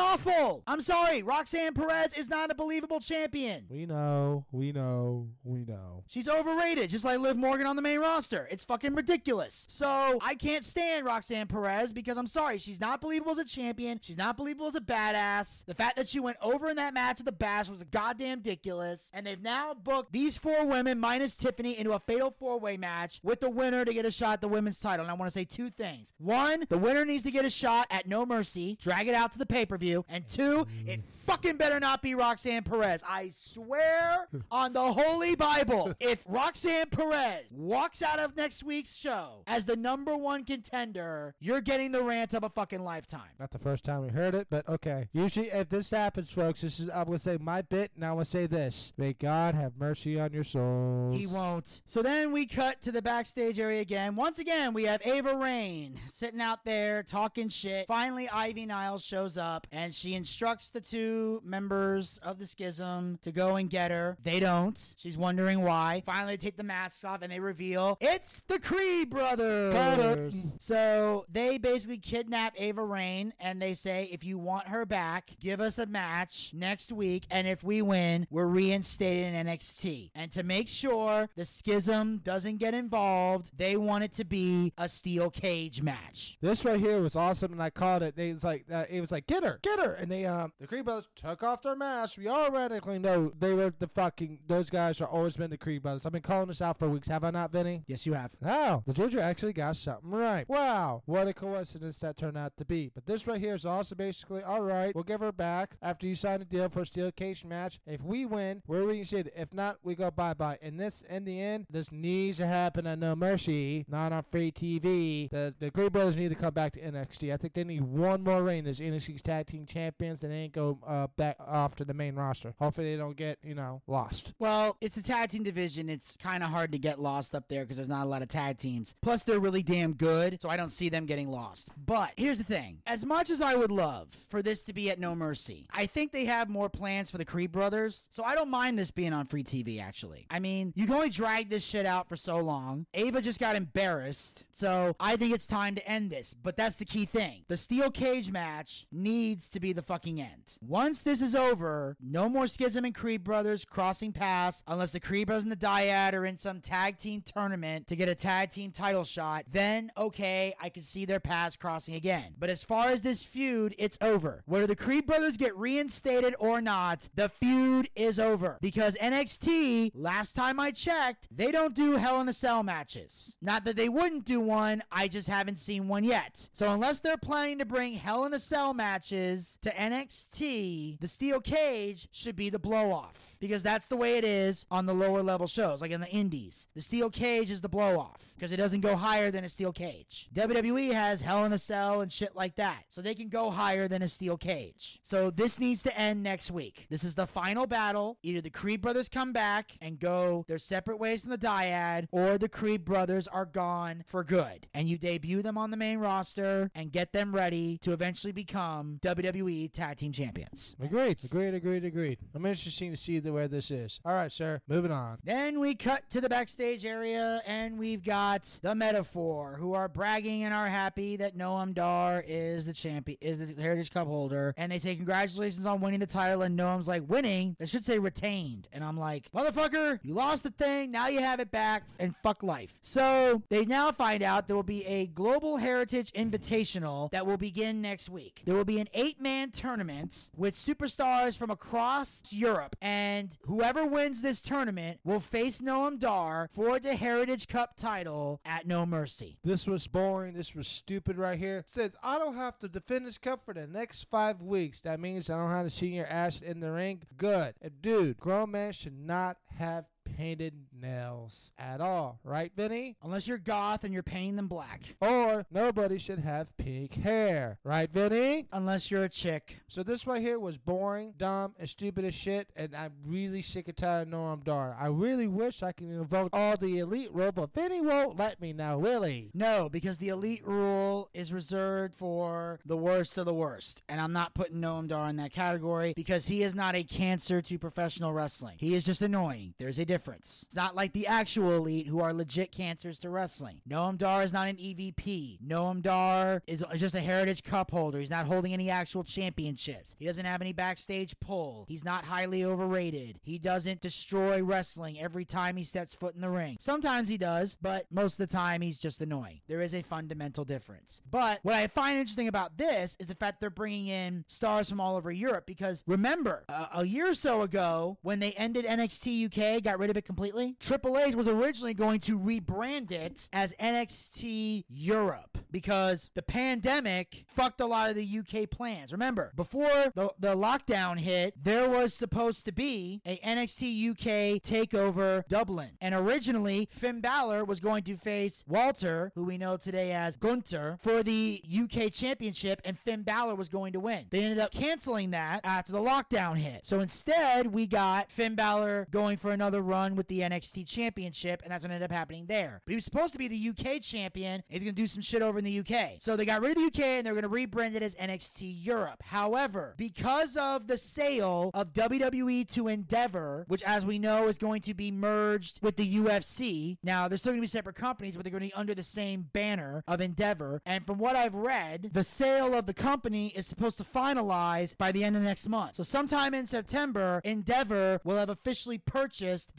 I'm 0.66 0.80
sorry. 0.80 1.22
Roxanne 1.22 1.74
Perez 1.74 2.16
is 2.16 2.28
not 2.28 2.50
a 2.50 2.54
believable 2.54 3.00
champion. 3.00 3.66
We 3.68 3.86
know, 3.86 4.46
we 4.50 4.72
know, 4.72 5.28
we 5.44 5.64
know. 5.64 6.04
She's 6.08 6.28
overrated, 6.28 6.90
just 6.90 7.04
like 7.04 7.20
Liv 7.20 7.36
Morgan 7.36 7.66
on 7.66 7.76
the 7.76 7.82
main 7.82 8.00
roster. 8.00 8.48
It's 8.50 8.64
fucking 8.64 8.94
ridiculous. 8.94 9.66
So 9.68 10.18
I 10.22 10.34
can't 10.34 10.64
stand 10.64 11.04
Roxanne 11.04 11.46
Perez 11.46 11.92
because 11.92 12.16
I'm 12.16 12.26
sorry, 12.26 12.58
she's 12.58 12.80
not 12.80 13.00
believable 13.00 13.32
as 13.32 13.38
a 13.38 13.44
champion. 13.44 14.00
She's 14.02 14.18
not 14.18 14.36
believable 14.36 14.66
as 14.66 14.74
a 14.74 14.80
badass. 14.80 15.64
The 15.66 15.74
fact 15.74 15.96
that 15.96 16.08
she 16.08 16.20
went 16.20 16.38
over 16.40 16.68
in 16.68 16.76
that 16.76 16.94
match 16.94 17.20
at 17.20 17.26
the 17.26 17.32
Bash 17.32 17.68
was 17.68 17.82
goddamn 17.84 18.42
ridiculous. 18.46 19.10
And 19.12 19.26
they've 19.26 19.42
now 19.42 19.74
booked 19.74 20.12
these 20.12 20.36
four 20.36 20.64
women 20.66 21.00
minus 21.00 21.34
Tiffany 21.34 21.76
into 21.78 21.92
a 21.92 21.98
fatal 21.98 22.34
four 22.38 22.58
way 22.60 22.76
match 22.76 23.20
with 23.22 23.40
the 23.40 23.50
winner 23.50 23.84
to 23.84 23.92
get 23.92 24.04
a 24.04 24.10
shot 24.10 24.34
at 24.34 24.40
the 24.40 24.48
women's 24.48 24.78
title. 24.78 25.04
And 25.04 25.10
I 25.10 25.14
want 25.14 25.28
to 25.28 25.32
say 25.32 25.44
two 25.44 25.70
things. 25.70 26.12
One, 26.18 26.64
the 26.68 26.78
winner 26.78 27.04
needs 27.04 27.24
to 27.24 27.30
get 27.30 27.44
a 27.44 27.50
shot 27.50 27.86
at 27.90 28.06
No 28.06 28.24
Mercy, 28.24 28.78
drag 28.80 29.08
it 29.08 29.14
out 29.14 29.32
to 29.32 29.38
the 29.38 29.46
pay 29.46 29.66
per 29.66 29.76
view. 29.76 30.04
And 30.08 30.28
two, 30.36 30.66
it 30.86 31.00
fucking 31.26 31.56
better 31.56 31.80
not 31.80 32.02
be 32.02 32.14
Roxanne 32.14 32.62
Perez. 32.62 33.02
I 33.06 33.30
swear 33.32 34.28
on 34.50 34.72
the 34.72 34.92
Holy 34.92 35.34
Bible, 35.34 35.92
if 36.00 36.22
Roxanne 36.26 36.88
Perez 36.90 37.52
walks 37.52 38.02
out 38.02 38.18
of 38.18 38.36
next 38.36 38.62
week's 38.62 38.94
show 38.94 39.42
as 39.46 39.64
the 39.64 39.76
number 39.76 40.16
one 40.16 40.44
contender, 40.44 41.34
you're 41.40 41.60
getting 41.60 41.92
the 41.92 42.02
rant 42.02 42.34
of 42.34 42.44
a 42.44 42.48
fucking 42.48 42.84
lifetime. 42.84 43.20
Not 43.40 43.50
the 43.50 43.58
first 43.58 43.84
time 43.84 44.02
we 44.02 44.08
heard 44.08 44.34
it, 44.34 44.46
but 44.50 44.68
okay. 44.68 45.08
Usually, 45.12 45.48
if 45.48 45.68
this 45.68 45.90
happens, 45.90 46.30
folks, 46.30 46.60
this 46.62 46.80
is 46.80 46.88
I'm 46.88 47.04
gonna 47.06 47.18
say 47.18 47.38
my 47.40 47.62
bit. 47.62 47.90
and 47.96 48.04
I'm 48.04 48.12
gonna 48.14 48.24
say 48.24 48.46
this: 48.46 48.92
May 48.96 49.12
God 49.12 49.54
have 49.54 49.72
mercy 49.78 50.20
on 50.20 50.32
your 50.32 50.44
souls. 50.44 51.16
He 51.16 51.26
won't. 51.26 51.80
So 51.86 52.02
then 52.02 52.32
we 52.32 52.46
cut 52.46 52.82
to 52.82 52.92
the 52.92 53.02
backstage 53.02 53.58
area 53.58 53.80
again. 53.80 54.14
Once 54.16 54.38
again, 54.38 54.72
we 54.72 54.84
have 54.84 55.04
Ava 55.04 55.34
Raine 55.34 55.98
sitting 56.12 56.40
out 56.40 56.64
there 56.64 57.02
talking 57.02 57.48
shit. 57.48 57.86
Finally, 57.86 58.28
Ivy 58.28 58.66
Niles 58.66 59.04
shows 59.04 59.36
up 59.36 59.66
and 59.72 59.94
she 59.94 60.14
instructs 60.14 60.70
the 60.70 60.80
two 60.80 61.15
members 61.44 62.18
of 62.22 62.38
the 62.38 62.46
schism 62.46 63.18
to 63.22 63.32
go 63.32 63.56
and 63.56 63.70
get 63.70 63.90
her. 63.90 64.16
They 64.22 64.40
don't. 64.40 64.78
She's 64.96 65.18
wondering 65.18 65.62
why. 65.62 66.02
Finally, 66.06 66.34
they 66.34 66.36
take 66.38 66.56
the 66.56 66.62
masks 66.62 67.04
off 67.04 67.22
and 67.22 67.32
they 67.32 67.40
reveal 67.40 67.98
it's 68.00 68.42
the 68.48 68.58
Creed 68.58 69.10
brothers. 69.10 70.56
So 70.60 71.26
they 71.30 71.58
basically 71.58 71.98
kidnap 71.98 72.54
Ava 72.56 72.82
Raine 72.82 73.32
and 73.40 73.60
they 73.60 73.74
say, 73.74 74.08
if 74.12 74.24
you 74.24 74.38
want 74.38 74.68
her 74.68 74.84
back, 74.84 75.30
give 75.40 75.60
us 75.60 75.78
a 75.78 75.86
match 75.86 76.52
next 76.54 76.92
week. 76.92 77.26
And 77.30 77.46
if 77.46 77.62
we 77.62 77.82
win, 77.82 78.26
we're 78.30 78.46
reinstated 78.46 79.34
in 79.34 79.46
NXT. 79.46 80.10
And 80.14 80.30
to 80.32 80.42
make 80.42 80.68
sure 80.68 81.28
the 81.36 81.44
schism 81.44 82.18
doesn't 82.18 82.58
get 82.58 82.74
involved, 82.74 83.50
they 83.56 83.76
want 83.76 84.04
it 84.04 84.12
to 84.14 84.24
be 84.24 84.72
a 84.78 84.88
steel 84.88 85.30
cage 85.30 85.82
match. 85.82 86.36
This 86.40 86.64
right 86.64 86.80
here 86.80 87.00
was 87.00 87.16
awesome, 87.16 87.52
and 87.52 87.62
I 87.62 87.70
called 87.70 88.02
it. 88.02 88.16
They 88.16 88.32
was 88.32 88.44
like, 88.44 88.66
uh, 88.72 88.84
it 88.88 89.00
was 89.00 89.12
like, 89.12 89.26
get 89.26 89.44
her, 89.44 89.58
get 89.62 89.78
her, 89.78 89.92
and 89.94 90.10
they 90.10 90.26
um, 90.26 90.52
the 90.60 90.66
Creed 90.66 90.84
brothers 90.84 91.05
took 91.14 91.42
off 91.42 91.62
their 91.62 91.76
masks. 91.76 92.18
We 92.18 92.28
already 92.28 92.98
know 92.98 93.32
they 93.38 93.52
were 93.52 93.72
the 93.78 93.86
fucking. 93.86 94.40
Those 94.46 94.70
guys 94.70 95.00
are 95.00 95.06
always 95.06 95.36
been 95.36 95.50
the 95.50 95.58
Creed 95.58 95.82
brothers. 95.82 96.04
I've 96.04 96.12
been 96.12 96.22
calling 96.22 96.48
this 96.48 96.60
out 96.60 96.78
for 96.78 96.88
weeks, 96.88 97.08
have 97.08 97.24
I 97.24 97.30
not, 97.30 97.52
Vinny? 97.52 97.84
Yes, 97.86 98.06
you 98.06 98.14
have. 98.14 98.30
Wow, 98.40 98.82
the 98.86 98.92
Ginger 98.92 99.20
actually 99.20 99.52
got 99.52 99.76
something 99.76 100.10
right. 100.10 100.48
Wow, 100.48 101.02
what 101.06 101.28
a 101.28 101.32
coincidence 101.32 101.98
that 102.00 102.16
turned 102.16 102.36
out 102.36 102.56
to 102.56 102.64
be. 102.64 102.90
But 102.94 103.06
this 103.06 103.26
right 103.26 103.40
here 103.40 103.54
is 103.54 103.66
also 103.66 103.94
basically, 103.94 104.42
all 104.42 104.62
right, 104.62 104.94
we'll 104.94 105.04
give 105.04 105.20
her 105.20 105.32
back 105.32 105.76
after 105.82 106.06
you 106.06 106.14
sign 106.14 106.42
a 106.42 106.44
deal 106.44 106.68
for 106.68 106.80
a 106.80 106.86
steel 106.86 107.12
cage 107.12 107.44
match. 107.44 107.80
If 107.86 108.02
we 108.02 108.26
win, 108.26 108.62
we're 108.66 108.84
reinstated. 108.84 109.32
If 109.36 109.52
not, 109.52 109.78
we 109.82 109.94
go 109.94 110.10
bye 110.10 110.34
bye. 110.34 110.58
And 110.62 110.78
this, 110.80 111.02
in 111.08 111.24
the 111.24 111.40
end, 111.40 111.66
this 111.70 111.92
needs 111.92 112.38
to 112.38 112.46
happen 112.46 112.86
at 112.86 112.98
No 112.98 113.14
Mercy, 113.14 113.84
not 113.88 114.12
on 114.12 114.24
free 114.30 114.50
TV. 114.50 115.30
The 115.30 115.54
the 115.58 115.70
Creed 115.70 115.92
Brothers 115.92 116.16
need 116.16 116.28
to 116.30 116.34
come 116.34 116.54
back 116.54 116.72
to 116.72 116.80
NXT. 116.80 117.32
I 117.32 117.36
think 117.36 117.54
they 117.54 117.64
need 117.64 117.82
one 117.82 118.22
more 118.22 118.42
reign 118.42 118.66
as 118.66 118.80
NXT's 118.80 119.22
tag 119.22 119.46
team 119.46 119.66
champions, 119.66 120.22
and 120.22 120.32
then 120.32 120.50
go 120.50 120.78
uh, 120.86 120.95
Uh, 120.96 121.06
back 121.18 121.36
off 121.46 121.74
to 121.76 121.84
the 121.84 121.92
main 121.92 122.14
roster. 122.14 122.54
Hopefully, 122.58 122.92
they 122.92 122.96
don't 122.96 123.16
get 123.16 123.38
you 123.42 123.54
know 123.54 123.82
lost. 123.86 124.32
Well, 124.38 124.78
it's 124.80 124.96
a 124.96 125.02
tag 125.02 125.28
team 125.28 125.42
division. 125.42 125.90
It's 125.90 126.16
kind 126.16 126.42
of 126.42 126.48
hard 126.48 126.72
to 126.72 126.78
get 126.78 126.98
lost 126.98 127.34
up 127.34 127.48
there 127.48 127.64
because 127.64 127.76
there's 127.76 127.88
not 127.88 128.06
a 128.06 128.08
lot 128.08 128.22
of 128.22 128.28
tag 128.28 128.56
teams. 128.56 128.94
Plus, 129.02 129.22
they're 129.22 129.38
really 129.38 129.62
damn 129.62 129.92
good, 129.92 130.40
so 130.40 130.48
I 130.48 130.56
don't 130.56 130.70
see 130.70 130.88
them 130.88 131.04
getting 131.04 131.28
lost. 131.28 131.68
But 131.76 132.12
here's 132.16 132.38
the 132.38 132.44
thing 132.44 132.78
as 132.86 133.04
much 133.04 133.28
as 133.28 133.42
I 133.42 133.56
would 133.56 133.70
love 133.70 134.08
for 134.30 134.40
this 134.40 134.62
to 134.62 134.72
be 134.72 134.88
at 134.88 134.98
No 134.98 135.14
Mercy, 135.14 135.66
I 135.70 135.84
think 135.84 136.12
they 136.12 136.24
have 136.24 136.48
more 136.48 136.70
plans 136.70 137.10
for 137.10 137.18
the 137.18 137.26
Creed 137.26 137.52
brothers, 137.52 138.08
so 138.10 138.24
I 138.24 138.34
don't 138.34 138.50
mind 138.50 138.78
this 138.78 138.90
being 138.90 139.12
on 139.12 139.26
free 139.26 139.44
TV, 139.44 139.78
actually. 139.82 140.26
I 140.30 140.38
mean, 140.38 140.72
you 140.76 140.86
can 140.86 140.94
only 140.94 141.10
drag 141.10 141.50
this 141.50 141.62
shit 141.62 141.84
out 141.84 142.08
for 142.08 142.16
so 142.16 142.38
long. 142.38 142.86
Ava 142.94 143.20
just 143.20 143.38
got 143.38 143.54
embarrassed, 143.54 144.44
so 144.50 144.96
I 144.98 145.16
think 145.16 145.34
it's 145.34 145.46
time 145.46 145.74
to 145.74 145.86
end 145.86 146.08
this. 146.08 146.32
But 146.32 146.56
that's 146.56 146.76
the 146.76 146.86
key 146.86 147.04
thing 147.04 147.44
the 147.48 147.58
steel 147.58 147.90
cage 147.90 148.30
match 148.30 148.86
needs 148.90 149.50
to 149.50 149.60
be 149.60 149.74
the 149.74 149.82
fucking 149.82 150.22
end. 150.22 150.56
Once 150.76 151.02
this 151.02 151.22
is 151.22 151.34
over, 151.34 151.96
no 152.02 152.28
more 152.28 152.46
Schism 152.46 152.84
and 152.84 152.94
Creed 152.94 153.24
brothers 153.24 153.64
crossing 153.64 154.12
paths 154.12 154.62
unless 154.68 154.92
the 154.92 155.00
Creed 155.00 155.26
brothers 155.26 155.44
and 155.44 155.50
the 155.50 155.56
Dyad 155.56 156.12
are 156.12 156.26
in 156.26 156.36
some 156.36 156.60
tag 156.60 156.98
team 156.98 157.22
tournament 157.22 157.88
to 157.88 157.96
get 157.96 158.10
a 158.10 158.14
tag 158.14 158.50
team 158.50 158.70
title 158.70 159.02
shot. 159.02 159.46
Then, 159.50 159.90
okay, 159.96 160.54
I 160.60 160.68
could 160.68 160.84
see 160.84 161.06
their 161.06 161.18
paths 161.18 161.56
crossing 161.56 161.94
again. 161.94 162.34
But 162.38 162.50
as 162.50 162.62
far 162.62 162.88
as 162.88 163.00
this 163.00 163.24
feud, 163.24 163.74
it's 163.78 163.96
over. 164.02 164.42
Whether 164.44 164.66
the 164.66 164.76
Creed 164.76 165.06
brothers 165.06 165.38
get 165.38 165.56
reinstated 165.56 166.34
or 166.38 166.60
not, 166.60 167.08
the 167.14 167.30
feud 167.30 167.88
is 167.96 168.20
over. 168.20 168.58
Because 168.60 168.96
NXT, 168.96 169.92
last 169.94 170.36
time 170.36 170.60
I 170.60 170.72
checked, 170.72 171.26
they 171.34 171.52
don't 171.52 171.74
do 171.74 171.92
Hell 171.92 172.20
in 172.20 172.28
a 172.28 172.34
Cell 172.34 172.62
matches. 172.62 173.34
Not 173.40 173.64
that 173.64 173.76
they 173.76 173.88
wouldn't 173.88 174.26
do 174.26 174.40
one, 174.40 174.82
I 174.92 175.08
just 175.08 175.28
haven't 175.28 175.56
seen 175.56 175.88
one 175.88 176.04
yet. 176.04 176.50
So 176.52 176.70
unless 176.70 177.00
they're 177.00 177.16
planning 177.16 177.60
to 177.60 177.64
bring 177.64 177.94
Hell 177.94 178.26
in 178.26 178.34
a 178.34 178.38
Cell 178.38 178.74
matches 178.74 179.56
to 179.62 179.70
NXT, 179.70 180.65
the 181.00 181.08
steel 181.08 181.40
cage 181.40 182.08
should 182.12 182.36
be 182.36 182.50
the 182.50 182.58
blow 182.58 182.92
off. 182.92 183.36
Because 183.38 183.62
that's 183.62 183.88
the 183.88 183.96
way 183.96 184.16
it 184.16 184.24
is 184.24 184.64
on 184.70 184.86
the 184.86 184.94
lower 184.94 185.22
level 185.22 185.46
shows, 185.46 185.80
like 185.80 185.90
in 185.90 186.00
the 186.00 186.08
indies. 186.08 186.68
The 186.74 186.80
steel 186.80 187.10
cage 187.10 187.50
is 187.50 187.60
the 187.60 187.68
blow 187.68 187.98
off 187.98 188.34
because 188.36 188.52
it 188.52 188.56
doesn't 188.56 188.80
go 188.80 188.96
higher 188.96 189.30
than 189.30 189.44
a 189.44 189.48
steel 189.48 189.72
cage. 189.72 190.28
WWE 190.34 190.92
has 190.92 191.22
Hell 191.22 191.44
in 191.44 191.52
a 191.52 191.58
Cell 191.58 192.00
and 192.00 192.12
shit 192.12 192.36
like 192.36 192.56
that. 192.56 192.84
So 192.90 193.00
they 193.00 193.14
can 193.14 193.28
go 193.28 193.50
higher 193.50 193.88
than 193.88 194.02
a 194.02 194.08
steel 194.08 194.36
cage. 194.36 195.00
So 195.02 195.30
this 195.30 195.58
needs 195.58 195.82
to 195.84 195.98
end 195.98 196.22
next 196.22 196.50
week. 196.50 196.86
This 196.90 197.04
is 197.04 197.14
the 197.14 197.26
final 197.26 197.66
battle. 197.66 198.18
Either 198.22 198.40
the 198.40 198.50
Creed 198.50 198.80
brothers 198.82 199.08
come 199.08 199.32
back 199.32 199.72
and 199.80 199.98
go 199.98 200.44
their 200.48 200.58
separate 200.58 200.98
ways 200.98 201.22
from 201.22 201.30
the 201.30 201.38
dyad, 201.38 202.06
or 202.10 202.38
the 202.38 202.48
Creed 202.48 202.84
brothers 202.84 203.26
are 203.28 203.46
gone 203.46 204.04
for 204.06 204.22
good. 204.22 204.66
And 204.74 204.88
you 204.88 204.98
debut 204.98 205.42
them 205.42 205.56
on 205.56 205.70
the 205.70 205.76
main 205.76 205.98
roster 205.98 206.70
and 206.74 206.92
get 206.92 207.12
them 207.12 207.34
ready 207.34 207.78
to 207.78 207.92
eventually 207.92 208.32
become 208.32 208.98
WWE 209.02 209.72
Tag 209.72 209.96
Team 209.96 210.12
Champions. 210.12 210.76
Agreed, 210.82 211.18
agreed, 211.24 211.54
agreed, 211.54 211.84
agreed. 211.84 212.18
I'm 212.34 212.44
interested 212.44 212.90
to 212.90 212.96
see 212.96 213.18
the, 213.18 213.32
where 213.32 213.48
this 213.48 213.70
is. 213.70 214.00
All 214.04 214.12
right, 214.12 214.30
sir. 214.30 214.60
Moving 214.68 214.92
on. 214.92 215.18
Then 215.24 215.60
we 215.60 215.74
cut 215.74 216.08
to 216.10 216.20
the 216.20 216.28
backstage 216.28 216.84
area 216.84 217.42
and 217.46 217.78
we've 217.78 218.04
got 218.04 218.25
the 218.62 218.74
Meta-Four 218.74 219.56
who 219.58 219.74
are 219.74 219.88
bragging 219.88 220.42
and 220.42 220.52
are 220.52 220.66
happy 220.66 221.16
that 221.16 221.36
Noam 221.36 221.72
Dar 221.72 222.24
is 222.26 222.66
the 222.66 222.72
champion, 222.72 223.16
is 223.20 223.38
the 223.38 223.60
Heritage 223.60 223.92
Cup 223.92 224.08
holder. 224.08 224.52
And 224.56 224.72
they 224.72 224.78
say 224.78 224.96
congratulations 224.96 225.64
on 225.64 225.80
winning 225.80 226.00
the 226.00 226.06
title. 226.06 226.42
And 226.42 226.58
Noam's 226.58 226.88
like, 226.88 227.08
winning? 227.08 227.56
They 227.58 227.66
should 227.66 227.84
say 227.84 227.98
retained. 227.98 228.68
And 228.72 228.82
I'm 228.82 228.96
like, 228.96 229.30
motherfucker, 229.32 230.00
you 230.02 230.12
lost 230.12 230.42
the 230.42 230.50
thing. 230.50 230.90
Now 230.90 231.06
you 231.06 231.20
have 231.20 231.38
it 231.38 231.50
back 231.50 231.84
and 231.98 232.14
fuck 232.22 232.42
life. 232.42 232.74
So 232.82 233.42
they 233.48 233.64
now 233.64 233.92
find 233.92 234.22
out 234.22 234.48
there 234.48 234.56
will 234.56 234.62
be 234.62 234.84
a 234.86 235.06
Global 235.06 235.58
Heritage 235.58 236.12
Invitational 236.12 237.10
that 237.12 237.26
will 237.26 237.36
begin 237.36 237.80
next 237.80 238.08
week. 238.08 238.42
There 238.44 238.54
will 238.54 238.64
be 238.64 238.80
an 238.80 238.88
eight 238.92 239.20
man 239.20 239.50
tournament 239.52 240.28
with 240.36 240.54
superstars 240.54 241.36
from 241.36 241.50
across 241.50 242.22
Europe. 242.30 242.74
And 242.82 243.36
whoever 243.42 243.86
wins 243.86 244.20
this 244.20 244.42
tournament 244.42 244.98
will 245.04 245.20
face 245.20 245.60
Noam 245.60 245.98
Dar 245.98 246.50
for 246.52 246.80
the 246.80 246.96
Heritage 246.96 247.46
Cup 247.46 247.76
title 247.76 248.15
at 248.44 248.66
No 248.66 248.86
Mercy. 248.86 249.38
This 249.42 249.66
was 249.66 249.86
boring. 249.86 250.34
This 250.34 250.54
was 250.54 250.66
stupid 250.66 251.16
right 251.16 251.38
here. 251.38 251.62
Says 251.66 251.96
I 252.02 252.18
don't 252.18 252.36
have 252.36 252.58
to 252.58 252.68
defend 252.68 253.06
this 253.06 253.18
cup 253.18 253.44
for 253.44 253.54
the 253.54 253.66
next 253.66 254.04
five 254.10 254.40
weeks. 254.40 254.80
That 254.82 255.00
means 255.00 255.30
I 255.30 255.36
don't 255.36 255.50
have 255.50 255.66
to 255.66 255.70
see 255.70 255.88
your 255.88 256.06
ass 256.06 256.40
in 256.40 256.60
the 256.60 256.70
ring. 256.70 257.02
Good. 257.16 257.54
Dude, 257.80 258.18
grown 258.18 258.50
man 258.52 258.72
should 258.72 258.98
not 258.98 259.38
have 259.58 259.84
painted 260.16 260.54
nails 260.80 261.52
at 261.58 261.80
all, 261.80 262.20
right, 262.24 262.52
Vinny? 262.56 262.96
Unless 263.02 263.28
you're 263.28 263.38
goth 263.38 263.84
and 263.84 263.92
you're 263.92 264.02
painting 264.02 264.36
them 264.36 264.48
black. 264.48 264.96
Or 265.00 265.44
nobody 265.50 265.98
should 265.98 266.20
have 266.20 266.56
pink 266.56 266.94
hair, 266.94 267.58
right, 267.64 267.90
Vinny? 267.90 268.46
Unless 268.52 268.90
you're 268.90 269.04
a 269.04 269.08
chick. 269.08 269.56
So 269.68 269.82
this 269.82 270.06
right 270.06 270.22
here 270.22 270.38
was 270.38 270.56
boring, 270.56 271.14
dumb, 271.16 271.54
and 271.58 271.68
stupid 271.68 272.04
as 272.04 272.14
shit, 272.14 272.48
and 272.56 272.74
I'm 272.74 272.92
really 273.04 273.42
sick 273.42 273.68
and 273.68 273.76
tired 273.76 274.08
of 274.08 274.14
Noam 274.14 274.44
Dar. 274.44 274.76
I 274.78 274.86
really 274.86 275.26
wish 275.26 275.62
I 275.62 275.72
could 275.72 275.88
invoke 275.88 276.30
all 276.32 276.56
the 276.56 276.78
elite 276.78 277.12
rule, 277.12 277.32
but 277.32 277.52
Vinny 277.52 277.80
won't 277.80 278.18
let 278.18 278.40
me 278.40 278.52
now, 278.52 278.78
will 278.78 279.02
he? 279.02 279.30
No, 279.34 279.68
because 279.68 279.98
the 279.98 280.08
elite 280.08 280.46
rule 280.46 281.10
is 281.12 281.32
reserved 281.32 281.94
for 281.94 282.60
the 282.64 282.76
worst 282.76 283.18
of 283.18 283.24
the 283.24 283.34
worst. 283.34 283.82
And 283.88 284.00
I'm 284.00 284.12
not 284.12 284.34
putting 284.34 284.60
Noam 284.60 284.86
Dar 284.88 285.08
in 285.08 285.16
that 285.16 285.32
category 285.32 285.92
because 285.94 286.26
he 286.26 286.42
is 286.42 286.54
not 286.54 286.74
a 286.76 286.84
cancer 286.84 287.42
to 287.42 287.58
professional 287.58 288.12
wrestling. 288.12 288.56
He 288.58 288.74
is 288.74 288.84
just 288.84 289.02
annoying. 289.02 289.54
There's 289.58 289.78
a 289.78 289.84
difference. 289.84 289.95
It's 290.42 290.54
not 290.54 290.74
like 290.74 290.92
the 290.92 291.06
actual 291.06 291.56
elite 291.56 291.86
who 291.86 292.00
are 292.00 292.12
legit 292.12 292.52
cancers 292.52 292.98
to 293.00 293.10
wrestling. 293.10 293.60
Noam 293.68 293.96
Dar 293.96 294.22
is 294.22 294.32
not 294.32 294.48
an 294.48 294.56
EVP. 294.56 295.38
Noam 295.46 295.82
Dar 295.82 296.42
is, 296.46 296.64
just 296.76 296.94
a 296.94 297.00
Heritage 297.00 297.42
Cup 297.42 297.70
holder. 297.70 297.98
He's 297.98 298.10
not 298.10 298.26
holding 298.26 298.52
any 298.52 298.70
actual 298.70 299.04
championships. 299.04 299.96
He 299.98 300.06
doesn't 300.06 300.24
have 300.24 300.40
any 300.40 300.52
backstage 300.52 301.18
pull. 301.20 301.66
He's 301.68 301.84
not 301.84 302.04
highly 302.04 302.44
overrated. 302.44 303.20
He 303.22 303.38
doesn't 303.38 303.80
destroy 303.80 304.42
wrestling 304.42 305.00
every 305.00 305.24
time 305.24 305.56
he 305.56 305.64
steps 305.64 305.94
foot 305.94 306.14
in 306.14 306.20
the 306.20 306.30
ring. 306.30 306.56
Sometimes 306.60 307.08
he 307.08 307.16
does, 307.16 307.56
but 307.60 307.86
most 307.90 308.20
of 308.20 308.28
the 308.28 308.32
time 308.32 308.60
he's 308.60 308.78
just 308.78 309.00
annoying. 309.00 309.40
There 309.48 309.60
is 309.60 309.74
a 309.74 309.82
fundamental 309.82 310.44
difference. 310.44 311.00
But 311.10 311.40
what 311.42 311.54
I 311.54 311.66
find 311.68 311.98
interesting 311.98 312.28
about 312.28 312.58
this 312.58 312.96
is 313.00 313.06
the 313.06 313.14
fact 313.14 313.40
they're 313.40 313.50
bringing 313.50 313.88
in 313.88 314.24
stars 314.28 314.68
from 314.68 314.80
all 314.80 314.96
over 314.96 315.10
Europe 315.10 315.46
because 315.46 315.82
remember, 315.86 316.44
a, 316.48 316.68
a 316.74 316.84
year 316.84 317.10
or 317.10 317.14
so 317.14 317.42
ago 317.42 317.98
when 318.02 318.20
they 318.20 318.32
ended 318.32 318.64
NXT 318.64 319.26
UK, 319.26 319.62
got 319.62 319.78
rid 319.78 319.85
of 319.90 319.96
it 319.96 320.04
completely, 320.04 320.56
Triple 320.60 320.98
H 320.98 321.14
was 321.14 321.28
originally 321.28 321.74
going 321.74 322.00
to 322.00 322.18
rebrand 322.18 322.90
it 322.90 323.28
as 323.32 323.52
NXT 323.54 324.64
Europe 324.68 325.38
because 325.50 326.10
the 326.14 326.22
pandemic 326.22 327.24
fucked 327.28 327.60
a 327.60 327.66
lot 327.66 327.90
of 327.90 327.96
the 327.96 328.18
UK 328.18 328.50
plans. 328.50 328.92
Remember, 328.92 329.32
before 329.36 329.92
the, 329.94 330.10
the 330.18 330.36
lockdown 330.36 330.98
hit, 330.98 331.34
there 331.42 331.68
was 331.68 331.94
supposed 331.94 332.44
to 332.46 332.52
be 332.52 333.00
a 333.06 333.18
NXT 333.18 333.90
UK 333.90 334.42
takeover 334.42 335.26
Dublin. 335.28 335.70
And 335.80 335.94
originally, 335.94 336.68
Finn 336.70 337.00
Balor 337.00 337.44
was 337.44 337.60
going 337.60 337.84
to 337.84 337.96
face 337.96 338.44
Walter, 338.46 339.12
who 339.14 339.24
we 339.24 339.38
know 339.38 339.56
today 339.56 339.92
as 339.92 340.16
Gunther, 340.16 340.78
for 340.82 341.02
the 341.02 341.42
UK 341.46 341.92
championship, 341.92 342.60
and 342.64 342.78
Finn 342.78 343.02
Balor 343.02 343.34
was 343.34 343.48
going 343.48 343.72
to 343.72 343.80
win. 343.80 344.06
They 344.10 344.22
ended 344.22 344.38
up 344.38 344.52
canceling 344.52 345.10
that 345.10 345.40
after 345.44 345.72
the 345.72 345.80
lockdown 345.80 346.36
hit. 346.36 346.66
So 346.66 346.80
instead, 346.80 347.52
we 347.52 347.66
got 347.66 348.10
Finn 348.10 348.34
Balor 348.34 348.88
going 348.90 349.16
for 349.16 349.30
another 349.30 349.60
run 349.60 349.75
with 349.96 350.08
the 350.08 350.20
NXT 350.20 350.66
championship, 350.66 351.42
and 351.42 351.50
that's 351.50 351.62
what 351.62 351.70
ended 351.70 351.90
up 351.90 351.94
happening 351.94 352.26
there. 352.26 352.62
But 352.64 352.72
he 352.72 352.74
was 352.76 352.84
supposed 352.84 353.12
to 353.12 353.18
be 353.18 353.28
the 353.28 353.50
UK 353.50 353.80
champion. 353.80 354.42
He's 354.48 354.62
going 354.62 354.74
to 354.74 354.82
do 354.82 354.86
some 354.86 355.02
shit 355.02 355.22
over 355.22 355.38
in 355.38 355.44
the 355.44 355.60
UK. 355.60 355.96
So 356.00 356.16
they 356.16 356.24
got 356.24 356.40
rid 356.40 356.52
of 356.52 356.56
the 356.56 356.66
UK 356.66 356.80
and 356.80 357.06
they're 357.06 357.14
going 357.14 357.22
to 357.22 357.28
rebrand 357.28 357.74
it 357.74 357.82
as 357.82 357.94
NXT 357.94 358.64
Europe. 358.64 359.02
However, 359.02 359.74
because 359.76 360.36
of 360.36 360.66
the 360.66 360.76
sale 360.76 361.50
of 361.54 361.72
WWE 361.72 362.48
to 362.48 362.68
Endeavor, 362.68 363.44
which 363.48 363.62
as 363.62 363.84
we 363.86 363.98
know 363.98 364.28
is 364.28 364.38
going 364.38 364.62
to 364.62 364.74
be 364.74 364.90
merged 364.90 365.60
with 365.62 365.76
the 365.76 365.96
UFC, 365.96 366.78
now 366.82 367.08
they're 367.08 367.18
still 367.18 367.32
going 367.32 367.40
to 367.40 367.44
be 367.44 367.48
separate 367.48 367.76
companies, 367.76 368.16
but 368.16 368.24
they're 368.24 368.30
going 368.30 368.42
to 368.42 368.48
be 368.48 368.54
under 368.54 368.74
the 368.74 368.82
same 368.82 369.26
banner 369.32 369.82
of 369.86 370.00
Endeavor. 370.00 370.62
And 370.64 370.86
from 370.86 370.98
what 370.98 371.16
I've 371.16 371.34
read, 371.34 371.90
the 371.92 372.04
sale 372.04 372.54
of 372.54 372.66
the 372.66 372.74
company 372.74 373.28
is 373.28 373.46
supposed 373.46 373.78
to 373.78 373.84
finalize 373.84 374.76
by 374.76 374.92
the 374.92 375.04
end 375.04 375.16
of 375.16 375.22
next 375.22 375.48
month. 375.48 375.76
So 375.76 375.82
sometime 375.82 376.34
in 376.34 376.46
September, 376.46 377.20
Endeavor 377.24 378.00
will 378.04 378.16
have 378.16 378.30
officially 378.30 378.78
purchased. 378.78 379.50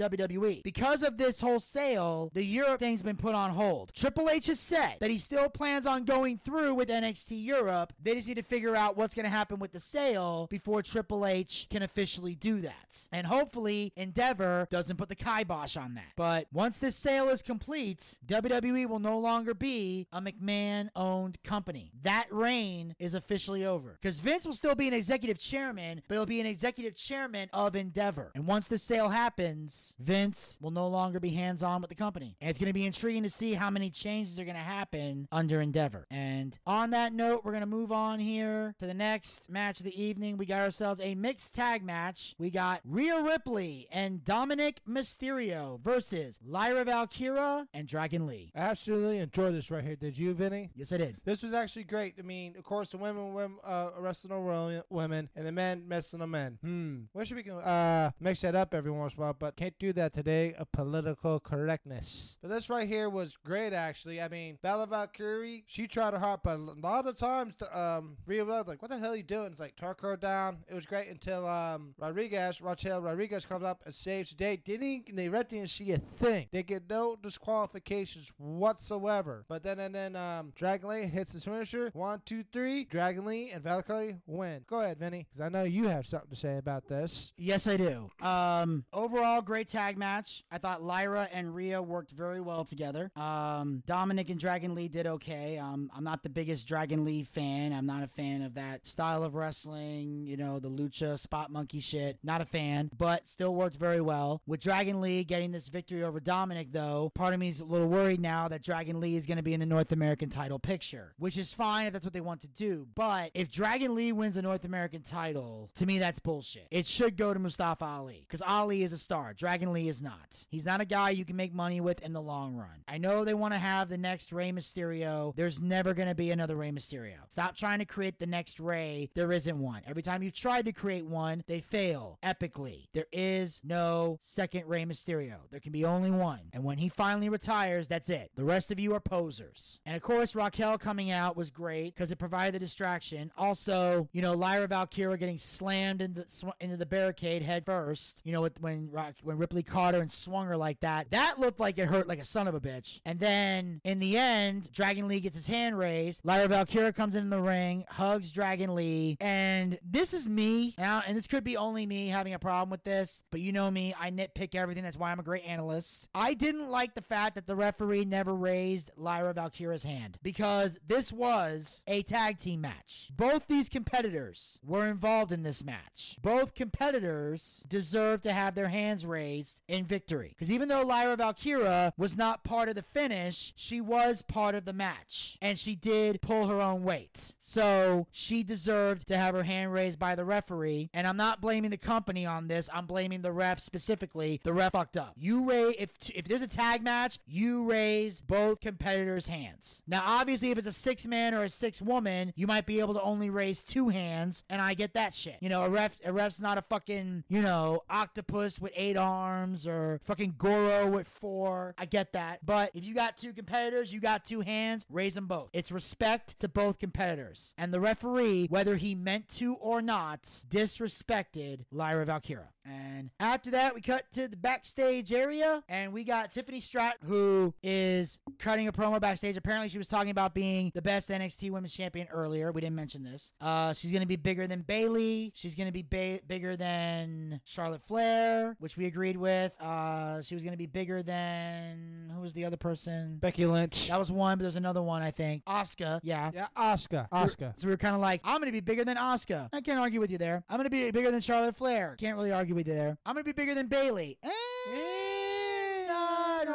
Because 0.64 1.04
of 1.04 1.18
this 1.18 1.42
whole 1.42 1.60
sale, 1.60 2.32
the 2.34 2.44
Europe 2.44 2.80
thing's 2.80 3.02
been 3.02 3.18
put 3.18 3.36
on 3.36 3.52
hold. 3.52 3.94
Triple 3.94 4.30
H 4.30 4.48
has 4.48 4.60
said 4.60 4.98
that 5.00 5.12
he 5.12 5.18
still 5.18 5.50
plans 5.50 5.86
on 5.86 6.04
going 6.04 6.40
through 6.44 6.76
with 6.76 6.90
NXT 6.90 7.44
Europe. 7.44 7.94
They 8.02 8.16
just 8.16 8.28
need 8.28 8.36
to 8.36 8.44
figure 8.44 8.76
out 8.76 8.98
what's 8.98 9.14
going 9.14 9.26
to 9.26 9.30
happen 9.30 9.60
with 9.60 9.72
the 9.72 9.80
sale 9.80 10.48
before 10.50 10.82
Triple 10.82 11.26
H 11.26 11.68
can 11.70 11.84
officially 11.84 12.36
do 12.36 12.62
that. 12.62 13.08
And 13.12 13.28
hopefully, 13.28 13.94
Endeavor 13.96 14.68
doesn't 14.70 14.98
put 14.98 15.10
the 15.10 15.16
kibosh 15.16 15.78
on 15.78 15.96
that. 15.96 16.14
But 16.16 16.48
once 16.52 16.78
this 16.78 16.96
sale 16.96 17.30
is 17.30 17.42
complete, 17.42 18.18
WWE 18.26 18.88
will 18.88 19.00
no 19.00 19.20
longer 19.20 19.54
be 19.54 20.08
a 20.12 20.22
McMahon 20.22 20.90
owned 20.96 21.38
company. 21.44 21.92
That 22.04 22.28
reign 22.32 22.96
is 23.00 23.14
officially 23.14 23.66
over. 23.66 23.98
Because 24.02 24.20
Vince 24.20 24.46
will 24.46 24.54
still 24.54 24.76
be 24.76 24.88
an 24.88 24.94
executive 24.94 25.40
chairman, 25.40 26.02
but 26.08 26.16
he'll 26.16 26.26
be 26.26 26.42
an 26.42 26.46
executive 26.46 26.96
chairman 26.96 27.50
of 27.54 27.76
Endeavor. 27.76 28.32
And 28.36 28.48
once 28.48 28.68
the 28.68 28.78
sale 28.78 29.10
happens, 29.10 29.96
Vince 30.00 30.58
will 30.62 30.72
no 30.72 30.88
longer 30.88 31.20
be 31.20 31.32
hands 31.32 31.64
on 31.64 31.82
with 31.82 31.90
the 31.90 31.96
company. 31.96 32.36
And 32.40 32.50
it's 32.50 32.60
going 32.60 32.70
to 32.70 32.74
be 32.74 32.86
intriguing 32.86 33.24
to 33.24 33.30
see 33.30 33.54
how 33.54 33.70
many 33.70 33.90
changes 33.90 34.40
are 34.40 34.46
going 34.46 34.56
to 34.56 34.62
happen 34.62 35.28
under 35.32 35.62
Endeavor. 35.62 36.06
And 36.12 36.58
on 36.66 36.92
that 36.92 37.14
note, 37.14 37.44
we're 37.44 37.52
going 37.52 37.62
to 37.62 37.68
move 37.68 37.92
on 37.92 38.20
here 38.20 38.76
to 38.80 38.86
the 38.86 38.94
next 38.94 39.50
match 39.50 39.80
of 39.80 39.86
the 39.86 40.02
evening. 40.02 40.38
We 40.38 40.46
got 40.46 40.62
ourselves 40.62 41.02
a 41.02 41.16
mixed 41.16 41.56
tag 41.56 41.84
match. 41.84 42.36
We 42.38 42.52
got 42.52 42.82
Rhea 42.84 43.22
Ripley 43.22 43.88
and 43.92 44.24
Dominik 44.24 44.78
Mysterio 44.88 45.80
versus 45.82 46.40
Lyra 46.46 46.84
Valkyria 46.86 47.68
and 47.74 47.88
Dragon 47.88 48.28
Lee. 48.28 48.52
I 48.56 48.60
absolutely 48.60 49.20
enjoyed 49.20 49.54
this 49.54 49.72
right 49.72 49.84
here. 49.84 49.96
Did 49.96 50.18
you, 50.18 50.34
Vinny? 50.34 50.70
Yes, 50.76 50.92
I 50.92 50.98
did. 50.98 51.18
This 51.26 51.44
was 51.44 51.54
actually 51.54 51.84
great. 51.84 52.16
I 52.20 52.22
mean, 52.22 52.56
of 52.58 52.64
course, 52.64 52.90
the 52.90 52.98
women, 52.98 53.34
women 53.34 53.58
uh, 53.64 53.90
wrestling 54.00 54.34
on 54.34 54.84
women, 54.90 55.30
and 55.36 55.46
the 55.46 55.52
men 55.52 55.88
messing 55.88 56.22
on 56.22 56.32
men. 56.32 56.58
Hmm. 56.62 56.98
Wish 57.14 57.32
we 57.32 57.44
could 57.44 57.60
uh, 57.60 58.12
mix 58.20 58.42
that 58.42 58.56
up 58.56 58.74
every 58.74 58.92
once 58.92 59.16
in 59.16 59.22
a 59.22 59.26
while, 59.26 59.36
but 59.38 59.56
can't 59.56 59.78
do 59.80 59.87
that 59.94 60.14
today. 60.14 60.54
Of 60.54 60.72
political 60.72 61.40
correctness. 61.40 62.38
But 62.42 62.50
this 62.50 62.70
right 62.70 62.88
here 62.88 63.10
was 63.10 63.38
great, 63.44 63.74
actually. 63.74 64.22
I 64.22 64.28
mean, 64.28 64.58
Bella 64.62 64.88
Valkyrie, 64.88 65.64
she 65.68 65.88
tried 65.88 66.14
her 66.14 66.20
hard, 66.20 66.42
but 66.44 66.58
a 66.58 66.76
lot 66.82 67.08
of 67.08 67.18
times, 67.18 67.54
um, 67.74 68.18
Rhea 68.26 68.46
was 68.46 68.68
like, 68.68 68.82
"What 68.82 68.92
the 68.92 68.98
hell 68.98 69.12
are 69.12 69.16
you 69.16 69.24
doing?" 69.24 69.52
It's 69.52 69.60
like, 69.60 69.76
"Talk 69.76 70.02
her 70.02 70.18
down." 70.18 70.60
It 70.70 70.74
was 70.74 70.86
great 70.86 71.10
until 71.10 71.48
um, 71.48 71.94
Rodriguez, 71.98 72.62
Raquel 72.62 73.02
Rodriguez 73.02 73.46
comes 73.46 73.64
up 73.64 73.82
and 73.86 73.94
saves 73.94 74.30
the 74.30 74.36
day. 74.36 74.58
Didn't 74.58 75.16
they? 75.16 75.28
Didn't 75.28 75.70
see 75.70 75.92
a 75.92 76.00
thing. 76.18 76.48
They 76.52 76.64
get 76.64 76.90
no 76.90 77.16
disqualifications 77.22 78.32
whatsoever. 78.38 79.46
But 79.48 79.64
then 79.64 79.80
and 79.80 79.94
then 79.94 80.16
um, 80.16 80.52
Dragon 80.56 80.90
Lee 80.90 81.04
hits 81.04 81.34
his 81.34 81.44
finisher. 81.46 81.92
One, 81.94 82.22
two, 82.26 82.44
three. 82.52 82.86
Dragon 82.86 83.26
Lee 83.26 83.52
and 83.52 83.64
Valkyrie 83.64 84.18
win. 84.26 84.64
Go 84.68 84.82
ahead, 84.82 85.00
Vinny, 85.00 85.28
because 85.30 85.46
I 85.46 85.50
know 85.50 85.64
you 85.64 85.88
have 85.88 86.06
something 86.06 86.30
to 86.30 86.36
say 86.36 86.58
about 86.58 86.88
this. 86.88 87.34
Yes, 87.38 87.68
I 87.68 87.78
do. 87.78 88.10
Um, 88.22 88.86
overall, 88.94 89.42
great 89.42 89.67
great 89.68 89.80
tag 89.80 89.98
match. 89.98 90.44
I 90.52 90.58
thought 90.58 90.82
Lyra 90.82 91.28
and 91.32 91.54
Rhea 91.54 91.82
worked 91.82 92.12
very 92.12 92.40
well 92.42 92.64
together. 92.64 93.12
Um, 93.16 93.84
Dominic 93.86 94.30
and 94.30 94.40
Dragon 94.40 94.76
Lee 94.76 94.88
did 94.88 95.08
okay. 95.08 95.58
Um, 95.58 95.92
I'm 95.96 96.04
not 96.04 96.24
the 96.24 96.30
biggest 96.30 96.68
Dragon 96.68 97.04
Lee 97.04 97.24
fan. 97.24 97.74
I'm 97.74 97.86
not 97.86 98.04
a 98.04 98.08
fan 98.08 98.42
of 98.42 98.54
that 98.56 98.88
style 98.88 99.24
of 99.24 99.36
wrestling, 99.36 100.26
you 100.26 100.38
know, 100.38 100.60
the 100.60 100.70
lucha 100.70 101.20
spot 101.20 101.52
monkey 101.52 101.80
shit. 101.80 102.18
Not 102.24 102.42
a 102.42 102.46
fan, 102.46 102.90
but 102.98 103.28
still 103.28 103.54
worked 103.54 103.76
very 103.78 104.02
well. 104.02 104.42
With 104.46 104.62
Dragon 104.62 105.02
Lee 105.02 105.24
getting 105.24 105.52
this 105.52 105.68
victory 105.68 106.04
over 106.04 106.20
Dominic, 106.20 106.72
though, 106.72 107.12
part 107.14 107.34
of 107.34 107.40
me 107.40 107.50
is 107.50 107.60
a 107.60 107.66
little 107.66 107.88
worried 107.88 108.22
now 108.22 108.48
that 108.48 108.64
Dragon 108.64 109.00
Lee 109.00 109.16
is 109.16 109.26
going 109.26 109.38
to 109.38 109.44
be 109.44 109.54
in 109.54 109.60
the 109.60 109.66
North 109.66 109.92
American 109.92 110.30
title 110.30 110.60
picture, 110.60 111.14
which 111.18 111.38
is 111.38 111.54
fine 111.54 111.88
if 111.88 111.94
that's 111.94 112.06
what 112.06 112.14
they 112.14 112.22
want 112.22 112.42
to 112.42 112.48
do. 112.48 112.88
But 112.96 113.32
if 113.34 113.52
Dragon 113.52 113.96
Lee 113.96 114.12
wins 114.12 114.36
the 114.36 114.42
North 114.42 114.66
American 114.66 115.02
title, 115.02 115.70
to 115.76 115.86
me, 115.86 116.00
that's 116.00 116.20
bullshit. 116.20 116.68
It 116.72 116.88
should 116.88 117.18
go 117.18 117.34
to 117.34 117.40
Mustafa 117.40 117.86
Ali 117.86 118.26
because 118.28 118.42
Ali 118.42 118.84
is 118.84 118.94
a 118.94 118.98
star. 118.98 119.34
Dragon 119.34 119.57
Lee 119.66 119.90
is 119.90 120.02
not. 120.02 120.46
He's 120.50 120.66
not 120.66 120.82
a 120.82 120.86
guy 120.86 121.12
you 121.12 121.26
can 121.26 121.36
make 121.36 121.54
money 121.54 121.82
with 121.82 122.02
in 122.02 122.14
the 122.14 122.22
long 122.22 122.56
run. 122.56 122.84
I 122.88 122.98
know 122.98 123.24
they 123.24 123.34
want 123.34 123.54
to 123.54 123.60
have 123.60 123.90
the 123.90 123.98
next 123.98 124.32
Rey 124.32 124.52
Mysterio. 124.52 125.36
There's 125.36 125.62
never 125.62 125.94
going 125.94 126.08
to 126.10 126.16
be 126.16 126.32
another 126.32 126.56
Rey 126.56 126.72
Mysterio. 126.72 127.18
Stop 127.30 127.56
trying 127.56 127.80
to 127.80 127.86
create 127.86 128.20
the 128.20 128.28
next 128.28 128.60
Rey. 128.60 129.10
There 129.16 129.32
isn't 129.32 129.60
one. 129.60 129.82
Every 129.88 130.02
time 130.02 130.24
you've 130.24 130.34
tried 130.34 130.66
to 130.66 130.72
create 130.72 131.06
one, 131.06 131.44
they 131.48 131.62
fail 131.62 132.20
epically. 132.24 132.88
There 132.94 133.08
is 133.12 133.62
no 133.64 134.20
second 134.22 134.66
Rey 134.68 134.86
Mysterio. 134.86 135.38
There 135.50 135.60
can 135.60 135.72
be 135.72 135.86
only 135.86 136.12
one. 136.12 136.50
And 136.54 136.64
when 136.64 136.78
he 136.78 136.90
finally 136.90 137.30
retires, 137.30 137.88
that's 137.88 138.10
it. 138.10 138.32
The 138.36 138.44
rest 138.44 138.72
of 138.72 138.80
you 138.80 138.94
are 138.94 139.00
posers. 139.00 139.82
And 139.86 139.96
of 139.96 140.02
course, 140.02 140.36
Raquel 140.36 140.78
coming 140.78 141.12
out 141.12 141.38
was 141.38 141.50
great 141.50 141.96
because 141.96 142.12
it 142.12 142.18
provided 142.18 142.56
the 142.56 142.60
distraction. 142.60 143.32
Also, 143.38 144.08
you 144.12 144.22
know, 144.22 144.34
Lyra 144.34 144.68
Valkyria 144.68 145.18
getting 145.18 145.38
slammed 145.38 146.02
into, 146.02 146.26
into 146.60 146.78
the 146.78 146.86
barricade 146.86 147.42
head 147.42 147.66
first. 147.66 148.22
You 148.24 148.34
know, 148.34 148.48
when 148.60 148.90
when 149.24 149.38
Ripley 149.48 149.64
caught 149.64 149.94
her 149.94 150.02
and 150.02 150.12
swung 150.12 150.48
her 150.48 150.58
like 150.58 150.82
that, 150.82 151.10
that 151.12 151.40
looked 151.40 151.58
like 151.58 151.78
it 151.78 151.86
hurt 151.86 152.06
like 152.06 152.20
a 152.20 152.26
son 152.26 152.50
of 152.50 152.56
a 152.56 152.60
bitch. 152.60 153.00
And 153.06 153.18
then 153.18 153.80
in 153.86 154.00
the 154.00 154.18
end, 154.18 154.70
Dragon 154.74 155.08
Lee 155.08 155.22
gets 155.22 155.38
his 155.38 155.48
hand 155.48 155.80
raised. 155.80 156.20
Lyra 156.26 156.50
Valkyria 156.50 156.92
comes 156.92 157.16
in 157.16 157.30
the 157.30 157.40
ring, 157.40 157.86
hugs 157.88 158.34
Dragon 158.34 158.76
Lee, 158.76 159.16
and 159.22 159.80
this 159.90 160.14
is 160.14 160.28
me. 160.28 160.76
Now, 160.78 161.02
and 161.08 161.16
this 161.16 161.28
could 161.28 161.46
be 161.46 161.56
only 161.56 161.86
me 161.86 162.10
having 162.10 162.34
a 162.34 162.40
problem 162.40 162.70
with 162.70 162.84
this, 162.84 163.24
but 163.32 163.40
you 163.40 163.54
know 163.54 163.72
me, 163.72 163.96
I 163.98 164.12
nitpick 164.12 164.54
everything. 164.54 164.84
That's 164.84 164.98
why 164.98 165.14
I'm 165.14 165.20
a 165.22 165.24
great 165.24 165.46
analyst. 165.46 166.10
I 166.14 166.34
didn't 166.34 166.68
like 166.68 166.94
the 166.94 167.02
fact 167.02 167.36
that 167.36 167.48
the 167.48 167.56
referee 167.56 168.04
never 168.04 168.36
raised 168.36 168.92
Lyra 168.98 169.34
Valkyria's 169.34 169.84
hand 169.84 170.20
because 170.22 170.78
this 170.86 171.14
was 171.14 171.84
a 171.88 172.04
tag 172.04 172.38
team 172.38 172.60
match. 172.60 173.12
Both 173.16 173.48
these 173.48 173.70
competitors 173.70 174.60
were 174.62 174.90
involved 174.90 175.32
in 175.32 175.44
this 175.44 175.64
match. 175.64 176.18
Both 176.22 176.54
competitors 176.54 177.64
deserve 177.70 178.20
to 178.24 178.34
have 178.34 178.54
their 178.54 178.68
hands 178.68 179.06
raised 179.06 179.37
in 179.68 179.86
victory. 179.86 180.36
Because 180.38 180.52
even 180.52 180.68
though 180.68 180.84
Lyra 180.84 181.16
Valkyria 181.16 181.94
was 181.98 182.18
not 182.18 182.44
part 182.44 182.70
of 182.70 182.76
the 182.76 182.84
finish, 182.84 183.54
she 183.56 183.82
was 183.82 184.22
part 184.22 184.56
of 184.56 184.66
the 184.66 184.74
match. 184.74 185.38
And 185.42 185.58
she 185.60 185.76
did 185.76 186.22
pull 186.22 186.48
her 186.48 186.62
own 186.62 186.84
weight. 186.84 187.34
So 187.40 188.08
she 188.12 188.44
deserved 188.44 189.08
to 189.08 189.18
have 189.18 189.36
her 189.36 189.44
hand 189.44 189.74
raised 189.74 190.00
by 190.00 190.16
the 190.16 190.26
referee. 190.26 190.90
And 190.94 191.08
I'm 191.08 191.18
not 191.18 191.42
blaming 191.42 191.72
the 191.72 191.78
company 191.78 192.26
on 192.26 192.48
this. 192.48 192.70
I'm 192.74 192.86
blaming 192.86 193.22
the 193.22 193.32
ref 193.32 193.60
specifically. 193.60 194.40
The 194.44 194.54
ref 194.54 194.72
fucked 194.72 194.98
up. 194.98 195.14
You 195.18 195.50
raise 195.50 195.76
if 195.78 195.90
if 196.14 196.26
there's 196.26 196.42
a 196.42 196.48
tag 196.48 196.84
match, 196.84 197.20
you 197.26 197.64
raise 197.64 198.22
both 198.22 198.60
competitors' 198.62 199.28
hands. 199.28 199.82
Now, 199.88 200.04
obviously, 200.06 200.52
if 200.52 200.58
it's 200.58 200.68
a 200.68 200.72
six 200.72 201.06
man 201.06 201.34
or 201.34 201.44
a 201.44 201.50
six 201.50 201.82
woman, 201.82 202.34
you 202.36 202.48
might 202.48 202.66
be 202.66 202.80
able 202.80 202.94
to 202.94 203.02
only 203.02 203.30
raise 203.30 203.64
two 203.64 203.90
hands, 203.90 204.44
and 204.50 204.62
I 204.62 204.74
get 204.74 204.94
that 204.94 205.14
shit. 205.14 205.38
You 205.40 205.50
know, 205.50 205.64
a 205.64 205.70
ref 205.70 205.98
a 206.04 206.12
ref's 206.12 206.42
not 206.42 206.58
a 206.58 206.62
fucking 206.62 207.24
you 207.28 207.42
know 207.42 207.84
octopus 207.90 208.60
with 208.60 208.74
eight 208.76 208.98
arms 208.98 209.27
or 209.32 210.00
fucking 210.04 210.36
Goro 210.38 210.88
with 210.88 211.08
four. 211.08 211.76
I 211.78 211.86
get 211.86 212.14
that, 212.14 212.46
but 212.46 212.72
if 212.74 212.84
you 212.84 212.94
got 212.94 213.18
two 213.18 213.34
competitors, 213.34 213.92
you 213.92 214.00
got 214.00 214.26
two 214.26 214.42
hands, 214.42 214.86
raise 214.90 215.16
them 215.16 215.28
both. 215.28 215.50
It's 215.54 215.72
respect 215.72 216.40
to 216.40 216.48
both 216.48 216.80
competitors, 216.80 217.54
and 217.58 217.74
the 217.74 217.80
referee, 217.80 218.48
whether 218.50 218.76
he 218.76 218.96
meant 218.96 219.28
to 219.36 219.56
or 219.56 219.82
not, 219.82 220.44
disrespected 220.50 221.66
Lyra 221.72 222.06
Valkyria. 222.06 222.50
And 222.66 223.12
after 223.20 223.52
that, 223.52 223.74
we 223.76 223.82
cut 223.82 224.12
to 224.14 224.28
the 224.28 224.36
backstage 224.36 225.14
area, 225.14 225.64
and 225.70 225.94
we 225.94 226.04
got 226.04 226.34
Tiffany 226.34 226.60
Stratton, 226.60 227.08
who 227.08 227.54
is 227.64 228.20
cutting 228.40 228.68
a 228.68 228.74
promo 228.74 229.00
backstage. 229.00 229.38
Apparently, 229.38 229.70
she 229.70 229.78
was 229.78 229.88
talking 229.88 230.10
about 230.10 230.34
being 230.34 230.72
the 230.76 230.82
best 230.82 231.10
NXT 231.10 231.50
Women's 231.52 231.74
Champion 231.74 232.08
earlier. 232.12 232.52
We 232.52 232.60
didn't 232.62 232.76
mention 232.76 233.04
this. 233.04 233.32
Uh, 233.40 233.74
she's 233.74 233.92
going 233.92 234.02
to 234.02 234.08
be 234.08 234.18
bigger 234.18 234.48
than 234.48 234.62
Bayley. 234.62 235.32
She's 235.36 235.56
going 235.56 235.68
to 235.68 235.72
be 235.72 235.84
ba- 235.84 236.20
bigger 236.28 236.58
than 236.58 237.40
Charlotte 237.46 237.84
Flair, 237.88 238.58
which 238.60 238.76
we 238.76 238.86
agreed 238.86 239.17
with. 239.18 239.60
Uh, 239.62 240.22
she 240.22 240.36
was 240.36 240.44
going 240.44 240.54
to 240.54 240.58
be 240.58 240.66
bigger 240.66 241.04
than 241.04 242.12
who 242.16 242.22
was 242.22 242.34
the 242.34 242.46
other 242.46 242.58
person? 242.58 243.18
Becky 243.18 243.46
Lynch. 243.46 243.90
That 243.90 244.00
was 244.00 244.12
one, 244.12 244.38
but 244.38 244.44
there's 244.44 244.56
another 244.56 244.82
one, 244.82 245.02
I 245.02 245.12
think. 245.12 245.44
Oscar. 245.46 246.00
Yeah. 246.04 246.32
Yeah, 246.34 246.48
Oscar. 246.56 247.08
Oscar. 247.12 247.54
So 247.58 247.68
we 247.68 247.72
were 247.72 247.78
kind 247.78 247.96
of 247.96 248.02
like, 248.02 248.22
I'm 248.24 248.38
going 248.38 248.48
to 248.48 248.52
be 248.52 248.60
bigger 248.60 248.86
than 248.86 248.98
Oscar. 248.98 249.50
I 249.52 249.62
can't 249.62 249.80
argue 249.80 250.00
with 250.00 250.12
you 250.12 250.18
there. 250.18 250.44
I'm 250.50 250.58
going 250.58 250.66
to 250.66 250.70
be 250.70 250.92
bigger 250.92 251.12
than 251.12 251.22
Charlotte 251.22 251.58
Flair. 251.58 251.96
Can't 252.00 252.16
really 252.16 252.32
argue 252.32 252.56
with 252.56 252.68
you 252.68 252.74
there. 252.74 252.98
I'm 253.06 253.14
going 253.14 253.24
to 253.24 253.28
be 253.28 253.34
bigger 253.34 253.54
than 253.54 253.68
Bayley. 253.68 254.18
Eh, 254.24 254.30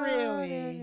really. 0.03 0.82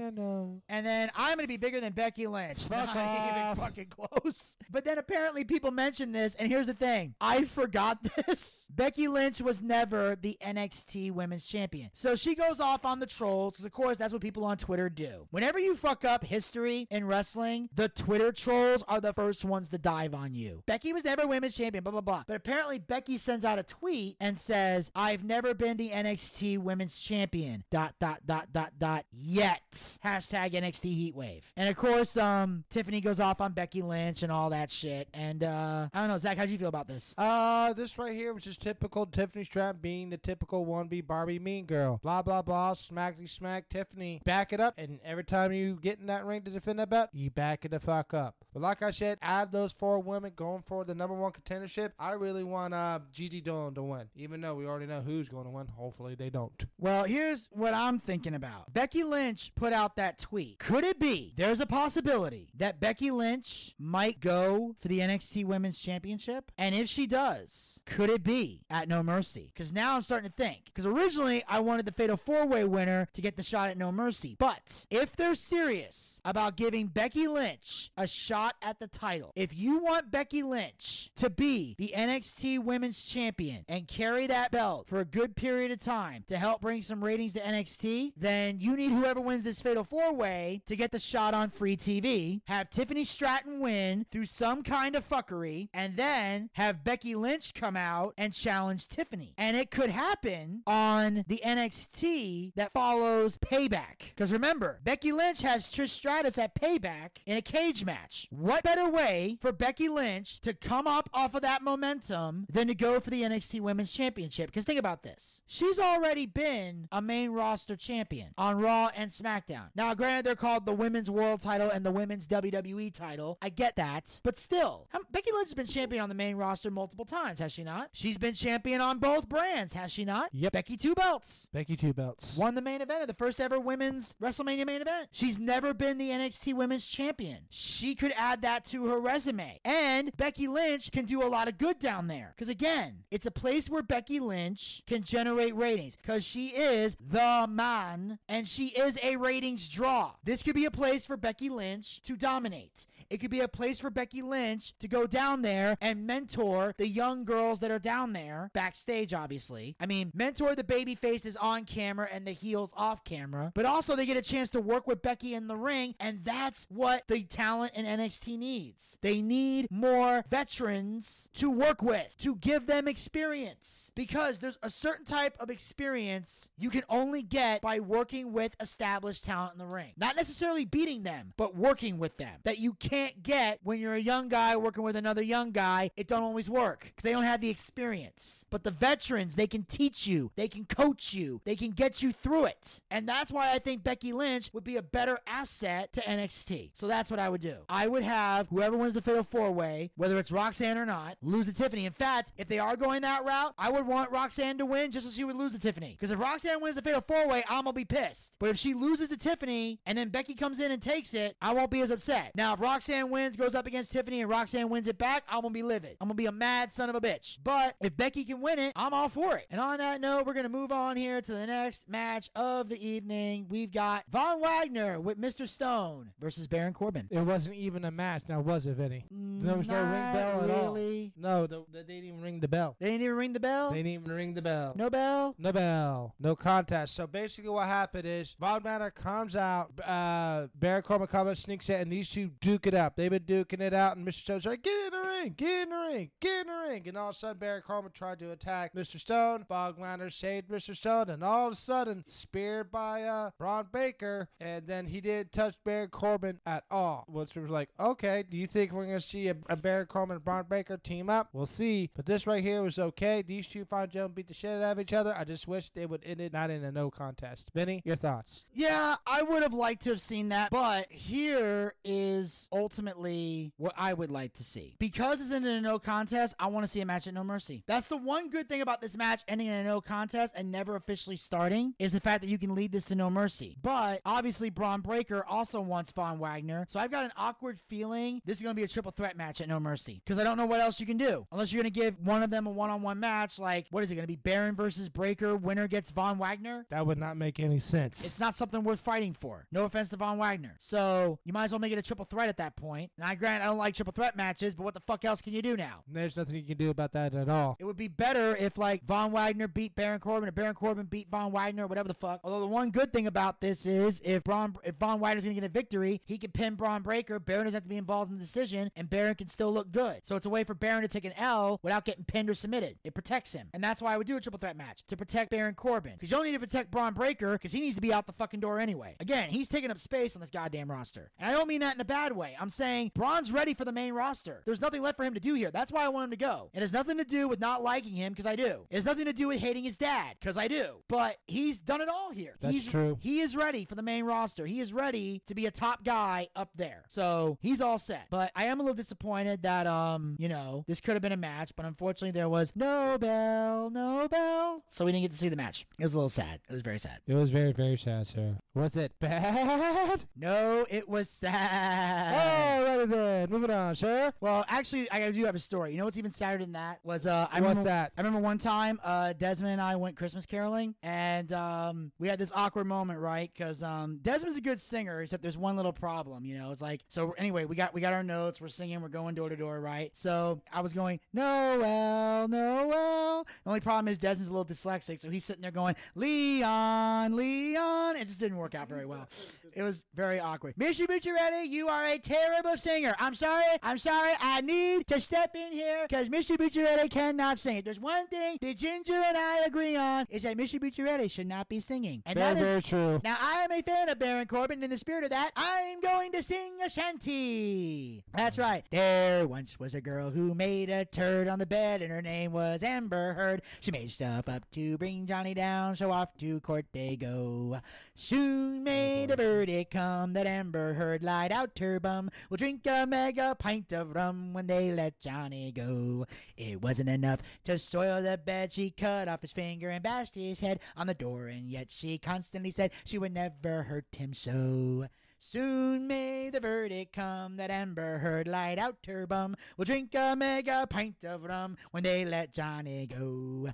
And 0.70 0.86
then 0.86 1.12
I'm 1.16 1.36
going 1.36 1.44
to 1.44 1.48
be 1.48 1.58
bigger 1.58 1.80
than 1.80 1.94
Becky 1.94 2.28
Lynch. 2.28 2.64
Fuck 2.64 2.96
Not 2.96 3.32
even 3.34 3.56
fucking 3.56 3.88
close. 3.88 4.58
But 4.70 4.86
then 4.86 4.98
apparently 4.98 5.44
people 5.44 5.72
mentioned 5.72 6.14
this, 6.14 6.36
and 6.36 6.48
here's 6.48 6.68
the 6.68 6.74
thing: 6.74 7.16
I 7.20 7.46
forgot 7.46 8.00
this. 8.28 8.68
Becky 8.70 9.08
Lynch 9.08 9.42
was 9.42 9.62
never 9.62 10.16
the 10.16 10.38
NXT 10.42 11.12
Women's 11.12 11.44
Champion, 11.46 11.90
so 11.94 12.16
she 12.16 12.36
goes 12.36 12.60
off 12.60 12.86
on 12.86 13.00
the 13.00 13.08
trolls 13.08 13.54
because, 13.54 13.66
of 13.66 13.72
course, 13.72 13.98
that's 13.98 14.14
what 14.14 14.22
people 14.22 14.46
on 14.46 14.58
Twitter 14.58 14.90
do. 14.90 15.28
Whenever 15.32 15.60
you 15.60 15.76
fuck 15.76 16.06
up 16.06 16.24
history 16.24 16.88
in 16.90 17.06
wrestling, 17.06 17.70
the 17.74 17.90
Twitter 17.90 18.32
trolls 18.32 18.84
are 18.88 19.02
the 19.02 19.14
first 19.14 19.44
ones 19.44 19.70
to 19.70 19.78
dive 19.78 20.14
on 20.14 20.34
you. 20.34 20.64
Becky 20.66 20.94
was 20.94 21.04
never 21.04 21.28
Women's 21.28 21.56
Champion, 21.56 21.84
blah 21.84 21.92
blah 21.92 22.02
blah. 22.02 22.24
But 22.28 22.36
apparently 22.36 22.78
Becky 22.80 23.18
sends 23.18 23.46
out 23.46 23.60
a 23.60 23.64
tweet 23.64 24.16
and 24.20 24.38
says, 24.38 24.92
"I've 24.96 25.24
never 25.24 25.54
been 25.54 25.78
the 25.78 25.90
NXT 25.90 26.60
Women's 26.60 26.98
Champion." 27.00 27.64
Dot 27.70 27.96
dot 28.00 28.22
dot 28.26 28.54
dot 28.54 28.74
dot 28.80 29.06
yet. 29.12 29.98
Hashtag 30.04 30.54
NXT 30.54 31.14
Heatwave. 31.14 31.42
And 31.56 31.70
of 31.70 31.76
course, 31.76 32.18
um, 32.18 32.64
Tiffany 32.70 33.02
goes 33.02 33.20
off 33.20 33.42
on 33.42 33.54
Becky 33.54 33.82
Lynch 33.82 34.24
and 34.24 34.32
all 34.32 34.50
that 34.52 34.72
shit. 34.72 35.08
And 35.14 35.44
uh, 35.44 35.90
I 35.94 36.00
don't 36.00 36.10
know, 36.10 36.18
Zack, 36.18 36.38
how 36.38 36.46
do 36.46 36.52
you 36.52 36.58
feel 36.58 36.68
about 36.68 36.88
this? 36.88 37.14
Uh, 37.18 37.74
this 37.74 37.98
right 37.98 38.14
here 38.14 38.34
was 38.34 38.44
just 38.44 38.62
typical 38.62 39.06
Tiffany 39.06 39.44
Stratton 39.44 39.80
being 39.82 40.10
the 40.10 40.18
typical 40.18 40.66
one 40.66 40.88
B 40.88 41.02
Barbie 41.02 41.40
mean 41.40 41.66
girl. 41.66 42.00
Blah 42.04 42.22
blah 42.22 42.42
blah, 42.42 42.74
smackety 42.74 43.28
smack 43.30 43.70
Tiffany. 43.70 44.22
Back 44.26 44.54
it 44.54 44.60
up, 44.60 44.76
and 44.78 45.00
every 45.04 45.24
time 45.24 45.52
you 45.52 45.78
get 45.82 46.00
in 46.00 46.08
that 46.08 46.26
ring 46.26 46.42
to 46.44 46.52
defend 46.52 46.80
that 46.80 46.90
belt, 46.90 47.10
you 47.14 47.30
back 47.30 47.66
it 47.66 47.72
the 47.72 47.80
fuck 47.80 48.14
up. 48.14 48.36
But 48.54 48.62
like 48.62 48.82
I 48.82 48.92
said, 48.92 49.20
add 49.22 49.52
those 49.52 49.72
four 49.72 50.00
women 50.00 50.34
going 50.36 50.64
for 50.66 50.84
the 50.84 50.96
number 50.96 51.16
one 51.16 51.32
contendership, 51.32 51.92
I 52.00 52.12
really 52.12 52.44
want 52.44 52.74
uh 52.74 53.00
Gigi 53.12 53.42
Dolan 53.42 53.76
to 53.76 53.84
win. 53.84 54.10
Even 54.16 54.42
though 54.42 54.56
we 54.56 54.66
already 54.66 54.86
know 54.86 55.02
who's 55.02 55.30
going 55.30 55.46
to 55.46 55.50
win. 55.50 55.68
Hopefully 55.68 56.16
they 56.16 56.30
don't. 56.30 56.66
Well, 56.78 57.04
here's 57.04 57.48
what 57.52 57.74
I'm 57.74 58.00
thinking 58.00 58.34
about. 58.34 58.74
Becky 58.74 58.99
Lynch 59.04 59.52
put 59.56 59.74
out 59.74 59.96
that 59.96 60.20
tweet. 60.20 60.60
Could 60.60 60.84
it 60.84 61.00
be 61.00 61.34
there's 61.36 61.62
a 61.62 61.66
possibility 61.66 62.50
that 62.58 62.80
Becky 62.80 63.12
Lynch 63.12 63.74
might 63.78 64.20
go 64.20 64.76
for 64.80 64.88
the 64.88 65.00
NXT 65.00 65.46
Women's 65.46 65.78
Championship? 65.78 66.52
And 66.58 66.76
if 66.76 66.88
she 66.88 67.08
does, 67.08 67.82
could 67.86 68.10
it 68.10 68.24
be 68.24 68.62
at 68.70 68.88
No 68.88 69.04
Mercy? 69.04 69.52
Because 69.54 69.74
now 69.74 69.96
I'm 69.96 70.02
starting 70.02 70.30
to 70.30 70.36
think. 70.36 70.66
Because 70.66 70.86
originally 70.86 71.44
I 71.48 71.60
wanted 71.60 71.86
the 71.86 71.92
Fatal 71.92 72.18
Four 72.18 72.46
Way 72.46 72.64
winner 72.64 73.08
to 73.14 73.22
get 73.22 73.36
the 73.36 73.44
shot 73.44 73.70
at 73.70 73.78
No 73.78 73.92
Mercy. 73.92 74.36
But 74.40 74.86
if 74.90 75.16
they're 75.16 75.36
serious 75.36 76.20
about 76.24 76.58
giving 76.58 76.88
Becky 76.88 77.28
Lynch 77.28 77.92
a 77.98 78.08
shot 78.08 78.56
at 78.62 78.80
the 78.80 78.88
title, 78.88 79.32
if 79.36 79.56
you 79.56 79.80
want 79.80 80.12
Becky 80.12 80.44
Lynch 80.44 81.12
to 81.16 81.30
be 81.30 81.76
the 81.78 81.94
NXT 81.96 82.64
Women's 82.64 83.04
Champion 83.04 83.66
and 83.68 83.88
carry 83.88 84.28
that 84.28 84.52
belt 84.52 84.88
for 84.88 85.00
a 85.00 85.06
good 85.06 85.36
period 85.36 85.72
of 85.72 85.80
time 85.80 86.24
to 86.28 86.38
help 86.38 86.62
bring 86.62 86.82
some 86.82 87.04
ratings 87.04 87.34
to 87.34 87.40
NXT, 87.40 88.14
then 88.18 88.60
you 88.60 88.76
need 88.76 88.89
whoever 88.90 89.22
wins 89.22 89.44
this 89.44 89.62
Fatal 89.62 89.84
Four 89.84 90.14
Way 90.14 90.62
to 90.68 90.76
get 90.76 90.92
the 90.92 91.00
shot 91.00 91.34
on 91.34 91.50
free 91.50 91.78
TV, 91.78 92.42
have 92.46 92.70
Tiffany 92.70 93.04
Stratton 93.04 93.60
win 93.60 94.06
through 94.12 94.26
some 94.26 94.64
kind 94.64 94.96
of 94.96 95.08
fuckery, 95.08 95.70
and 95.74 95.98
then 95.98 96.50
have 96.54 96.84
Becky 96.84 97.16
Lynch 97.16 97.54
come 97.54 97.76
out 97.76 98.14
and 98.18 98.34
challenge 98.34 98.88
Tiffany. 98.88 99.34
And 99.38 99.56
it 99.56 99.72
could 99.72 99.90
happen 99.90 100.64
on 100.66 101.26
the 101.28 101.42
NXT 101.46 102.54
that 102.56 102.74
follows 102.74 103.38
Payback. 103.38 104.10
Because 104.16 104.32
remember, 104.32 104.80
Becky 104.84 105.12
Lynch 105.12 105.42
has 105.42 105.66
Trish 105.66 105.90
Stratus 105.90 106.38
at 106.38 106.56
Payback 106.56 107.10
in 107.26 107.38
a 107.38 107.42
cage 107.42 107.86
match. 107.86 108.28
What 108.30 108.64
better 108.64 108.90
way 108.90 109.38
for 109.42 109.52
Becky 109.52 109.90
Lynch 109.90 110.40
to 110.42 110.54
come 110.54 110.88
up 110.88 111.10
off 111.14 111.36
of 111.36 111.42
that 111.42 111.62
momentum 111.62 112.46
than 112.50 112.68
to 112.68 112.76
go 112.76 113.00
for 113.00 113.10
the 113.10 113.24
NXT 113.24 113.62
Women's 113.62 113.92
Championship? 113.92 114.48
Because 114.48 114.66
think 114.66 114.80
about 114.80 115.04
this. 115.04 115.42
She's 115.48 115.80
already 115.80 116.26
been 116.26 116.88
a 116.92 117.02
main 117.02 117.32
roster 117.32 117.76
champion 117.76 118.30
on 118.38 118.60
Raw 118.60 118.79
and 118.96 119.12
SmackDown. 119.12 119.70
Now, 119.76 119.94
granted, 119.94 120.26
they're 120.26 120.36
called 120.36 120.66
the 120.66 120.74
Women's 120.74 121.10
World 121.10 121.42
Title 121.42 121.70
and 121.70 121.86
the 121.86 121.92
Women's 121.92 122.28
WWE 122.28 122.94
Title. 122.94 123.38
I 123.42 123.50
get 123.50 123.76
that, 123.76 124.20
but 124.24 124.38
still, 124.38 124.88
Becky 125.12 125.32
Lynch 125.34 125.48
has 125.50 125.54
been 125.54 125.66
champion 125.66 126.02
on 126.02 126.10
the 126.10 126.16
main 126.16 126.36
roster 126.36 126.72
multiple 126.72 127.06
times, 127.06 127.40
has 127.40 127.52
she 127.52 127.64
not? 127.64 127.90
She's 127.94 128.18
been 128.18 128.34
champion 128.34 128.82
on 128.82 129.00
both 129.00 129.28
brands, 129.28 129.74
has 129.74 129.92
she 129.92 130.06
not? 130.06 130.30
Yep. 130.34 130.54
Becky 130.54 130.78
two 130.78 130.96
belts. 130.96 131.48
Becky 131.52 131.76
two 131.76 131.94
belts. 131.94 132.38
Won 132.38 132.56
the 132.56 132.62
main 132.62 132.82
event 132.82 133.02
of 133.02 133.08
the 133.08 133.14
first 133.14 133.40
ever 133.40 133.60
women's 133.60 134.16
WrestleMania 134.22 134.66
main 134.66 134.82
event. 134.82 135.10
She's 135.12 135.40
never 135.40 135.74
been 135.74 135.98
the 135.98 136.10
NXT 136.10 136.54
Women's 136.54 136.86
Champion. 136.86 137.40
She 137.50 137.96
could 137.96 138.14
add 138.18 138.42
that 138.42 138.66
to 138.68 138.86
her 138.88 139.00
resume. 139.00 139.60
And 139.64 140.16
Becky 140.18 140.48
Lynch 140.48 140.92
can 140.92 141.06
do 141.06 141.24
a 141.24 141.28
lot 141.28 141.48
of 141.48 141.58
good 141.58 141.80
down 141.80 142.08
there. 142.08 142.34
Because 142.36 142.50
again, 142.50 143.04
it's 143.12 143.26
a 143.26 143.32
place 143.32 143.70
where 143.70 143.82
Becky 143.82 144.20
Lynch 144.20 144.84
can 144.88 145.04
generate 145.04 145.56
ratings. 145.56 145.96
Because 145.96 146.24
she 146.24 146.50
is 146.50 146.96
the 147.00 147.48
man 147.50 148.20
and 148.28 148.48
she 148.48 148.69
is 148.70 149.00
a 149.04 149.16
ratings 149.16 149.70
draw. 149.70 150.12
This 150.24 150.44
could 150.44 150.56
be 150.56 150.66
a 150.66 150.72
place 150.72 151.06
for 151.06 151.18
Becky 151.18 151.50
Lynch 151.50 152.02
to 152.04 152.16
dominate. 152.16 152.86
It 153.10 153.20
could 153.20 153.32
be 153.32 153.40
a 153.40 153.48
place 153.48 153.80
for 153.80 153.90
Becky 153.90 154.22
Lynch 154.22 154.78
to 154.80 154.88
go 154.88 155.08
down 155.08 155.42
there 155.42 155.78
and 155.82 156.06
mentor 156.06 156.76
the 156.78 156.88
young 156.88 157.26
girls 157.26 157.60
that 157.62 157.72
are 157.72 157.80
down 157.80 158.14
there, 158.14 158.52
backstage, 158.54 159.16
obviously. 159.16 159.76
I 159.80 159.88
mean, 159.88 160.12
mentor 160.14 160.54
the 160.54 160.64
baby 160.64 160.94
faces 160.94 161.36
on 161.36 161.66
camera 161.66 162.08
and 162.12 162.28
the 162.28 162.34
heels 162.34 162.72
off 162.78 163.04
camera, 163.04 163.52
but 163.56 163.66
also 163.66 163.96
they 163.96 164.06
get 164.06 164.18
a 164.18 164.22
chance 164.22 164.52
to 164.52 164.62
work 164.62 164.86
with 164.86 165.02
Becky 165.02 165.34
in 165.34 165.48
the 165.48 165.58
ring, 165.58 165.96
and 166.00 166.24
that's 166.24 166.68
what 166.70 167.04
the 167.08 167.24
talent 167.24 167.74
in 167.74 167.86
NXT 167.86 168.38
needs. 168.38 169.00
They 169.02 169.22
need 169.24 169.68
more 169.72 170.24
veterans 170.30 171.30
to 171.34 171.50
work 171.50 171.82
with, 171.82 172.16
to 172.20 172.36
give 172.36 172.68
them 172.68 172.88
experience, 172.88 173.92
because 173.96 174.40
there's 174.40 174.60
a 174.62 174.70
certain 174.70 175.06
type 175.06 175.36
of 175.40 175.50
experience 175.50 176.50
you 176.60 176.70
can 176.70 176.84
only 176.90 177.24
get 177.24 177.62
by 177.62 177.80
working 177.80 178.34
with 178.34 178.56
established 178.60 179.26
talent 179.26 179.54
in 179.54 179.60
the 179.60 179.66
ring. 179.66 179.92
Not 179.98 180.16
necessarily 180.16 180.66
beating 180.66 181.04
them, 181.04 181.34
but 181.38 181.56
working 181.56 182.00
with 182.00 182.18
them. 182.18 182.40
That 182.44 182.58
you 182.58 182.74
can't 182.74 183.22
get 183.24 183.60
when 183.64 183.80
you're 183.80 183.94
a 183.94 184.02
young 184.02 184.30
guy 184.30 184.56
working 184.56 184.84
with 184.84 184.96
another 184.96 185.22
young 185.22 185.52
guy. 185.52 185.92
It 185.96 186.08
don't 186.08 186.24
always 186.24 186.50
work 186.50 186.82
because 186.82 187.04
they 187.04 187.12
don't 187.12 187.24
have 187.24 187.42
the 187.42 187.50
experience. 187.50 188.46
But 188.50 188.64
the 188.64 188.72
veterans, 188.72 189.36
they 189.36 189.48
can 189.48 189.64
teach 189.64 190.08
you, 190.08 190.32
they 190.36 190.48
can 190.48 190.66
coach 190.66 191.14
you, 191.14 191.42
they 191.46 191.56
can 191.56 191.72
get 191.72 192.02
you 192.02 192.12
through 192.12 192.46
it. 192.46 192.82
And 192.92 193.08
that's 193.08 193.32
why 193.32 193.52
I 193.52 193.60
think 193.60 193.84
Becky 193.84 194.14
Lynch 194.14 194.52
would 194.54 194.64
be 194.64 194.78
a 194.78 194.82
better 194.82 195.20
asset 195.28 195.94
to 195.94 196.02
NXT. 196.02 196.72
So 196.74 196.88
that's 196.88 197.10
what 197.10 197.20
I 197.20 197.30
would 197.30 197.42
do. 197.42 197.58
I 197.68 197.88
would 197.88 198.04
have 198.04 198.48
whoever 198.50 198.78
wins 198.78 198.94
the 198.94 199.02
Fatal 199.02 199.24
Four 199.24 199.52
Way, 199.52 199.92
whether 199.96 200.18
it's 200.18 200.32
Roxanne 200.32 200.78
or 200.78 200.86
not, 200.86 201.18
lose 201.22 201.48
to 201.48 201.54
Tiffany. 201.54 201.86
In 201.86 201.94
fact, 201.94 202.32
if 202.38 202.48
they 202.48 202.60
are 202.60 202.76
going 202.76 203.02
that 203.02 203.26
route, 203.26 203.54
I 203.58 203.70
would 203.70 203.88
want 203.88 204.12
Roxanne 204.12 204.58
to 204.58 204.66
win 204.66 204.92
just 204.92 205.06
so 205.06 205.12
she 205.12 205.24
would 205.24 205.36
lose 205.36 205.54
to 205.54 205.60
Tiffany. 205.60 205.96
Because 206.00 206.12
if 206.12 206.20
Roxanne 206.20 206.62
wins 206.62 206.76
the 206.76 206.82
Fatal 206.82 207.04
Four 207.06 207.28
Way, 207.28 207.44
I'm 207.50 207.64
gonna 207.64 207.74
be 207.74 207.86
pissed. 207.86 208.34
But 208.40 208.50
if 208.50 208.58
she 208.58 208.74
loses 208.74 209.10
to 209.10 209.18
Tiffany 209.18 209.80
and 209.86 209.98
then 209.98 210.10
Becky 210.10 210.34
comes 210.34 210.60
in 210.60 210.72
and 210.72 210.82
takes 210.82 211.14
it, 211.14 211.36
I 211.42 211.54
won't 211.54 211.72
be 211.72 211.82
as 211.82 211.92
upset. 211.92 212.32
Now, 212.36 212.54
if 212.54 212.62
Roxanne 212.62 213.10
wins, 213.10 213.36
goes 213.36 213.54
up 213.56 213.66
against 213.68 213.92
Tiffany, 213.92 214.22
and 214.22 214.30
Roxanne 214.30 214.70
wins 214.70 214.88
it 214.88 214.98
back, 214.98 215.24
I'm 215.30 215.42
gonna 215.42 215.54
be 215.54 215.64
livid. 215.64 215.98
I'm 216.00 216.08
gonna 216.08 216.16
be 216.16 216.26
a 216.26 216.32
mad 216.32 216.74
son 216.74 216.90
of 216.90 216.96
a 216.96 217.02
bitch. 217.02 217.38
But 217.44 217.76
if 217.82 217.96
Becky 217.98 218.24
can 218.24 218.42
win 218.42 218.60
it, 218.60 218.74
I'm 218.76 218.94
all 218.94 219.10
for 219.10 219.36
it. 219.36 219.46
And 219.50 219.60
on 219.60 219.78
that 219.80 220.00
note, 220.02 220.26
we're 220.26 220.34
gonna 220.34 220.50
move 220.50 220.72
on 220.72 220.96
here 220.96 221.22
to 221.22 221.32
the 221.32 221.48
next 221.48 221.90
match 221.90 222.30
of 222.36 222.70
the 222.70 222.86
evening. 222.86 223.46
We've 223.50 223.72
got 223.72 224.06
Von 224.10 224.42
Wagner 224.42 225.00
with 225.00 225.20
Mr. 225.20 225.48
Stone 225.48 226.12
versus 226.20 226.48
Baron 226.48 226.74
Corbin. 226.74 227.08
It 227.12 227.20
wasn't 227.20 227.58
even 227.58 227.84
a 227.86 227.92
match, 227.92 228.24
now 228.30 228.40
was 228.40 228.66
it, 228.66 228.76
Vinny? 228.76 229.06
There 229.12 229.56
was 229.58 229.68
no 229.68 229.82
ring 229.82 229.92
bell 229.92 230.44
at 230.44 230.50
all. 230.50 230.74
really. 230.74 231.12
No, 231.18 231.46
the, 231.48 231.64
the, 231.72 231.80
they 231.84 231.96
didn't 231.96 232.06
even 232.10 232.22
ring 232.22 232.40
the 232.40 232.48
bell. 232.48 232.76
They 232.80 232.92
didn't 232.92 233.02
even 233.04 233.16
ring 233.18 233.34
the 233.34 233.40
bell. 233.40 233.70
They 233.70 233.78
didn't 233.78 233.92
even 233.92 234.12
ring 234.12 234.34
the 234.34 234.42
bell. 234.42 234.74
no 234.76 234.90
bell. 234.90 235.36
No 235.38 235.52
bell. 235.52 236.16
No 236.20 236.36
contest. 236.36 236.96
So 236.96 237.06
basically, 237.08 237.50
what 237.50 237.68
happened 237.68 238.06
is 238.06 238.29
Von 238.40 238.64
Matter 238.64 238.92
comes 238.92 239.36
out, 239.36 239.72
uh, 239.86 240.48
Baron 240.56 240.82
Corbin 240.82 241.08
comes 241.08 241.40
sneaks 241.40 241.70
in, 241.70 241.82
and 241.82 241.92
these 241.92 242.10
two 242.10 242.32
duke 242.42 242.68
it 242.68 242.74
up. 242.74 242.96
They've 242.96 243.10
been 243.10 243.24
duking 243.24 243.62
it 243.62 243.74
out, 243.74 243.98
and 243.98 244.08
Mr. 244.08 244.22
Stone's 244.22 244.46
like, 244.46 244.64
get 244.64 244.94
in 244.94 245.00
the 245.00 245.08
ring, 245.08 245.34
get 245.36 245.64
in 245.64 245.70
the 245.70 245.76
ring, 245.76 246.12
get 246.20 246.42
in 246.42 246.48
the 246.48 246.70
ring. 246.70 246.88
And 246.88 246.98
all 246.98 247.10
of 247.10 247.16
a 247.16 247.18
sudden, 247.18 247.38
Baron 247.38 247.62
Corbin 247.62 247.92
tried 247.92 248.20
to 248.20 248.32
attack 248.32 248.74
Mr. 248.74 249.00
Stone. 249.00 249.46
Matter 249.50 250.10
saved 250.10 250.50
Mr. 250.50 250.76
Stone, 250.76 251.10
and 251.10 251.24
all 251.24 251.48
of 251.48 251.54
a 251.54 251.56
sudden, 251.56 252.04
speared 252.08 252.72
by 252.72 253.04
uh, 253.04 253.32
Bron 253.38 253.68
Breakker, 253.72 254.28
and 254.40 254.68
then 254.68 254.86
he 254.88 255.02
didn't 255.02 255.32
touch 255.32 255.56
Baron 255.64 255.90
Corbin 255.90 256.40
at 256.46 256.64
all. 256.70 257.06
Which 257.08 257.36
was 257.36 257.50
like, 257.50 257.70
okay, 257.80 258.24
do 258.30 258.38
you 258.38 258.48
think 258.48 258.72
we're 258.72 258.86
going 258.86 258.98
to 258.98 259.02
see 259.02 259.28
a, 259.30 259.36
a 259.50 259.56
Baron 259.56 259.88
Corbin 259.88 260.16
and 260.16 260.24
Bron 260.24 260.46
Breakker 260.48 260.78
team 260.78 261.10
up? 261.10 261.30
We'll 261.34 261.46
see. 261.46 261.90
But 261.96 262.06
this 262.06 262.28
right 262.28 262.44
here 262.44 262.62
was 262.62 262.80
okay. 262.80 263.22
These 263.22 263.48
two 263.48 263.66
fine 263.66 263.90
gentlemen 263.90 264.16
beat 264.16 264.28
the 264.28 264.34
shit 264.34 264.62
out 264.62 264.72
of 264.72 264.80
each 264.80 264.94
other. 264.94 265.16
I 265.16 265.24
just 265.24 265.48
wish 265.48 265.70
they 265.70 265.86
would 265.86 266.04
end 266.06 266.22
it 266.22 266.34
not 266.34 266.50
in 266.50 266.64
a 266.64 266.72
no 266.72 266.90
contest. 266.90 267.50
Vinny, 267.54 267.82
your 267.86 267.96
thoughts? 267.96 268.19
Yeah, 268.54 268.96
I 269.06 269.22
would 269.22 269.44
have 269.44 269.54
liked 269.54 269.84
to 269.84 269.92
have 269.92 270.02
seen 270.02 270.30
that, 270.30 270.52
but 270.52 270.92
here 270.92 271.76
is 271.84 272.48
ultimately 272.52 273.54
what 273.58 273.74
I 273.78 273.94
would 273.94 274.12
like 274.12 274.34
to 274.36 274.44
see. 274.44 274.76
Because 274.80 275.22
it's 275.22 275.32
in 275.32 275.46
a 275.46 275.62
no 275.62 275.80
contest, 275.80 276.36
I 276.40 276.48
want 276.48 276.64
to 276.64 276.68
see 276.68 276.82
a 276.82 276.86
match 276.86 277.08
at 277.08 277.14
No 277.14 277.24
Mercy. 277.24 277.64
That's 277.68 277.88
the 277.88 277.98
one 277.98 278.30
good 278.30 278.48
thing 278.50 278.62
about 278.62 278.82
this 278.82 278.98
match 278.98 279.24
ending 279.28 279.48
in 279.48 279.54
a 279.54 279.64
no 279.64 279.82
contest 279.82 280.34
and 280.36 280.52
never 280.52 280.76
officially 280.76 281.16
starting 281.16 281.74
is 281.80 281.94
the 281.94 282.00
fact 282.00 282.22
that 282.22 282.30
you 282.30 282.38
can 282.38 282.56
lead 282.56 282.72
this 282.72 282.86
to 282.86 282.96
No 282.96 283.10
Mercy. 283.10 283.58
But 283.62 284.02
obviously, 284.06 284.50
Bron 284.50 284.82
Breakker 284.82 285.24
also 285.28 285.62
wants 285.62 285.92
Von 285.92 286.20
Wagner, 286.20 286.66
so 286.70 286.80
I've 286.80 286.92
got 286.92 287.06
an 287.06 287.12
awkward 287.18 287.60
feeling 287.68 288.22
this 288.26 288.38
is 288.38 288.44
going 288.44 288.56
to 288.56 288.60
be 288.60 288.64
a 288.64 288.68
triple 288.68 288.92
threat 288.92 289.18
match 289.18 289.42
at 289.42 289.48
No 289.48 289.60
Mercy 289.60 290.02
because 290.06 290.20
I 290.20 290.24
don't 290.24 290.38
know 290.38 290.46
what 290.46 290.62
else 290.62 290.80
you 290.80 290.86
can 290.86 290.98
do 290.98 291.26
unless 291.32 291.52
you're 291.52 291.62
going 291.62 291.72
to 291.74 291.80
give 291.80 292.00
one 292.00 292.24
of 292.24 292.30
them 292.30 292.48
a 292.48 292.52
one-on-one 292.52 293.00
match. 293.00 293.40
Like, 293.40 293.68
what 293.72 293.84
is 293.84 293.92
it 293.92 293.96
going 293.96 294.04
to 294.04 294.08
be? 294.08 294.16
Baron 294.16 294.56
versus 294.56 294.90
Breakker. 294.90 295.36
Winner 295.36 295.68
gets 295.68 295.90
Von 295.92 296.18
Wagner. 296.18 296.66
That 296.70 296.86
would 296.86 296.98
not 296.98 297.18
make 297.18 297.40
any 297.40 297.60
sense. 297.60 298.09
It's 298.10 298.20
not 298.20 298.36
something 298.36 298.64
worth 298.64 298.80
fighting 298.80 299.14
for. 299.14 299.46
No 299.52 299.66
offense 299.66 299.90
to 299.92 299.98
Von 299.98 300.18
Wagner. 300.18 300.56
So 300.60 301.20
you 301.24 301.34
might 301.34 301.46
as 301.46 301.52
well 301.52 301.60
make 301.60 301.72
it 301.72 301.78
a 301.78 301.82
triple 301.82 302.06
threat 302.06 302.30
at 302.30 302.38
that 302.38 302.56
point. 302.56 302.92
And 302.98 303.06
I 303.06 303.16
grant 303.16 303.44
I 303.44 303.48
don't 303.48 303.58
like 303.58 303.76
triple 303.76 303.94
threat 303.94 304.16
matches, 304.16 304.56
but 304.56 304.64
what 304.64 304.74
the 304.74 304.82
fuck 304.82 305.06
else 305.06 305.22
can 305.22 305.34
you 305.34 305.42
do 305.42 305.56
now? 305.56 305.84
There's 305.88 306.18
nothing 306.18 306.36
you 306.36 306.44
can 306.44 306.58
do 306.58 306.70
about 306.70 306.92
that 306.94 307.14
at 307.14 307.30
all. 307.30 307.58
It 307.60 307.66
would 307.66 307.78
be 307.78 307.88
better 307.88 308.36
if 308.36 308.58
like 308.58 308.84
Von 308.86 309.12
Wagner 309.12 309.48
beat 309.48 309.76
Baron 309.76 310.00
Corbin 310.00 310.28
or 310.28 310.32
Baron 310.32 310.56
Corbin 310.56 310.86
beat 310.86 311.08
Von 311.10 311.32
Wagner 311.32 311.66
or 311.66 311.68
whatever 311.68 311.88
the 311.88 311.94
fuck. 311.94 312.20
Although 312.24 312.42
the 312.42 312.48
one 312.48 312.72
good 312.72 312.92
thing 312.92 313.08
about 313.08 313.42
this 313.42 313.66
is 313.66 314.02
if 314.04 314.24
Bron 314.24 314.56
if 314.64 314.76
Von 314.76 315.00
Wagner's 315.00 315.24
gonna 315.24 315.36
get 315.36 315.44
a 315.44 315.50
victory, 315.50 316.02
he 316.06 316.18
can 316.18 316.32
pin 316.32 316.56
Bron 316.56 316.82
Breakker. 316.82 317.20
Baron 317.20 317.46
doesn't 317.46 317.56
have 317.56 317.64
to 317.64 317.70
be 317.70 317.78
involved 317.78 318.12
in 318.12 318.18
the 318.18 318.24
decision, 318.24 318.72
and 318.76 318.90
Baron 318.90 319.16
can 319.16 319.28
still 319.28 319.54
look 319.54 319.72
good. 319.72 320.02
So 320.04 320.16
it's 320.16 320.26
a 320.26 320.30
way 320.30 320.44
for 320.44 320.54
Baron 320.54 320.82
to 320.82 320.88
take 320.88 321.06
an 321.06 321.14
L 321.18 321.60
without 321.64 321.86
getting 321.86 322.04
pinned 322.04 322.30
or 322.30 322.36
submitted. 322.36 322.78
It 322.84 322.94
protects 322.94 323.34
him, 323.34 323.50
and 323.54 323.64
that's 323.64 323.82
why 323.82 323.94
I 323.94 323.98
would 323.98 324.08
do 324.08 324.18
a 324.18 324.22
triple 324.22 324.40
threat 324.40 324.58
match 324.58 324.84
to 324.88 324.98
protect 324.98 325.32
Baron 325.32 325.56
Corbin. 325.56 325.94
Because 325.94 326.10
you 326.10 326.18
don't 326.18 326.26
need 326.26 326.32
to 326.34 326.40
protect 326.40 326.72
Bron 326.72 326.94
Breakker 326.94 327.34
because 327.34 327.52
he 327.52 327.62
needs 327.62 327.76
to 327.76 327.82
be 327.82 327.94
out 327.94 327.99
the 328.06 328.14
fucking 328.14 328.40
door 328.40 328.60
anyway. 328.60 328.96
Again, 329.00 329.30
he's 329.30 329.48
taking 329.48 329.72
up 329.72 329.80
space 329.80 330.16
on 330.16 330.22
this 330.22 330.32
goddamn 330.32 330.70
roster, 330.70 331.12
and 331.20 331.30
I 331.30 331.34
don't 331.34 331.48
mean 331.48 331.62
that 331.62 331.76
in 331.76 331.82
a 331.82 331.86
bad 331.86 332.16
way. 332.16 332.36
I'm 332.40 332.50
saying 332.50 332.92
Bron's 332.96 333.32
ready 333.32 333.54
for 333.54 333.66
the 333.66 333.72
main 333.72 333.94
roster. 333.94 334.42
There's 334.46 334.62
nothing 334.62 334.82
left 334.82 334.98
for 334.98 335.04
him 335.04 335.14
to 335.14 335.20
do 335.20 335.34
here. 335.34 335.52
That's 335.52 335.72
why 335.72 335.84
I 335.84 335.90
want 335.90 336.06
him 336.06 336.12
to 336.12 336.18
go. 336.18 336.50
It 336.54 336.62
has 336.62 336.74
nothing 336.74 336.98
to 336.98 337.04
do 337.04 337.28
with 337.28 337.40
not 337.40 337.64
liking 337.64 337.96
him 337.96 338.14
because 338.14 338.26
I 338.26 338.36
do. 338.36 338.68
It 338.70 338.76
has 338.76 338.86
nothing 338.86 339.06
to 339.06 339.14
do 339.14 339.28
with 339.28 339.40
hating 339.40 339.64
his 339.64 339.76
dad 339.76 340.16
because 340.20 340.38
I 340.38 340.48
do. 340.48 340.78
But 340.88 341.18
he's 341.28 341.60
done 341.60 341.82
it 341.82 341.90
all 341.90 342.12
here. 342.12 342.36
That's 342.40 342.54
he's, 342.54 342.68
true. 342.68 342.98
He 343.02 343.22
is 343.22 343.36
ready 343.36 343.66
for 343.66 343.76
the 343.76 343.82
main 343.82 344.06
roster. 344.06 344.46
He 344.46 344.62
is 344.62 344.74
ready 344.74 345.22
to 345.28 345.36
be 345.36 345.46
a 345.46 345.52
top 345.52 345.84
guy 345.84 346.28
up 346.36 346.50
there. 346.56 346.84
So 346.88 347.38
he's 347.42 347.62
all 347.62 347.78
set. 347.78 348.08
But 348.10 348.32
I 348.36 348.46
am 348.46 348.60
a 348.60 348.64
little 348.64 348.76
disappointed 348.76 349.44
that 349.44 349.68
um, 349.68 350.16
you 350.20 350.30
know, 350.30 350.64
this 350.68 350.82
could 350.82 350.94
have 350.94 351.02
been 351.02 351.12
a 351.12 351.18
match, 351.18 351.52
but 351.56 351.66
unfortunately 351.66 352.12
there 352.12 352.30
was 352.30 352.54
no 352.56 352.98
bell, 352.98 353.70
no 353.70 354.08
bell. 354.08 354.64
So 354.70 354.86
we 354.86 354.92
didn't 354.92 355.04
get 355.04 355.12
to 355.12 355.18
see 355.18 355.30
the 355.30 355.36
match. 355.36 355.66
It 355.80 355.84
was 355.84 355.94
a 355.94 355.98
little 355.98 356.10
sad. 356.10 356.40
It 356.50 356.54
was 356.54 356.62
very 356.62 356.80
sad. 356.80 357.00
It 357.08 357.14
was 357.14 357.30
very, 357.30 357.52
very 357.52 357.78
sad, 357.78 357.89
sir. 358.04 358.38
Was 358.56 358.76
it 358.78 358.94
bad? 359.00 360.06
No, 360.16 360.66
it 360.70 360.90
was 360.90 361.10
sad. 361.10 362.62
Alrighty 362.68 362.90
then. 362.90 363.30
Moving 363.30 363.52
on, 363.52 363.74
sir. 363.74 364.12
Well, 364.20 364.44
actually, 364.50 364.92
I 364.92 365.12
do 365.12 365.24
have 365.26 365.36
a 365.36 365.40
story. 365.40 365.72
You 365.72 365.78
know 365.78 365.86
what's 365.86 365.98
even 365.98 366.12
sadder 366.12 366.40
than 366.40 366.52
that 366.54 366.80
was 366.84 367.08
uh, 367.08 367.28
I 367.32 367.40
What's 367.40 367.60
remember, 367.60 367.64
that? 367.64 367.92
I 367.96 368.02
remember 368.02 368.20
one 368.20 368.38
time 368.38 368.82
uh, 368.84 369.14
Desmond 369.14 369.54
and 369.54 369.62
I 369.62 369.78
went 369.78 369.96
Christmas 369.96 370.26
caroling, 370.26 370.76
and 370.84 371.32
um, 371.32 371.92
we 372.00 372.10
had 372.10 372.20
this 372.20 372.34
awkward 372.36 372.66
moment, 372.66 373.00
right? 373.00 373.32
Because 373.34 373.64
um, 373.64 374.00
Desmond's 374.02 374.38
a 374.38 374.42
good 374.42 374.60
singer, 374.60 375.02
except 375.02 375.24
there's 375.24 375.38
one 375.38 375.56
little 375.56 375.72
problem. 375.72 376.26
You 376.26 376.38
know, 376.38 376.52
it's 376.52 376.62
like 376.62 376.82
so. 376.90 377.14
Anyway, 377.18 377.46
we 377.46 377.56
got 377.56 377.74
we 377.74 377.80
got 377.80 377.94
our 377.94 378.04
notes. 378.04 378.42
We're 378.42 378.50
singing. 378.50 378.82
We're 378.82 378.90
going 378.90 379.16
door 379.16 379.30
to 379.30 379.38
door, 379.38 379.62
right? 379.62 379.92
So 379.94 380.42
I 380.52 380.60
was 380.60 380.74
going 380.74 381.00
Noel, 381.14 382.28
Noel. 382.28 383.24
The 383.44 383.50
only 383.50 383.62
problem 383.62 383.88
is 383.88 383.98
Desmond's 383.98 384.28
a 384.28 384.34
little 384.34 384.46
dyslexic, 384.46 385.02
so 385.02 385.10
he's 385.10 385.24
sitting 385.24 385.42
there 385.42 385.52
going 385.52 385.76
Leon, 385.96 387.16
Leon. 387.16 387.79
It 387.96 388.08
just 388.08 388.20
didn't 388.20 388.38
work 388.38 388.56
out 388.56 388.68
very 388.68 388.86
well. 388.86 389.08
It 389.56 389.64
was 389.64 389.84
very 389.96 390.20
awkward. 390.20 390.56
Missy 390.58 390.86
Bucciarelli, 390.88 391.48
you 391.48 391.68
are 391.68 391.86
a 391.86 391.98
terrible 391.98 392.58
singer. 392.58 392.96
I'm 393.00 393.16
sorry. 393.16 393.44
I'm 393.64 393.78
sorry. 393.78 394.14
I 394.20 394.42
need 394.42 394.88
to 394.88 395.00
step 395.00 395.36
in 395.36 395.52
here 395.52 395.86
because 395.88 396.10
Missy 396.10 396.38
Bucciarelli 396.38 396.90
cannot 396.90 397.40
sing. 397.40 397.58
If 397.58 397.66
there's 397.66 397.80
one 397.80 398.08
thing 398.08 398.38
that 398.42 398.58
Ginger 398.58 398.94
and 398.94 399.18
I 399.18 399.44
agree 399.46 399.76
on 399.76 400.06
is 400.10 400.24
that 400.24 400.38
Missy 400.38 400.60
Bucciarelli 400.60 401.10
should 401.10 401.28
not 401.28 401.50
be 401.50 401.60
singing. 401.60 402.02
And 402.06 402.18
Very, 402.18 402.34
that 402.34 402.42
is 402.42 402.48
very 402.48 402.62
true. 402.62 403.02
now, 403.04 403.18
I 403.20 403.44
am 403.44 403.52
a 403.52 403.62
fan 403.62 403.90
of 403.90 404.00
Baron 404.00 404.28
Corbin. 404.28 404.64
In 404.64 404.70
the 404.70 404.78
spirit 404.78 405.04
of 405.06 405.10
that, 405.12 405.32
I'm 405.36 405.80
going 405.80 406.12
to 406.12 406.22
sing 406.22 406.62
a 406.66 406.70
shanty. 406.70 408.04
That's 408.14 408.38
right. 408.38 408.66
There 408.72 409.26
once 409.28 409.60
was 409.60 409.74
a 409.74 409.82
girl 409.82 410.10
who 410.10 410.36
made 410.36 410.70
a 410.70 410.84
turd 410.86 411.28
on 411.28 411.40
the 411.40 411.46
bed, 411.46 411.82
and 411.82 411.92
her 411.92 412.02
name 412.02 412.32
was 412.32 412.62
Amber 412.62 413.14
Heard. 413.14 413.42
She 413.62 413.72
made 413.72 413.90
stuff 413.92 414.28
up 414.28 414.50
to 414.52 414.78
bring 414.78 415.06
Johnny 415.06 415.34
down, 415.34 415.76
so 415.78 415.92
off 415.92 416.10
to 416.18 416.40
court 416.42 416.66
they 416.74 416.96
go. 416.98 417.60
Soon 417.96 418.64
made 418.64 419.12
a 419.12 419.18
bird 419.18 419.39
verdict 419.40 419.72
come 419.72 420.12
that 420.12 420.28
Amber 420.28 420.74
Heard 420.74 421.02
lied 421.02 421.32
out 421.32 421.58
her 421.60 421.80
bum. 421.80 422.12
We'll 422.30 422.36
drink 422.36 422.68
a 422.68 422.86
mega 422.86 423.38
pint 423.40 423.72
of 423.72 423.96
rum 423.96 424.34
when 424.34 424.48
they 424.48 424.74
let 424.74 425.00
Johnny 425.00 425.54
go. 425.54 426.06
It 426.36 426.62
wasn't 426.62 426.90
enough 426.90 427.22
to 427.46 427.58
soil 427.58 428.02
the 428.02 428.18
bed. 428.18 428.52
She 428.52 428.70
cut 428.70 429.08
off 429.08 429.22
his 429.22 429.32
finger 429.32 429.70
and 429.70 429.82
bashed 429.82 430.16
his 430.16 430.42
head 430.42 430.60
on 430.76 430.88
the 430.88 430.94
door, 430.94 431.28
and 431.28 431.50
yet 431.50 431.72
she 431.72 431.98
constantly 431.98 432.52
said 432.52 432.72
she 432.84 432.98
would 432.98 433.14
never 433.14 433.64
hurt 433.64 433.86
him 433.96 434.14
so. 434.14 434.88
Soon 435.22 435.88
may 435.88 436.30
the 436.30 436.40
verdict 436.40 436.94
come 436.94 437.38
that 437.38 437.52
Amber 437.52 438.00
Heard 438.00 438.28
lied 438.28 438.60
out 438.60 438.78
her 438.88 439.08
bum. 439.08 439.38
We'll 439.56 439.66
drink 439.66 439.94
a 439.94 440.16
mega 440.18 440.68
pint 440.70 441.04
of 441.06 441.24
rum 441.24 441.56
when 441.72 441.84
they 441.84 442.04
let 442.04 442.34
Johnny 442.34 442.88
go. 442.88 443.54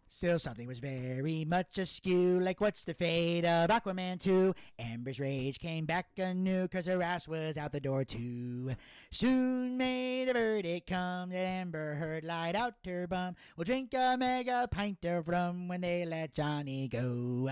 Still, 0.13 0.39
something 0.39 0.67
was 0.67 0.79
very 0.79 1.45
much 1.45 1.77
askew. 1.77 2.41
Like, 2.41 2.59
what's 2.59 2.83
the 2.83 2.93
fate 2.93 3.45
of 3.45 3.69
Aquaman 3.69 4.19
2? 4.19 4.53
Amber's 4.77 5.21
rage 5.21 5.57
came 5.57 5.85
back 5.85 6.07
anew, 6.17 6.67
cause 6.67 6.85
her 6.87 7.01
ass 7.01 7.29
was 7.29 7.55
out 7.55 7.71
the 7.71 7.79
door, 7.79 8.03
too. 8.03 8.71
Soon 9.09 9.77
may 9.77 10.25
the 10.25 10.33
verdict 10.33 10.89
come 10.89 11.29
that 11.29 11.37
Amber 11.37 11.95
Heard 11.95 12.25
lied 12.25 12.57
out 12.57 12.73
her 12.85 13.07
bum. 13.07 13.37
We'll 13.55 13.63
drink 13.63 13.93
a 13.93 14.17
mega 14.19 14.67
pint 14.69 15.05
of 15.05 15.29
rum 15.29 15.69
when 15.69 15.79
they 15.79 16.03
let 16.03 16.33
Johnny 16.33 16.89
go. 16.89 17.51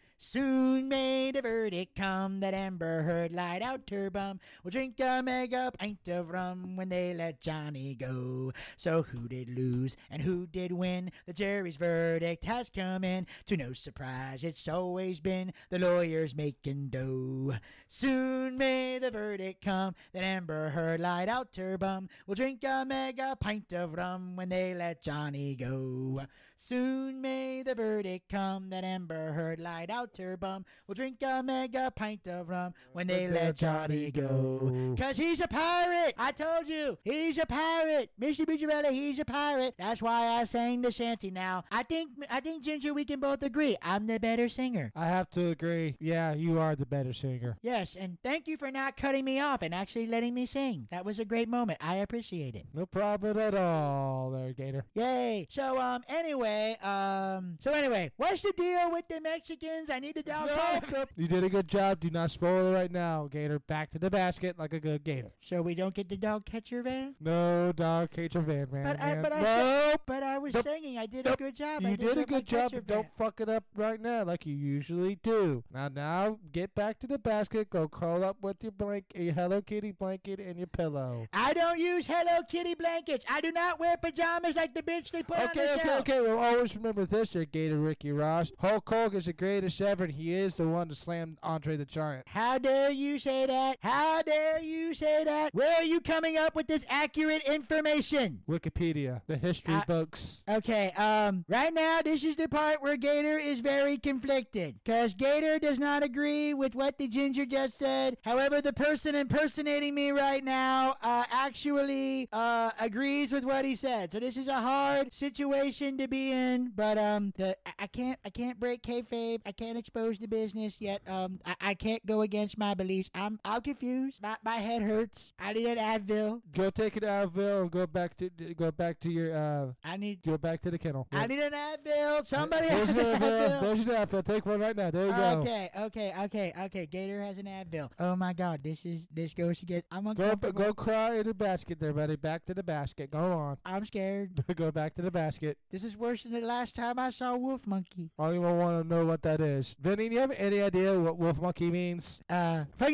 Soon 0.23 0.87
may 0.87 1.31
the 1.31 1.41
verdict 1.41 1.95
come 1.95 2.41
that 2.41 2.53
Amber 2.53 3.01
Heard 3.01 3.33
lied 3.33 3.63
out 3.63 3.89
her 3.89 4.11
bum. 4.11 4.39
We'll 4.63 4.69
drink 4.69 4.99
a 4.99 5.23
mega 5.23 5.71
pint 5.75 6.07
of 6.09 6.29
rum 6.29 6.75
when 6.75 6.89
they 6.89 7.15
let 7.15 7.41
Johnny 7.41 7.95
go. 7.95 8.53
So 8.77 9.01
who 9.01 9.27
did 9.27 9.49
lose 9.49 9.97
and 10.11 10.21
who 10.21 10.45
did 10.45 10.73
win? 10.73 11.11
The 11.25 11.33
jury's 11.33 11.75
verdict 11.75 12.45
has 12.45 12.69
come 12.69 13.03
in. 13.03 13.25
To 13.47 13.57
no 13.57 13.73
surprise, 13.73 14.43
it's 14.43 14.67
always 14.67 15.19
been 15.19 15.53
the 15.71 15.79
lawyers 15.79 16.35
making 16.35 16.89
dough. 16.89 17.55
Soon 17.87 18.59
may 18.59 18.99
the 18.99 19.09
verdict 19.09 19.65
come 19.65 19.95
that 20.13 20.23
Amber 20.23 20.69
Heard 20.69 20.99
lied 20.99 21.29
out 21.29 21.55
her 21.55 21.79
bum. 21.79 22.09
We'll 22.27 22.35
drink 22.35 22.63
a 22.63 22.85
mega 22.87 23.35
pint 23.39 23.73
of 23.73 23.95
rum 23.95 24.35
when 24.35 24.49
they 24.49 24.75
let 24.75 25.01
Johnny 25.01 25.55
go. 25.55 26.27
Soon 26.63 27.21
may 27.21 27.63
the 27.63 27.73
verdict 27.73 28.29
come 28.29 28.69
that 28.69 28.83
Amber 28.83 29.31
Heard 29.31 29.59
lied 29.59 29.89
out 29.89 30.15
her 30.17 30.37
bum. 30.37 30.63
We'll 30.85 30.93
drink 30.93 31.17
a 31.23 31.41
mega 31.41 31.91
pint 31.95 32.27
of 32.27 32.49
rum 32.49 32.75
when 32.93 33.07
they 33.07 33.27
let 33.27 33.55
Johnny 33.55 34.11
go. 34.11 34.95
Cause 34.95 35.17
he's 35.17 35.41
a 35.41 35.47
pirate! 35.47 36.13
I 36.19 36.31
told 36.31 36.67
you! 36.67 36.99
He's 37.03 37.39
a 37.39 37.47
pirate! 37.47 38.11
Mr. 38.21 38.45
Bucciarelli, 38.45 38.91
he's 38.91 39.17
a 39.17 39.25
pirate! 39.25 39.73
That's 39.79 40.03
why 40.03 40.39
I 40.39 40.43
sang 40.43 40.83
the 40.83 40.91
shanty 40.91 41.31
now. 41.31 41.63
I 41.71 41.81
think, 41.81 42.11
I 42.29 42.39
think, 42.41 42.63
Ginger, 42.63 42.93
we 42.93 43.05
can 43.05 43.19
both 43.19 43.41
agree. 43.41 43.75
I'm 43.81 44.05
the 44.05 44.19
better 44.19 44.47
singer. 44.47 44.91
I 44.95 45.07
have 45.07 45.31
to 45.31 45.47
agree. 45.47 45.95
Yeah, 45.99 46.35
you 46.35 46.59
are 46.59 46.75
the 46.75 46.85
better 46.85 47.11
singer. 47.11 47.57
Yes, 47.63 47.95
and 47.99 48.19
thank 48.23 48.47
you 48.47 48.57
for 48.57 48.69
not 48.69 48.97
cutting 48.97 49.25
me 49.25 49.39
off 49.39 49.63
and 49.63 49.73
actually 49.73 50.05
letting 50.05 50.35
me 50.35 50.45
sing. 50.45 50.87
That 50.91 51.05
was 51.05 51.17
a 51.17 51.25
great 51.25 51.49
moment. 51.49 51.79
I 51.81 51.95
appreciate 51.95 52.53
it. 52.53 52.67
No 52.71 52.85
problem 52.85 53.39
at 53.39 53.55
all, 53.55 54.29
there, 54.29 54.53
Gator. 54.53 54.85
Yay! 54.93 55.47
So 55.49 55.79
um 55.79 56.03
anyway, 56.07 56.50
um 56.83 57.57
so 57.59 57.71
anyway, 57.71 58.11
what's 58.17 58.41
the 58.41 58.53
deal 58.57 58.91
with 58.91 59.07
the 59.07 59.21
Mexicans? 59.21 59.89
I 59.89 59.99
need 59.99 60.15
to 60.15 60.21
down 60.23 60.47
Nope, 60.47 60.83
nope. 60.91 61.09
You 61.15 61.27
did 61.27 61.43
a 61.43 61.49
good 61.49 61.67
job. 61.67 61.99
Do 61.99 62.09
not 62.09 62.31
spoil 62.31 62.67
it 62.67 62.73
right 62.73 62.91
now, 62.91 63.27
Gator. 63.31 63.59
Back 63.59 63.91
to 63.91 63.99
the 63.99 64.09
basket 64.09 64.57
like 64.59 64.73
a 64.73 64.79
good 64.79 65.03
Gator. 65.03 65.31
So 65.41 65.61
we 65.61 65.75
don't 65.75 65.93
get 65.93 66.09
the 66.09 66.17
dog 66.17 66.45
catcher 66.45 66.81
van? 66.83 67.15
No 67.19 67.71
dog 67.71 68.11
catcher 68.11 68.41
van, 68.41 68.67
man. 68.71 68.83
But 68.83 68.99
I 69.01 69.13
man. 69.15 69.21
but 69.23 69.33
I 69.33 69.37
nope. 69.37 69.45
said, 69.91 69.99
but 70.05 70.23
I 70.23 70.37
was 70.37 70.53
Nope. 70.53 70.63
singing. 70.65 70.97
I 70.97 71.05
did 71.05 71.27
a 71.27 71.35
good 71.35 71.55
job. 71.55 71.85
I 71.85 71.89
You 71.91 71.97
did 71.97 72.17
a 72.17 72.25
good 72.25 72.45
job, 72.45 72.71
don't 72.71 72.87
van. 72.87 73.05
fuck 73.17 73.39
it 73.41 73.49
up 73.49 73.63
right 73.75 73.99
now 73.99 74.23
like 74.23 74.45
you 74.45 74.53
usually 74.55 75.15
do. 75.15 75.63
Now, 75.73 75.87
now, 75.89 76.39
get 76.51 76.73
back 76.75 76.99
to 76.99 77.07
the 77.07 77.17
basket. 77.19 77.69
Go 77.69 77.87
curl 77.87 78.23
up 78.23 78.37
with 78.41 78.57
your 78.61 78.71
blank, 78.71 79.05
your 79.15 79.33
Hello 79.33 79.61
Kitty 79.61 79.91
blanket 79.91 80.39
and 80.39 80.57
your 80.57 80.67
pillow. 80.67 81.27
I 81.33 81.53
don't 81.53 81.79
use 81.79 82.07
Hello 82.07 82.41
Kitty 82.49 82.75
blankets. 82.75 83.25
I 83.29 83.41
do 83.41 83.51
not 83.51 83.79
wear 83.79 83.97
pajamas 83.97 84.55
like 84.55 84.73
the 84.73 84.81
bitch 84.81 85.11
they 85.11 85.23
put 85.23 85.37
on 85.39 85.45
Okay, 85.49 85.61
the 85.61 85.73
okay, 85.75 85.83
shelf. 85.83 85.99
okay. 86.01 86.21
Well, 86.21 86.39
always 86.41 86.75
remember 86.75 87.05
this, 87.05 87.29
Gator 87.51 87.77
Ricky 87.79 88.11
Ross. 88.11 88.51
Hulk 88.59 88.89
Hogan 88.89 89.17
is 89.19 89.25
the 89.25 89.33
greatest 89.33 89.81
ever, 89.81 90.05
and 90.05 90.13
he 90.13 90.33
is 90.33 90.55
the 90.55 90.67
one 90.67 90.87
to 90.89 90.95
slam 90.95 91.37
Andre 91.43 91.77
the 91.77 91.85
Giant. 91.85 92.27
How 92.27 92.57
dare 92.57 92.91
you 92.91 93.19
say 93.19 93.45
that? 93.45 93.77
How 93.81 94.21
dare 94.21 94.61
you 94.61 94.93
say 94.93 95.23
that? 95.23 95.53
Where 95.53 95.75
are 95.75 95.83
you 95.83 96.01
coming 96.01 96.37
up 96.37 96.55
with 96.55 96.67
this 96.67 96.85
accurate 96.89 97.43
information? 97.43 98.41
Wikipedia, 98.49 99.21
the 99.27 99.37
history 99.37 99.75
Uh, 99.75 99.83
books. 99.87 100.43
Okay, 100.49 100.91
um, 100.91 101.45
right 101.47 101.73
now, 101.73 102.01
this 102.03 102.23
is 102.23 102.35
the 102.35 102.49
part 102.49 102.81
where 102.81 102.97
Gator 102.97 103.37
is 103.37 103.59
very 103.59 103.97
conflicted. 103.97 104.75
Because 104.83 105.13
Gator 105.13 105.59
does 105.59 105.79
not 105.79 106.03
agree 106.03 106.53
with 106.53 106.75
what 106.75 106.97
the 106.97 107.07
ginger 107.07 107.45
just 107.45 107.77
said. 107.77 108.17
However, 108.23 108.61
the 108.61 108.73
person 108.73 109.15
impersonating 109.15 109.93
me 109.95 110.11
right 110.11 110.43
now, 110.43 110.95
uh, 111.01 111.23
actually, 111.31 112.27
uh, 112.31 112.71
agrees 112.79 113.31
with 113.31 113.43
what 113.43 113.65
he 113.65 113.75
said. 113.75 114.11
So 114.11 114.19
this 114.19 114.37
is 114.37 114.47
a 114.47 114.55
hard 114.59 115.13
situation 115.13 115.97
to 115.97 116.07
be 116.07 116.30
in, 116.31 116.71
but, 116.75 116.97
um, 116.97 117.33
the, 117.37 117.55
I, 117.77 117.87
can't, 117.87 118.19
I 118.25 118.29
can't 118.29 118.59
break 118.59 118.81
kayfabe. 118.81 119.41
I 119.45 119.51
can't 119.51 119.77
expose 119.77 120.17
the 120.19 120.27
business 120.27 120.77
yet. 120.79 121.01
Um, 121.07 121.39
I, 121.45 121.55
I 121.61 121.73
can't 121.73 122.05
go 122.05 122.21
against 122.21 122.57
my 122.57 122.73
beliefs. 122.73 123.09
I'm, 123.13 123.39
I'm 123.45 123.61
confused. 123.61 124.21
My, 124.21 124.37
my 124.43 124.55
head 124.55 124.81
hurts. 124.81 125.33
I 125.39 125.53
need 125.53 125.65
an 125.65 125.77
Advil. 125.77 126.41
Go 126.55 126.69
take 126.69 126.95
an 126.97 127.03
Advil 127.03 127.61
and 127.61 127.71
go 127.71 127.85
back 127.87 128.17
to 128.17 128.29
go 128.55 128.71
back 128.71 128.99
to 129.01 129.09
your 129.09 129.35
uh 129.35 129.67
I 129.83 129.97
need, 129.97 130.21
go 130.23 130.37
back 130.37 130.61
to 130.61 130.71
the 130.71 130.77
kennel. 130.77 131.07
I 131.11 131.27
need 131.27 131.39
an 131.39 131.53
Advil. 131.53 132.25
Somebody 132.25 132.67
There's 132.67 132.91
has 132.91 132.97
an 132.97 133.05
Advil. 133.05 133.19
Advil. 133.19 133.61
There's 133.61 133.79
an 133.81 133.87
Advil. 133.87 134.25
Take 134.25 134.45
one 134.45 134.59
right 134.59 134.75
now. 134.75 134.91
There 134.91 135.07
you 135.07 135.11
go. 135.11 135.39
Okay, 135.41 135.69
okay, 135.77 136.13
okay, 136.23 136.53
okay. 136.65 136.85
Gator 136.85 137.21
has 137.21 137.37
an 137.37 137.45
Advil. 137.45 137.89
Oh 137.99 138.15
my 138.15 138.33
God, 138.33 138.61
this 138.63 138.79
is 138.85 139.01
this 139.11 139.33
goes 139.33 139.59
get. 139.61 139.85
I'm 139.91 140.03
Go 140.03 140.11
uncomfortable. 140.11 140.63
go 140.63 140.73
cry 140.73 141.15
in 141.17 141.27
the 141.27 141.33
basket 141.33 141.79
there, 141.79 141.93
buddy. 141.93 142.15
Back 142.15 142.45
to 142.45 142.53
the 142.53 142.63
basket. 142.63 143.11
Go 143.11 143.19
on. 143.19 143.57
I'm 143.65 143.85
scared. 143.85 144.43
go 144.55 144.71
back 144.71 144.95
to 144.95 145.01
the 145.01 145.11
basket. 145.11 145.57
This 145.71 145.83
is 145.83 145.97
worse 145.97 146.20
the 146.29 146.41
last 146.41 146.75
time 146.75 146.99
I 146.99 147.09
saw 147.09 147.35
Wolf 147.35 147.65
Monkey. 147.65 148.11
I 148.19 148.27
don't 148.27 148.35
even 148.35 148.57
want 148.57 148.83
to 148.83 148.95
know 148.95 149.05
what 149.05 149.21
that 149.23 149.41
is. 149.41 149.75
Vinny, 149.79 150.09
do 150.09 150.15
you 150.15 150.21
have 150.21 150.31
any 150.37 150.61
idea 150.61 150.99
what 150.99 151.17
wolf 151.17 151.41
monkey 151.41 151.69
means? 151.71 152.21
Uh, 152.29 152.65
fuck 152.77 152.89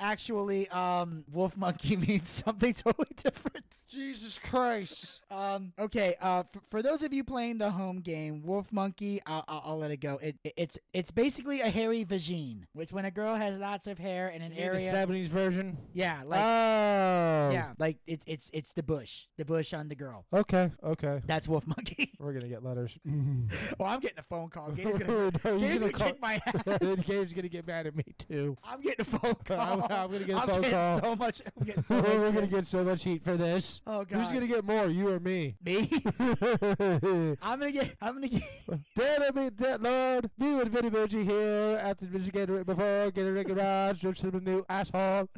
Actually, 0.00 0.68
um, 0.68 1.24
Wolf 1.32 1.56
Monkey 1.56 1.96
means 2.08 2.28
something 2.28 2.74
totally 2.74 3.08
different. 3.16 3.64
Jesus 3.88 4.38
Christ. 4.38 5.20
Um, 5.30 5.72
okay. 5.78 6.16
Uh, 6.20 6.42
for, 6.52 6.60
for 6.70 6.82
those 6.82 7.02
of 7.02 7.12
you 7.12 7.22
playing 7.24 7.58
the 7.58 7.70
home 7.70 8.00
game, 8.00 8.42
Wolf 8.44 8.72
Monkey, 8.72 9.20
I'll, 9.26 9.44
I'll, 9.48 9.62
I'll 9.66 9.78
let 9.78 9.90
it 9.90 9.98
go. 9.98 10.18
It, 10.22 10.36
it- 10.44 10.54
it's 10.56 10.78
it's 10.92 11.10
basically 11.10 11.60
a 11.62 11.68
hairy 11.68 12.04
vagine, 12.04 12.62
which 12.74 12.92
when 12.92 13.04
a 13.04 13.10
girl 13.10 13.34
has 13.34 13.58
lots 13.58 13.86
of 13.88 13.98
hair 13.98 14.28
in 14.28 14.40
an 14.40 14.52
area, 14.52 14.90
The 14.92 14.96
70s 14.96 15.26
version? 15.26 15.76
yeah, 15.92 16.22
like 16.24 16.40
oh. 16.40 17.50
yeah, 17.52 17.72
like 17.78 17.98
it's 18.06 18.24
it's 18.26 18.50
it's 18.52 18.72
the 18.72 18.82
bush, 18.84 19.24
the 19.36 19.44
bush 19.44 19.74
on 19.74 19.88
the 19.88 19.96
girl. 19.96 20.24
Okay, 20.32 20.70
okay. 20.84 21.20
That's 21.26 21.48
Wolf 21.48 21.66
Monkey. 21.66 22.12
We're 22.20 22.32
going 22.32 22.44
to 22.44 22.48
get 22.48 22.62
letters. 22.64 22.98
Oh, 23.80 23.84
I'm 23.84 24.00
getting 24.00 24.18
a 24.18 24.22
phone 24.22 24.48
call. 24.48 24.68
No, 24.70 24.92
gonna, 24.92 25.30
Gator's 25.32 25.42
gonna 25.42 25.78
gonna 25.78 25.92
kick 25.92 26.20
my 26.20 26.34
ass. 26.46 26.78
Gabe's 27.04 27.32
going 27.32 27.42
to 27.42 27.48
get 27.48 27.66
mad 27.66 27.86
at 27.86 27.96
me, 27.96 28.04
too. 28.18 28.56
I'm 28.64 28.80
getting 28.80 29.00
a 29.00 29.04
phone 29.18 29.34
call. 29.44 29.60
I'm- 29.60 29.82
I'm 29.90 30.10
gonna 30.10 30.24
get 30.24 30.36
a 30.36 30.40
I'm 30.40 30.46
phone 30.48 30.60
getting 30.62 30.70
call. 30.70 31.00
So 31.00 31.16
much. 31.16 31.42
I'm 31.58 31.66
getting 31.66 31.82
so 31.84 31.94
much. 31.94 32.04
We're 32.04 32.32
going 32.32 32.48
to 32.48 32.54
get 32.56 32.66
so 32.66 32.84
much 32.84 33.04
heat 33.04 33.22
for 33.24 33.36
this. 33.36 33.80
Oh 33.86 34.04
God. 34.04 34.18
Who's 34.20 34.28
going 34.28 34.40
to 34.40 34.46
get 34.46 34.64
more, 34.64 34.86
you 34.86 35.08
or 35.08 35.20
me? 35.20 35.54
me? 35.64 35.88
I'm 37.42 37.58
gonna 37.58 37.70
get. 37.72 37.94
I'm 38.00 38.14
gonna 38.14 38.28
get. 38.28 38.42
be 39.34 39.48
that 39.64 39.78
Lord. 39.80 40.30
Be 40.38 40.54
with 40.54 40.68
Vinny 40.68 40.88
Virgie 40.88 41.24
here 41.24 41.78
at 41.82 41.98
the 41.98 42.06
Michigan 42.06 42.62
before 42.64 43.10
getting 43.10 43.32
Ricky 43.34 43.52
Raj, 43.52 44.04
which 44.04 44.22
is 44.24 44.32
a 44.34 44.40
new 44.40 44.64
asshole. 44.68 45.28